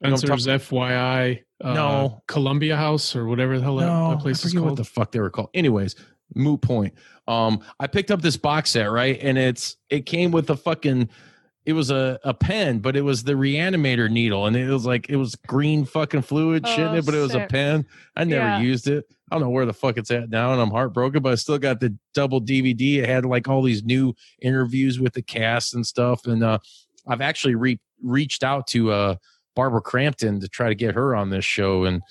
[0.04, 1.42] Spencer's FYE.
[1.62, 2.22] Uh, No.
[2.26, 4.66] Columbia House or whatever the hell that, no, that place I is called.
[4.66, 5.50] what the fuck they were called.
[5.54, 5.94] Anyways,
[6.34, 6.94] moot point.
[7.26, 9.18] Um, I picked up this box set, right?
[9.22, 11.08] And it's it came with a fucking
[11.64, 15.08] it was a, a pen, but it was the reanimator needle, and it was like
[15.08, 17.86] it was green fucking fluid shit in Oh, it, but it was a pen.
[18.14, 18.60] I never Yeah.
[18.60, 19.06] used it.
[19.30, 21.56] I don't know where the fuck it's at now, and I'm heartbroken, but I still
[21.58, 22.96] got the double DVD.
[22.98, 26.26] It had like all these new interviews with the cast and stuff.
[26.26, 26.58] And uh
[27.06, 29.14] I've actually re- reached out to uh
[29.54, 32.02] Barbara Crampton to try to get her on this show, and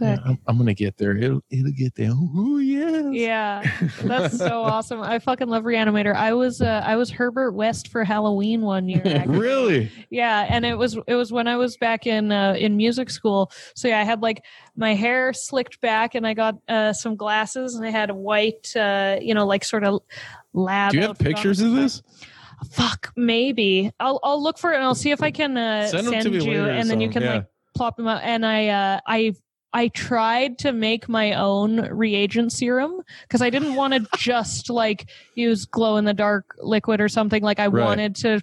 [0.00, 1.16] yeah, I'm, I'm gonna get there.
[1.16, 2.10] It'll it'll get there.
[2.12, 3.06] Oh yes.
[3.12, 3.70] Yeah,
[4.04, 5.00] that's so awesome.
[5.00, 6.14] I fucking love Reanimator.
[6.14, 9.02] I was uh, I was Herbert West for Halloween one year.
[9.06, 9.38] actually.
[9.38, 9.92] really?
[10.10, 13.50] Yeah, and it was it was when I was back in uh, in music school.
[13.74, 14.44] So yeah, I had like
[14.76, 18.74] my hair slicked back, and I got uh, some glasses, and I had a white,
[18.76, 20.02] uh, you know, like sort of
[20.52, 20.92] lab.
[20.92, 22.02] Do you have pictures of this?
[22.70, 26.06] Fuck, maybe I'll I'll look for it and I'll see if I can uh, Send
[26.06, 27.34] send, you, and then you can yeah.
[27.34, 28.22] like plop them out.
[28.22, 29.34] And I uh, I
[29.72, 35.08] I tried to make my own reagent serum because I didn't want to just like
[35.34, 37.42] use glow in the dark liquid or something.
[37.42, 37.84] Like I Right.
[37.84, 38.40] wanted to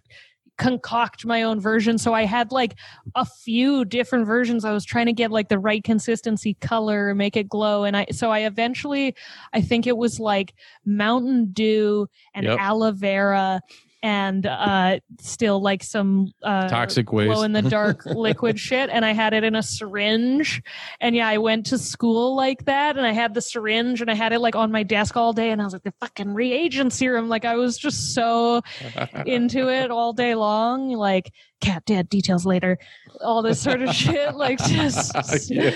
[0.57, 1.97] concoct my own version.
[1.97, 2.75] So I had like
[3.15, 4.65] a few different versions.
[4.65, 7.85] I was trying to get like the right consistency, color, make it glow.
[7.85, 9.15] And I so I eventually
[9.53, 10.53] I think it was like
[10.85, 12.59] Mountain Dew and Yep.
[12.59, 13.61] aloe vera
[14.01, 17.33] and uh still like some uh Toxic waste.
[17.33, 20.61] glow in the dark liquid shit and i had it in a syringe
[21.01, 24.13] and yeah i went to school like that and i had the syringe and i
[24.13, 26.93] had it like on my desk all day and i was like the fucking reagent
[26.93, 28.61] serum like i was just so
[29.25, 32.77] into it all day long like cat dead details later
[33.21, 35.71] all this sort of shit like just Yeah.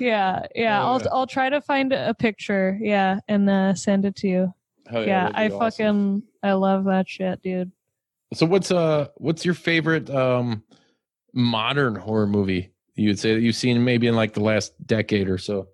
[0.00, 1.06] yeah yeah, Oh, i'll yeah.
[1.12, 4.52] i'll try to find a picture yeah and uh send it to you
[4.90, 5.60] Hell yeah, that'd I awesome.
[5.60, 7.72] fucking I love that shit, dude.
[8.34, 10.62] So what's uh what's your favorite um
[11.34, 15.28] modern horror movie you would say that you've seen maybe in like the last decade
[15.28, 15.68] or so?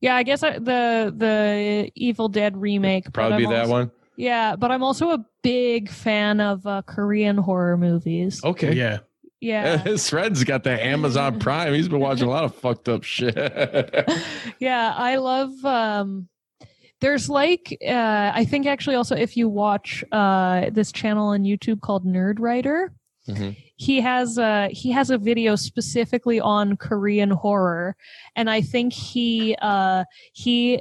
[0.00, 3.04] Yeah, I guess I, the the Evil Dead remake.
[3.04, 3.90] but Probably be that also- one.
[4.16, 8.44] Yeah, but I'm also a big fan of uh, Korean horror movies.
[8.44, 8.74] Okay.
[8.74, 8.98] Yeah.
[9.40, 11.72] Yeah, His Fred's got the Amazon Prime.
[11.74, 13.34] He's been watching a lot of fucked up shit.
[14.60, 15.64] yeah, I love.
[15.64, 16.28] um
[17.02, 21.80] There's like uh I think actually also if you watch uh this channel on YouTube
[21.80, 22.90] called Nerdwriter,
[23.28, 23.56] Mhm.
[23.76, 27.96] he has uh he has a video specifically on Korean horror
[28.36, 30.80] and I think he uh he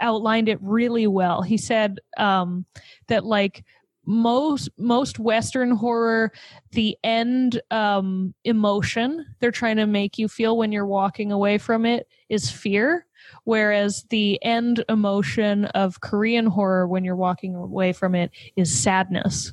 [0.00, 1.42] outlined it really well.
[1.42, 2.66] He said um
[3.06, 3.64] that like
[4.06, 6.32] most most western horror
[6.72, 11.86] the end um emotion they're trying to make you feel when you're walking away from
[11.86, 13.06] it is fear
[13.44, 19.52] whereas the end emotion of korean horror when you're walking away from it is sadness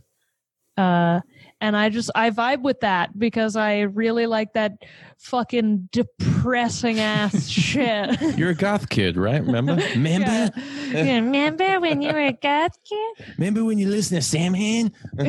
[0.77, 1.19] uh
[1.61, 4.73] and I just I vibe with that because I really like that
[5.19, 8.19] fucking depressing ass shit.
[8.35, 9.41] You're a goth kid, right?
[9.41, 9.76] Remember?
[9.91, 10.51] Remember?
[10.91, 11.15] Yeah.
[11.19, 13.26] Remember when you were a goth kid?
[13.38, 14.91] Remember when you listened to Samhain?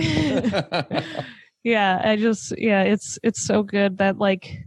[1.62, 4.64] yeah, I just yeah, it's it's so good that like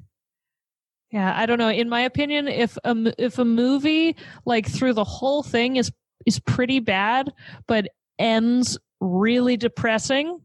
[1.16, 1.70] yeah, I don't know.
[1.70, 5.90] In my opinion, if a if a movie like through the whole thing is
[6.26, 7.32] is pretty bad,
[7.68, 7.88] but
[8.20, 10.42] ends really depressing,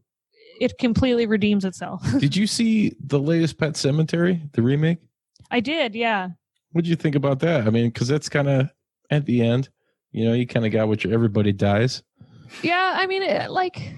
[0.61, 2.01] it completely redeems itself.
[2.19, 4.99] Did you see the latest Pet Sematary, the remake?
[5.49, 6.29] I did, yeah.
[6.71, 7.67] What did you think about that?
[7.67, 8.69] I mean, because that's kind of
[9.09, 9.67] at the end.
[10.13, 12.01] You know, you kind of got what your everybody dies.
[12.63, 13.95] Yeah, I mean, it, like,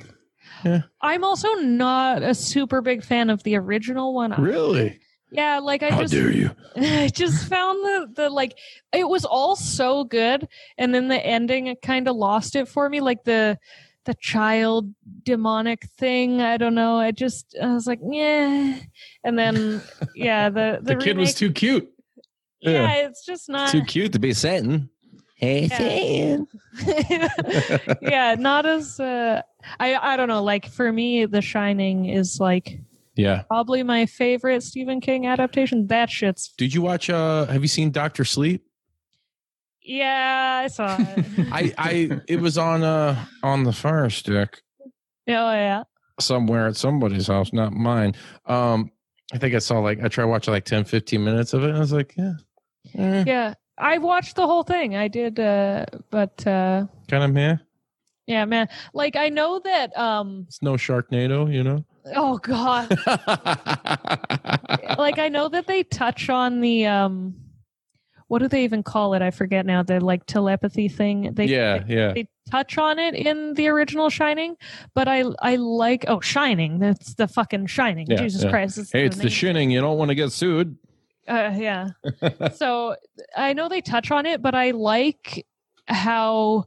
[0.66, 0.82] Yeah.
[1.02, 4.32] I'm also not a super big fan of the original one.
[4.42, 5.00] Really?
[5.34, 6.52] Yeah, like I How just dare you?
[6.76, 8.58] I just found the the like
[8.94, 10.48] it was all so good,
[10.78, 13.02] and then the ending kind of lost it for me.
[13.02, 13.58] Like the
[14.06, 14.94] the child
[15.24, 16.42] demonic thing.
[16.42, 16.98] I don't know.
[16.98, 18.78] I just I was like, yeah.
[19.24, 19.82] And then
[20.16, 21.92] yeah, the The, the, kid was too cute.
[22.60, 23.72] Yeah, it's just not.
[23.72, 24.90] Too cute to be Satan.
[25.36, 25.78] Hey, Yeah.
[25.78, 26.48] Satan.
[28.02, 29.00] yeah, not as.
[29.00, 29.42] Uh,
[29.80, 30.44] I I don't know.
[30.44, 32.80] Like for me, The Shining is like
[33.16, 33.44] Yeah.
[33.44, 35.88] probably my favorite Stephen King adaptation.
[35.88, 37.10] That shit's Did you watch?
[37.10, 38.64] uh Have you seen Doctor Sleep?
[39.82, 41.26] yeah, I saw it.
[41.52, 44.62] I, I, it was on, uh on the Fire Stick
[45.28, 45.84] oh yeah.
[46.20, 48.14] somewhere at somebody's house, not mine.
[48.46, 48.92] Um,
[49.34, 51.70] I think I saw like I tried watching like 10, 15 minutes of it.
[51.70, 52.34] And I was like, yeah,
[52.96, 54.96] eh, Yeah, I watched the whole thing.
[54.96, 57.58] I did, uh, but uh, kind of meh.
[58.28, 58.70] yeah, man.
[58.94, 59.98] Like I know that.
[59.98, 60.46] Um.
[60.48, 61.84] It's no Sharknado, you know.
[62.16, 62.90] Oh God.
[64.98, 67.36] like I know that they touch on the um.
[68.28, 69.22] What do they even call it?
[69.22, 69.84] I forget now.
[69.84, 71.34] The like telepathy thing.
[71.34, 72.14] They yeah, yeah.
[72.14, 74.56] they touch on it in the original Shining,
[74.96, 76.80] but I I like oh Shining.
[76.80, 78.08] That's the fucking Shining.
[78.10, 78.50] Yeah, Jesus yeah.
[78.50, 78.78] Christ!
[78.80, 79.32] It's Hey, it's the name.
[79.32, 79.72] shinning.
[79.72, 80.78] You don't want to get sued.
[81.28, 81.90] Uh, yeah.
[82.56, 82.96] so
[83.36, 85.46] I know they touch on it, but I like
[85.88, 86.66] how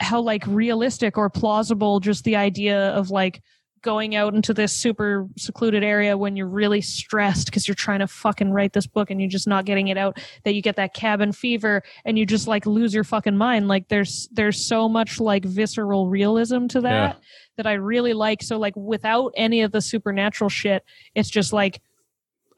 [0.00, 3.42] how like realistic or plausible just the idea of like
[3.82, 8.06] going out into this super secluded area when you're really stressed because you're trying to
[8.06, 10.94] fucking write this book and you're just not getting it out that you get that
[10.94, 13.68] cabin fever and you just like lose your fucking mind.
[13.68, 17.18] Like there's there's so much like visceral realism to that
[17.56, 18.42] that I really like.
[18.42, 20.84] So like without any of the supernatural shit
[21.14, 21.80] it's just like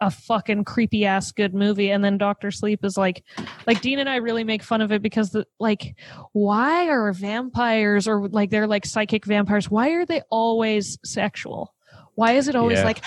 [0.03, 3.23] a fucking creepy ass good movie and then Doctor Sleep is like
[3.67, 5.95] like Dean and I really make fun of it because the like
[6.33, 11.73] why are vampires or like they're like psychic vampires why are they always sexual
[12.15, 12.85] why is it always Yeah.
[12.85, 13.03] like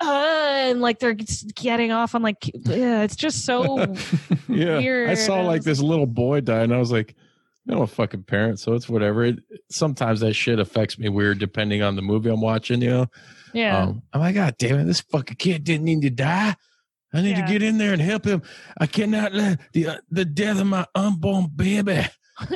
[0.00, 0.40] uh
[0.70, 1.14] and like they're
[1.54, 3.78] getting off on like yeah it's just so
[4.48, 5.06] yeah.
[5.08, 7.14] I saw like this little boy die, and I was like,
[7.68, 9.24] I'm a fucking parent, so it's whatever.
[9.24, 9.38] It,
[9.70, 12.82] sometimes that shit affects me weird depending on the movie I'm watching.
[12.82, 13.06] You know.
[13.52, 16.56] Yeah Um, I'm like, God damn it, this fucking kid didn't need to die.
[17.12, 17.46] I need Yeah.
[17.46, 18.42] to get in there and help him.
[18.78, 22.06] I cannot let the uh, the death of my unborn baby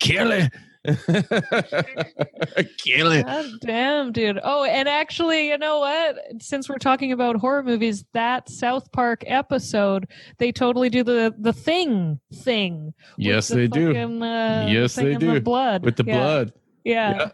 [0.00, 0.52] kill it.
[2.78, 3.24] kill it.
[3.26, 4.38] God damn, dude.
[4.42, 6.16] Oh, and actually, you know what?
[6.40, 10.06] Since we're talking about horror movies, that South Park episode,
[10.38, 12.92] they totally do the the thing thing.
[13.16, 13.90] Yes, the they do.
[14.22, 15.40] uh, Yes, thing they in The do.
[15.40, 16.52] blood With the Yeah, blood.
[16.84, 17.30] Yeah.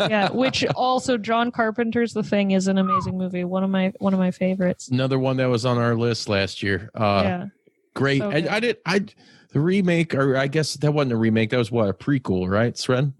[0.00, 0.30] Yeah.
[0.32, 3.44] Which also John Carpenter's The Thing is an amazing movie.
[3.44, 4.88] One of my one of my favorites.
[4.88, 6.90] Another one that was on our list last year.
[6.94, 7.46] Uh, yeah.
[7.94, 8.20] great.
[8.20, 8.46] so I.
[8.56, 8.76] I did.
[8.86, 9.04] I
[9.50, 11.50] the remake, or I guess that wasn't a remake.
[11.50, 13.14] That was what a prequel, right, Sren?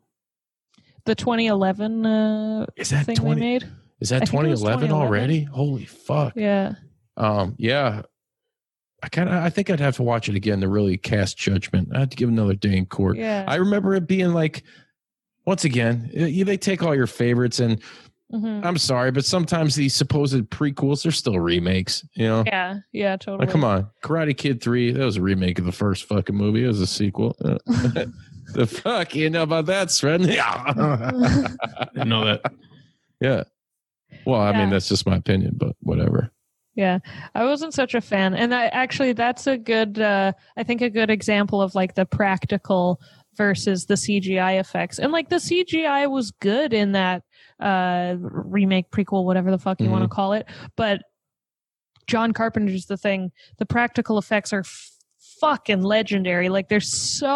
[1.04, 3.40] The 2011 uh, Is that thing twenty?
[3.40, 3.72] they made.
[4.00, 4.92] Is that think it was 2011 2011.
[4.92, 5.42] already?
[5.44, 6.34] Holy fuck!
[6.36, 6.74] Yeah.
[7.16, 8.02] Um, yeah.
[9.02, 9.36] I kind of.
[9.36, 11.88] I think I'd have to watch it again to really cast judgment.
[11.94, 13.16] I had to give another day in court.
[13.16, 13.44] Yeah.
[13.48, 14.64] I remember it being like,
[15.48, 17.80] once again, y- they take all your favorites, and
[18.32, 18.62] Mhm.
[18.64, 22.06] I'm sorry, but sometimes these supposed prequels they're still remakes.
[22.14, 22.80] You know, Yeah.
[22.92, 23.16] Yeah.
[23.16, 23.46] Totally.
[23.46, 26.64] like come on, Karate Kid three that was a remake of the first fucking movie.
[26.64, 27.34] It was a sequel.
[28.54, 30.22] The fuck you know about that, Sven?
[30.28, 30.72] Yeah,
[31.94, 32.40] Didn't know that.
[33.20, 33.42] yeah.
[34.24, 34.58] Well, I Yeah.
[34.60, 36.30] mean that's just my opinion, but whatever.
[36.74, 37.00] Yeah,
[37.34, 40.88] I wasn't such a fan, and I actually that's a good, uh, I think a
[40.88, 43.00] good example of like the practical
[43.38, 47.22] versus the CGI effects, and like the CGI was good in that
[47.60, 50.46] uh remake prequel, whatever the fuck you want to call it,
[50.76, 51.00] but
[52.08, 53.30] John Carpenter's the thing.
[53.58, 54.90] The practical effects are f-
[55.40, 56.48] fucking legendary.
[56.48, 57.26] Like they're so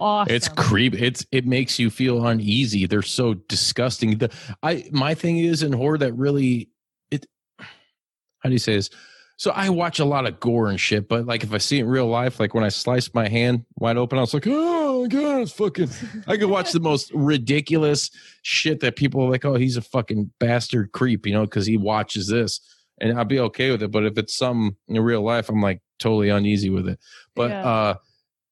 [0.00, 0.34] awesome.
[0.34, 0.94] It's creep.
[0.94, 2.86] It's it makes you feel uneasy.
[2.86, 4.18] They're so disgusting.
[4.18, 4.32] The
[4.62, 6.70] I my thing is in horror that really
[7.10, 7.26] it.
[7.58, 8.90] How do you say this?
[9.38, 11.82] So I watch a lot of gore and shit, but like if I see it
[11.82, 14.85] in real life, like when I sliced my hand wide open, I was like, oh,
[15.14, 15.88] my god, it's fucking.
[16.26, 18.10] I could watch the most ridiculous
[18.42, 21.76] shit that people are like, oh, he's a fucking bastard creep, you know, because he
[21.76, 22.60] watches this,
[23.00, 23.90] and I'd be okay with it.
[23.90, 26.98] But if it's some in real life, I'm like totally uneasy with it.
[27.34, 27.66] But Yeah.
[27.68, 27.94] uh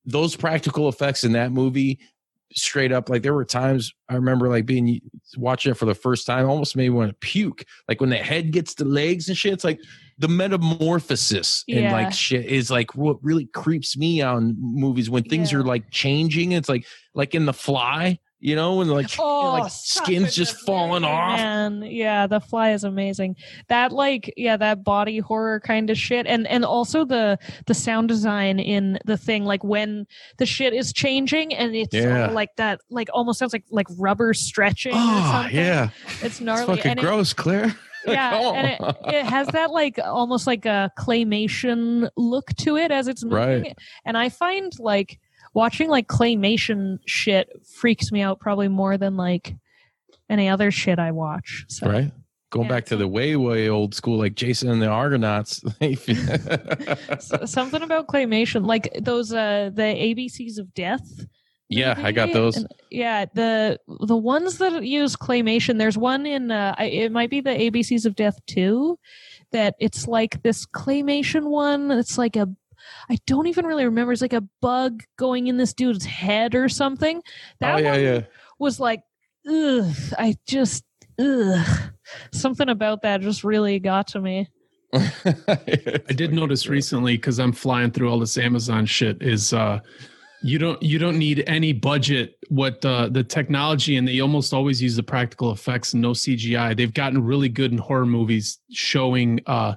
[0.06, 1.98] those practical effects in that movie,
[2.52, 5.00] straight up, like there were times I remember like being
[5.36, 7.64] watching it for the first time, almost made me want to puke.
[7.88, 9.80] Like when the head gets the legs and shit, it's like
[10.18, 15.24] the metamorphosis and like shit is like what really creeps me out in movies when
[15.24, 15.58] things Yeah.
[15.58, 16.52] are like changing.
[16.52, 20.56] It's like like in the fly, you know, when like, you know, like skin's just
[20.66, 21.38] falling movie, off.
[21.38, 23.36] Man, yeah, the fly is amazing.
[23.68, 28.08] That like, yeah, that body horror kind of shit, and and also the the sound
[28.08, 30.06] design in the thing, like when
[30.38, 32.26] the shit is changing and it's Yeah.
[32.30, 34.92] like that, like almost sounds like like rubber stretching.
[34.92, 35.56] or Oh something.
[35.56, 36.66] yeah, it's it's gnarly.
[36.76, 37.74] fucking and it- gross, Claire.
[38.12, 43.08] yeah, and it, it has that like almost like a claymation look to it as
[43.08, 43.62] it's moving.
[43.62, 43.78] Right.
[44.04, 45.18] And I find like
[45.54, 49.54] watching like claymation shit freaks me out probably more than like
[50.28, 51.64] any other shit I watch.
[51.68, 52.12] So right?
[52.50, 55.60] Going Yeah, back to the way, way old school, like Jason and the Argonauts.
[57.50, 61.26] something about claymation, like those uh the ABCs of Death.
[61.68, 62.56] Yeah, I got those.
[62.58, 65.78] and- yeah, the the ones that use claymation.
[65.78, 68.98] There's one in uh, I- it might be the ABCs of Death too.
[69.52, 71.90] That it's like this claymation one.
[71.90, 72.48] It's like a
[73.08, 74.12] I don't even really remember.
[74.12, 77.22] It's like a bug going in this dude's head or something.
[77.60, 78.20] That oh yeah, one yeah.
[78.58, 79.02] was like,
[79.48, 79.94] ugh.
[80.18, 80.84] I just
[81.18, 81.66] ugh.
[82.32, 84.48] Something about that just really got to me.
[84.94, 89.80] I did notice recently because I'm flying through all this Amazon shit is uh
[90.44, 94.82] you don't you don't need any budget what uh the technology and they almost always
[94.82, 96.76] use the practical effects and no CGI.
[96.76, 99.76] They've gotten really good in horror movies showing uh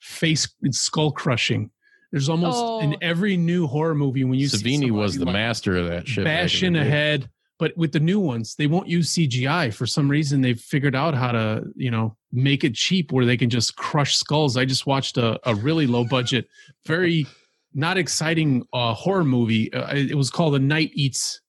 [0.00, 1.70] face skull crushing.
[2.10, 2.98] There's almost in Oh.
[3.00, 6.24] every new horror movie when you see Savini was the like, master of that shit.
[6.24, 7.30] back bash in in the a head.
[7.58, 9.74] But with the new ones, they won't use CGI.
[9.74, 13.36] For some reason, they've figured out how to, you know, make it cheap where they
[13.36, 14.56] can just crush skulls.
[14.56, 16.46] I just watched a, a really low budget,
[16.86, 17.26] very
[17.74, 19.72] not exciting uh, horror movie.
[19.72, 21.40] Uh, it was called The Night Eats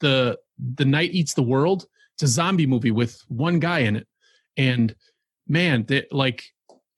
[0.00, 0.38] the
[0.74, 1.86] The Night Eats the World.
[2.14, 4.06] It's a zombie movie with one guy in it,
[4.56, 4.94] and
[5.46, 6.44] man, they, like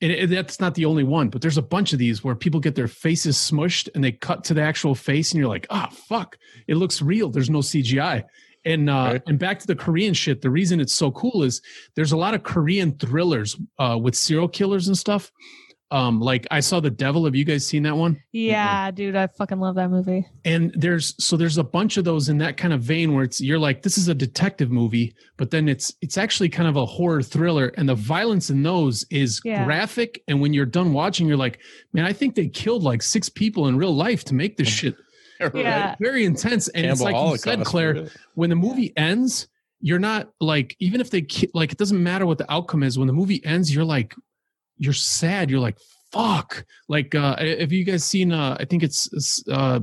[0.02, 2.58] and it, that's not the only one, but there's a bunch of these where people
[2.58, 5.90] get their faces smushed and they cut to the actual face, and you're like, ah,
[6.08, 6.38] fuck,
[6.68, 7.28] it looks real.
[7.28, 8.24] There's no CGI.
[8.64, 9.22] And uh, Right.
[9.26, 10.42] and back to the Korean shit.
[10.42, 11.60] The reason it's so cool is
[11.96, 15.30] there's a lot of Korean thrillers uh, with serial killers and stuff.
[15.92, 17.24] Um, like I saw The Devil.
[17.24, 18.22] Have you guys seen that one?
[18.30, 20.24] Yeah, dude, I fucking love that movie.
[20.44, 23.40] and there's so there's a bunch of those in that kind of vein where it's
[23.40, 26.86] you're like this is a detective movie but then it's it's actually kind of a
[26.86, 29.64] horror thriller and the violence in those is Yeah.
[29.64, 31.58] graphic and when you're done watching you're like
[31.92, 34.94] man i think they killed like six people in real life to make this shit
[35.54, 35.96] Yeah.
[36.00, 39.48] very intense and it's Cannibal like you said claire when the movie ends
[39.80, 42.98] you're not like even if they ki- like it doesn't matter what the outcome is
[42.98, 44.14] when the movie ends you're like
[44.80, 45.78] you're sad you're like
[46.12, 49.78] fuck like uh have you guys seen uh i think it's uh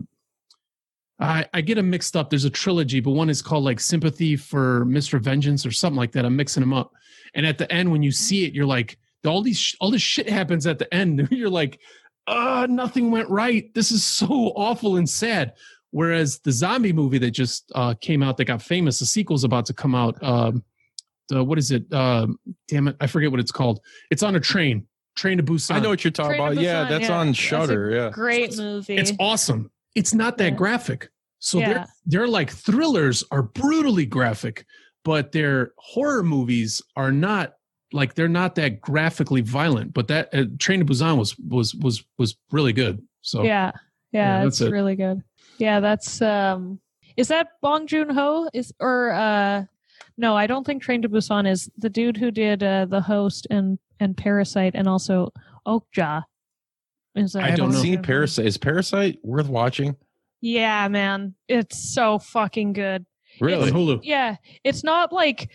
[1.19, 2.29] I, I get them mixed up.
[2.29, 5.19] There's a trilogy, but one is called like Sympathy for Mr.
[5.19, 6.25] Vengeance or something like that.
[6.25, 6.93] I'm mixing them up.
[7.33, 10.29] And at the end, when you see it, you're like, all these all this shit
[10.29, 11.27] happens at the end.
[11.31, 11.79] you're like,
[12.27, 13.73] uh, nothing went right.
[13.73, 15.53] This is so awful and sad.
[15.91, 19.65] Whereas the zombie movie that just uh, came out that got famous, the sequel's about
[19.67, 20.21] to come out.
[20.21, 20.63] Um,
[21.29, 21.91] the, what is it?
[21.93, 23.79] Um, damn it, I forget what it's called.
[24.11, 24.87] It's on a train.
[25.15, 25.75] Train to Busan.
[25.75, 26.63] I know what you're talking Train to about.
[26.63, 27.17] Yeah, that's yeah.
[27.19, 27.89] on That's a Shutter.
[27.91, 28.09] Yeah.
[28.11, 28.97] Great movie.
[28.97, 29.71] It's awesome.
[29.95, 30.57] It's not that Yeah.
[30.57, 31.09] graphic.
[31.39, 31.67] So Yeah.
[31.73, 34.65] they're they're like thrillers are brutally graphic,
[35.03, 37.53] but their horror movies are not
[37.93, 39.93] like they're not that graphically violent.
[39.93, 43.01] But that uh, Train to Busan was was was was really good.
[43.21, 43.71] So yeah,
[44.11, 44.71] Yeah, yeah, that's it's it.
[44.71, 45.23] really good.
[45.57, 46.79] Yeah, that's um,
[47.15, 48.49] is that Bong Joon Ho?
[48.53, 49.65] Is or uh,
[50.17, 53.47] no, I don't think Train to Busan is the dude who did uh, the host
[53.49, 55.31] and and Parasite and also
[55.67, 56.23] Okja.
[57.15, 57.81] Is that I I don't haven't know.
[57.81, 58.45] seen Parasite.
[58.45, 59.95] Is Parasite worth watching?
[60.41, 63.05] Yeah, man, it's so fucking good.
[63.41, 63.71] on Really?
[63.71, 64.01] Hulu.
[64.03, 65.49] Yeah, it's not like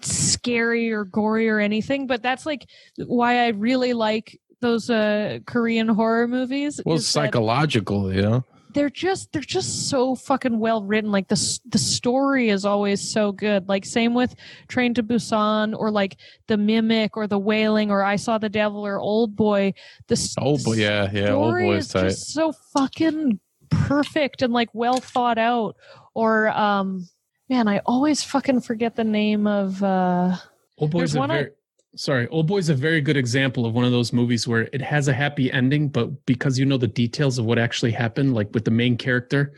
[0.00, 2.66] scary or gory or anything, but that's like
[3.06, 6.80] why I really like those uh Korean horror movies.
[6.84, 8.44] Well, is it's that psychological, you know.
[8.78, 11.10] They're just they're just so fucking well written.
[11.10, 13.68] Like the the story is always so good.
[13.68, 14.36] Like same with
[14.68, 18.86] Train to Busan or like The Mimic or The Wailing or I Saw the Devil
[18.86, 19.74] or Old Boy.
[20.06, 21.30] The Old boy, yeah, yeah.
[21.32, 22.02] Old story is tight.
[22.04, 25.74] just so fucking perfect and like well thought out.
[26.14, 27.08] Or um,
[27.48, 30.36] man, I always fucking forget the name of uh.
[30.78, 31.50] Old There's Boy's a one I- very
[31.98, 32.28] sorry.
[32.28, 35.12] Old Boy's a very good example of one of those movies where it has a
[35.12, 38.70] happy ending, but because you know the details of what actually happened, like with the
[38.70, 39.52] main character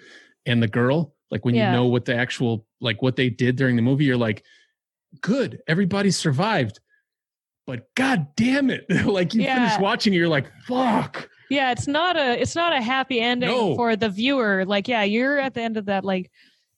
[0.46, 1.70] and the girl, Like when Yeah.
[1.70, 4.42] you know what the actual like what they did during the movie, you're like,
[5.20, 6.80] good, everybody survived.
[7.66, 8.84] But god damn it.
[9.06, 9.80] like you finish Yeah.
[9.80, 11.28] watching, you're like, fuck.
[11.50, 13.76] Yeah, it's not a it's not a happy ending No.
[13.76, 14.64] for the viewer.
[14.64, 16.30] Like, yeah, you're at the end of that like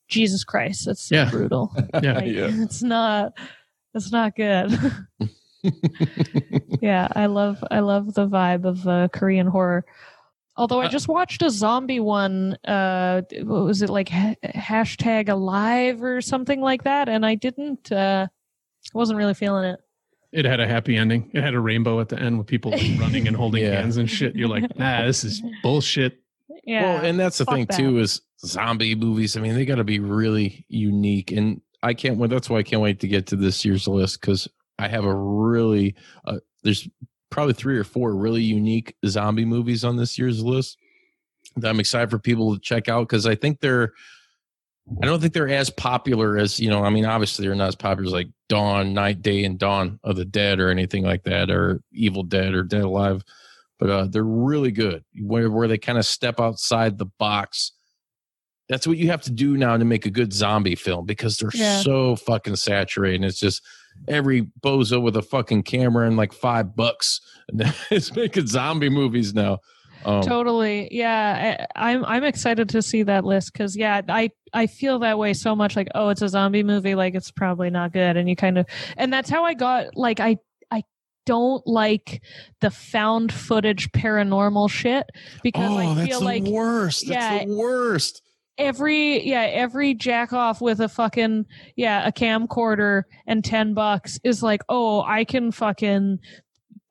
[0.08, 1.30] Jesus Christ, it's Yeah.
[1.30, 1.72] brutal.
[2.02, 2.12] Yeah.
[2.14, 2.50] Like, Yeah.
[2.64, 3.32] It's not
[3.94, 4.70] it's not good.
[6.80, 9.84] yeah, I love I love the vibe of uh, Korean horror.
[10.56, 15.28] Although I Uh, just watched a zombie one, uh, what was it like ha- hashtag
[15.30, 18.26] alive or something like that, and I didn't, uh,
[18.92, 19.80] wasn't really feeling it.
[20.30, 21.30] It had a happy ending.
[21.32, 23.80] It had a rainbow at the end with people like, running and holding Yeah.
[23.80, 24.34] hands and shit.
[24.36, 26.18] You're like, nah, this is bullshit.
[26.64, 27.76] Yeah, Well, and that's the thing that.
[27.78, 29.36] too is zombie movies.
[29.38, 32.28] I mean, they got to be really unique, and I can't wait.
[32.30, 34.48] That's why I can't wait to get to this year's list because
[34.82, 35.94] I have a really
[36.24, 36.88] uh, there's
[37.30, 40.78] probably three or four really unique zombie movies on this year's list
[41.56, 43.92] that I'm excited for people to check out because I think they're.
[45.00, 46.84] I don't think they're as popular as you know.
[46.84, 50.16] I mean, obviously they're not as popular as like Dawn, Night, Day, and Dawn of
[50.16, 53.22] the Dead or anything like that, or Evil Dead or Dead Alive
[53.82, 57.72] but uh, they're really good where, where they kind of step outside the box
[58.68, 61.50] that's what you have to do now to make a good zombie film because they're
[61.52, 61.80] Yeah.
[61.80, 63.60] so fucking saturated and it's just
[64.08, 67.20] every bozo with a fucking camera and like five bucks.
[67.90, 69.58] Is making zombie movies now.
[70.04, 70.88] Um, totally.
[70.90, 75.18] Yeah I, i'm i'm excited to see that list because yeah i i feel that
[75.18, 78.16] way so much like oh it's a zombie movie like it's probably not good.
[78.16, 78.66] And you kind of
[78.96, 80.38] and that's how i got like i
[80.70, 80.82] i
[81.24, 82.22] don't like
[82.60, 85.06] the found footage paranormal shit
[85.42, 87.06] because oh i that's feel the like worst.
[87.06, 87.44] That's yeah.
[87.44, 88.22] the worst
[88.58, 91.46] every yeah every jack off with a fucking
[91.76, 96.18] yeah a camcorder and 10 bucks is like oh i can fucking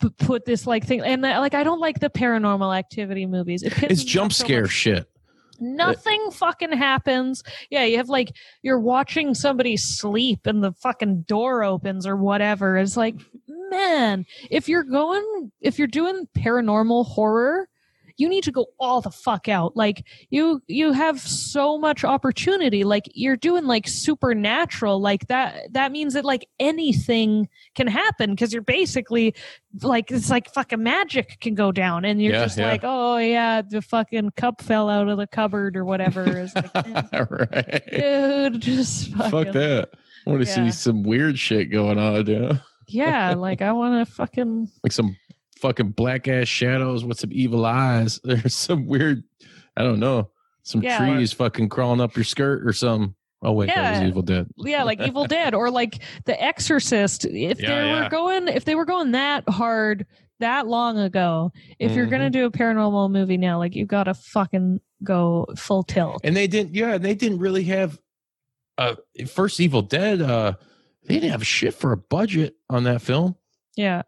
[0.02, 3.64] p- put this like thing and like i don't like the paranormal activity movies.
[3.64, 5.08] It it's jump off so scare shit.
[5.60, 7.44] Nothing fucking happens.
[7.70, 8.32] Yeah you have like
[8.64, 12.78] you're watching somebody sleep and the fucking door opens or whatever.
[12.78, 13.16] It's like
[13.70, 17.70] man if you're going if you're doing paranormal horror
[18.18, 19.76] you need to go all the fuck out.
[19.76, 22.84] Like you you have so much opportunity.
[22.84, 25.00] Like you're doing like supernatural.
[25.02, 29.36] Like that that means that like anything can happen because you're basically
[29.82, 32.72] like it's like fucking magic can go down and you're Yeah, just yeah.
[32.72, 36.24] like oh yeah the fucking cup fell out of the cupboard or whatever.
[36.26, 36.72] It's like
[37.14, 37.84] eh, right.
[38.52, 39.90] dude just fucking, fuck that.
[40.26, 40.66] I want to Yeah.
[40.66, 42.58] see some weird shit going on yeah
[42.88, 45.16] yeah like i want to fucking like some
[45.62, 48.20] fucking black ass shadows with some evil eyes.
[48.24, 49.24] There's some weird,
[49.78, 50.30] I don't know,
[50.64, 50.98] some Yeah.
[50.98, 53.16] trees fucking crawling up your skirt or something.
[53.44, 54.00] Oh wait, that Yeah.
[54.02, 54.48] was Evil Dead.
[54.58, 58.04] yeah like evil dead or like the exorcist if Yeah, they yeah.
[58.04, 60.06] were going if they were going that hard
[60.40, 62.32] that long ago if you're gonna Mm-hmm.
[62.34, 66.76] do a paranormal movie now like you gotta fucking go full tilt And they didn't,
[66.76, 68.00] yeah, they didn't really have.
[68.78, 68.96] Uh,
[69.28, 70.22] first Evil Dead.
[70.22, 70.54] Uh,
[71.08, 73.36] they didn't have shit for a budget on that film.
[73.76, 74.04] yeah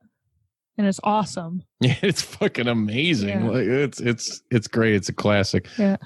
[0.78, 3.42] and it's awesome Yeah, it's fucking amazing.
[3.46, 3.50] Yeah.
[3.50, 4.96] Like it's it's it's great.
[4.96, 5.68] It's a classic.
[5.78, 5.98] Yeah.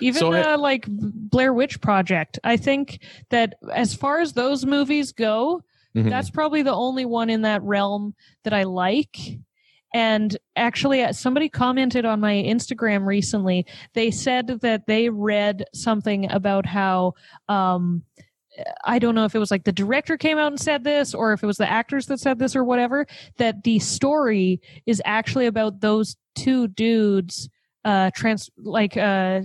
[0.00, 3.00] even So uh, like blair witch project i think
[3.30, 5.62] that as far as those movies go
[5.96, 6.08] Mhm.
[6.08, 8.14] that's probably the only one in that realm
[8.44, 9.14] that I like.
[9.92, 13.66] And actually, uh, somebody commented on my Instagram recently.
[13.92, 17.12] They said that they read something about how,
[17.50, 18.04] um,
[18.84, 21.32] I don't know if it was like the director came out and said this or
[21.32, 23.06] if it was the actors that said this or whatever,
[23.38, 27.48] that the story is actually about those two dudes,
[27.84, 29.40] uh, trans, like, uh,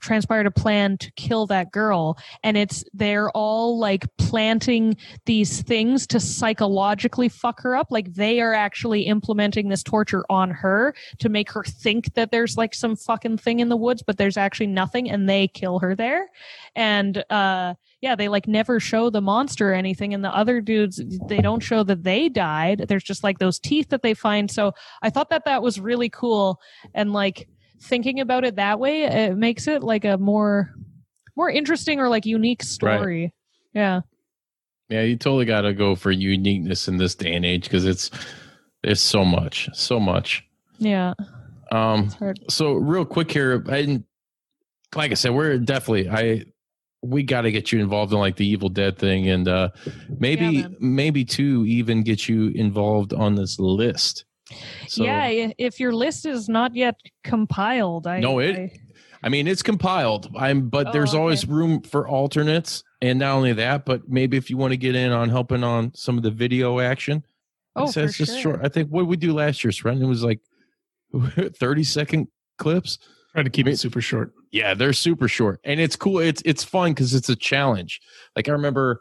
[0.00, 2.16] transpired a plan to kill that girl.
[2.42, 7.88] And it's, they're all like planting these things to psychologically fuck her up.
[7.90, 12.56] Like they are actually implementing this torture on her to make her think that there's
[12.56, 15.94] like some fucking thing in the woods, but there's actually nothing and they kill her
[15.94, 16.30] there.
[16.74, 20.12] And, uh, yeah, they like never show the monster or anything.
[20.12, 22.86] And the other dudes, they don't show that they died.
[22.88, 24.50] There's just like those teeth that they find.
[24.50, 24.72] So
[25.02, 26.60] I thought that that was really cool.
[26.94, 27.48] And like
[27.80, 30.74] thinking about it that way, it makes it like a more,
[31.36, 33.32] more interesting or like unique story.
[33.72, 34.00] Yeah.
[34.88, 38.10] Yeah, you totally got to go for uniqueness in this day and age because it's
[38.82, 40.44] there's so much, so much.
[40.78, 41.14] Yeah.
[41.70, 44.06] Um, It's so real quick here, I didn't,
[44.96, 46.46] like I said, we're definitely I
[47.02, 49.70] we got to get you involved in like the Evil Dead thing, and uh
[50.18, 54.24] maybe Yeah, maybe to even get you involved on this list.
[54.86, 58.72] So, yeah, if your list is not yet compiled, I No, it- I-
[59.24, 60.28] I mean it's compiled.
[60.36, 61.18] I'm, but Oh, there's okay.
[61.20, 64.94] always room for alternates, and not only that, but maybe if you want to get
[64.96, 67.24] in on helping on some of the video action.
[67.76, 68.54] Oh, so for it's just sure.
[68.54, 68.60] short.
[68.64, 70.02] I think what we do last year, Sren?
[70.02, 70.40] It was like
[71.56, 72.98] 30 second clips.
[73.32, 74.32] Try to keep Me- it super short.
[74.52, 76.18] Yeah, they're super short, and it's cool.
[76.18, 78.00] It's it's fun because it's a challenge.
[78.36, 79.00] Like I remember,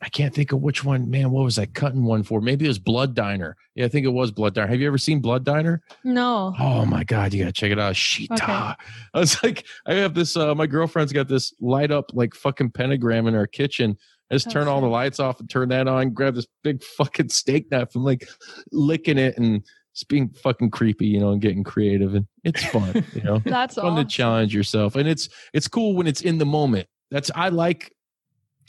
[0.00, 1.10] I can't think of which one.
[1.10, 2.40] Man, what was I cutting one for?
[2.40, 3.54] Maybe it was Blood Diner.
[3.74, 4.66] Yeah, I think it was Blood Diner.
[4.68, 5.82] Have you ever seen Blood Diner?
[6.04, 6.54] No.
[6.58, 7.94] Oh my god, you gotta check it out.
[7.94, 8.32] Shita.
[8.32, 8.42] Okay.
[9.14, 10.36] I was like, I have this.
[10.36, 13.98] uh My girlfriend's got this light up like fucking pentagram in our kitchen.
[14.30, 16.10] I just turn all the lights off and turn that on.
[16.10, 18.28] Grab this big fucking steak knife and like
[18.72, 19.64] licking it and
[19.98, 22.14] just being fucking creepy, you know, and getting creative.
[22.14, 23.96] And it's fun, you know That's fun awesome.
[23.96, 27.92] to challenge yourself and it's it's cool when it's in the moment that's i like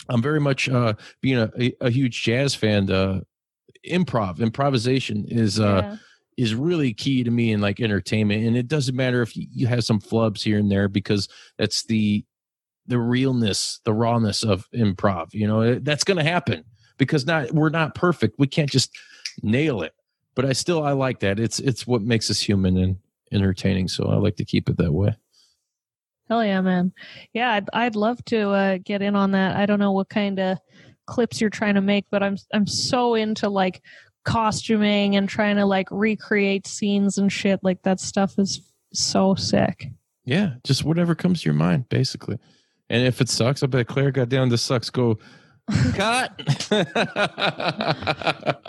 [0.09, 3.21] i'm very much uh being a, a, a huge jazz fan uh
[3.87, 5.95] improv improvisation is uh Yeah.
[6.37, 9.67] is really key to me in like entertainment and it doesn't matter if you, you
[9.67, 11.27] have some flubs here and there because
[11.57, 12.25] that's the
[12.87, 16.63] the realness the rawness of improv you know that's going to happen
[16.97, 18.89] because not we're not perfect we can't just
[19.43, 19.93] nail it
[20.35, 22.97] but i still i like that it's it's what makes us human and
[23.31, 25.15] entertaining so i like to keep it that way
[26.29, 26.93] Hell yeah, man.
[27.33, 29.55] Yeah, I'd, I'd love to uh, get in on that.
[29.57, 30.59] I don't know what kind of
[31.07, 33.81] clips you're trying to make, but I'm I'm so into like
[34.25, 37.61] costuming and trying to like recreate scenes and shit.
[37.63, 38.61] Like that stuff is
[38.93, 39.87] so sick.
[40.25, 42.37] yeah just whatever comes to your mind basically
[42.89, 45.17] and if it sucks i bet claire got down this sucks go
[45.93, 46.35] cut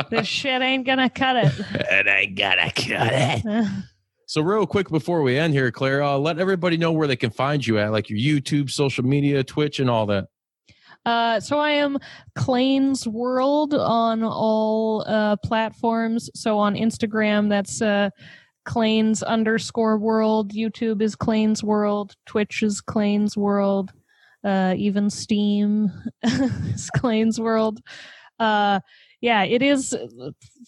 [0.10, 1.52] This shit ain't gonna cut it.
[1.90, 3.66] and i gotta cut it
[4.26, 7.30] So real quick before we end here, Claire, uh, let everybody know where they can
[7.30, 10.26] find you at, like your YouTube, social media, Twitch, and all that.
[11.04, 11.98] Uh, so I am
[12.36, 16.30] Clane's World on all uh, platforms.
[16.34, 18.10] So on Instagram, that's uh,
[18.64, 20.52] Clane's underscore world.
[20.52, 22.14] YouTube is Clane's World.
[22.26, 23.90] Twitch is Clane's World.
[24.42, 25.90] Uh, even Steam
[26.22, 27.80] is World.
[28.38, 28.80] Uh,
[29.20, 29.94] yeah, it is.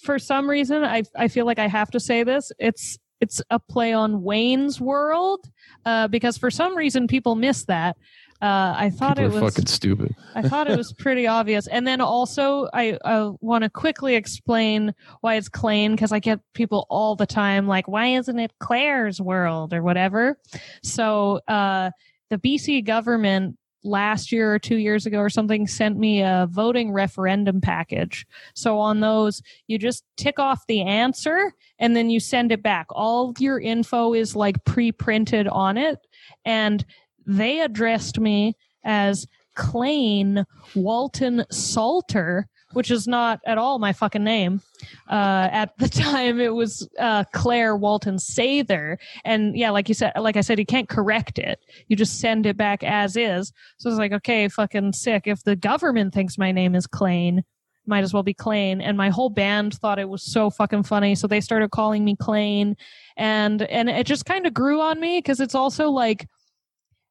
[0.02, 2.52] For some reason, I I feel like I have to say this.
[2.58, 5.48] It's it's a play on Wayne's World
[5.86, 7.96] uh, because for some reason people miss that.
[8.42, 10.16] Uh, I thought People it was fucking stupid.
[10.34, 11.68] I thought it was pretty obvious.
[11.68, 16.40] And then also, I, I want to quickly explain why it's Clane because I get
[16.52, 20.40] people all the time like, why isn't it Claire's world or whatever?
[20.82, 21.92] So, uh,
[22.30, 26.92] the BC government last year or two years ago or something sent me a voting
[26.92, 28.26] referendum package.
[28.54, 32.86] So on those, you just tick off the answer and then you send it back.
[32.90, 35.98] All your info is like pre-printed on it.
[36.44, 36.84] And
[37.26, 40.44] they addressed me as Clane
[40.74, 44.60] Walton Salter, which is not at all my fucking name.
[45.08, 50.12] Uh, at the time, it was uh, Claire Walton Sather, and yeah, like you said,
[50.18, 51.60] like I said, you can't correct it.
[51.88, 53.52] You just send it back as is.
[53.78, 55.26] So it's like, okay, fucking sick.
[55.26, 57.44] If the government thinks my name is Clane,
[57.86, 58.80] might as well be Clane.
[58.80, 62.16] And my whole band thought it was so fucking funny, so they started calling me
[62.16, 62.76] Clane,
[63.16, 66.26] and and it just kind of grew on me because it's also like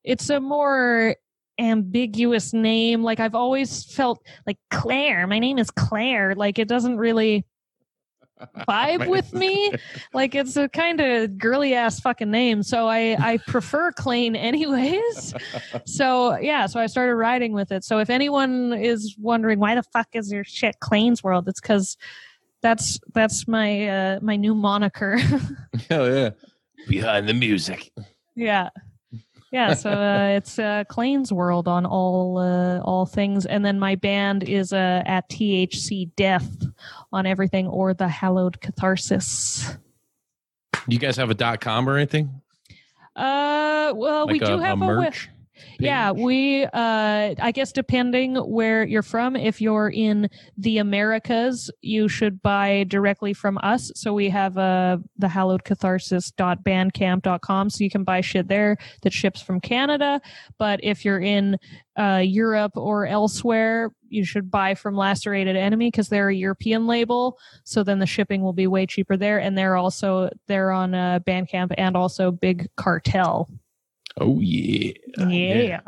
[0.04, 1.16] it's a more
[1.62, 3.04] ambiguous name.
[3.04, 5.28] Like I've always felt like Claire.
[5.28, 6.36] My name is Claire.
[6.36, 7.46] Like it doesn't really
[8.68, 9.72] vibe with me.
[10.14, 12.64] Like it's a kind of girly ass fucking name.
[12.64, 15.34] So I I prefer Clane anyways.
[15.86, 17.84] So yeah, so I started riding with it.
[17.84, 21.98] So if anyone is wondering why the fuck is your shit Clane's World, it's because
[22.62, 25.18] that's that's my uh my new moniker.
[25.90, 26.30] Hell yeah.
[26.88, 27.92] Behind the music.
[28.36, 28.70] Yeah.
[29.52, 33.96] Yeah, so uh, it's uh, Clane's World on all uh, all things, and then my
[33.96, 36.50] band is uh, at THC Death
[37.12, 39.78] on everything, or the Hallowed Catharsis.
[40.88, 42.42] You guys have a dot com or anything?
[43.16, 45.30] Uh, well, we Like do have a a, merch?
[45.80, 52.08] Yeah, we uh I guess depending where you're from, if you're in the Americas, you
[52.08, 53.92] should buy directly from us.
[53.96, 59.42] So we have uh the hallowed catharsis.bandcamp.com so you can buy shit there that ships
[59.42, 60.22] from Canada.
[60.58, 61.58] But if you're in
[61.98, 67.38] uh Europe or elsewhere, you should buy from Lacerated Enemy because they're a European label.
[67.64, 69.40] So then the shipping will be way cheaper there.
[69.40, 73.50] And they're also they're on uh Bandcamp and also Big Cartel.
[74.20, 74.94] Oh yeah.
[75.18, 75.80] yeah.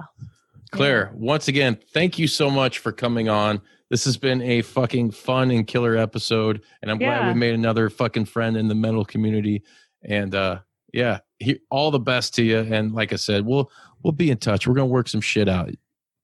[0.72, 3.62] Claire, once again, thank you so much for coming on.
[3.90, 7.90] This has been a fucking fun and killer episode, and I'm glad we made another
[7.90, 9.64] fucking friend in the metal community.
[10.04, 10.60] And uh
[10.94, 12.60] yeah, he, all the best to you.
[12.60, 13.72] And like I said, we'll
[14.04, 14.68] we'll be in touch.
[14.68, 15.72] We're gonna work some shit out.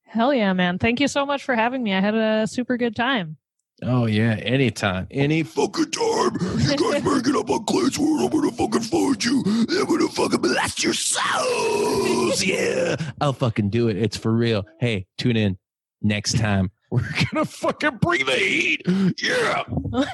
[0.04, 0.78] Hell yeah, man.
[0.78, 1.94] Thank you so much for having me.
[1.94, 3.36] I had a super good time.
[3.82, 6.36] Oh yeah, anytime, any fucking time.
[6.58, 9.42] You guys bring it up on Clay's World, I'm gonna fucking find you.
[9.46, 12.44] I'm gonna fucking blast your souls.
[12.44, 13.96] Yeah, I'll fucking do it.
[13.96, 14.66] It's for real.
[14.80, 15.56] Hey, tune in
[16.02, 16.70] next time.
[16.90, 18.82] We're gonna fucking bring the heat.
[19.22, 19.64] Yeah.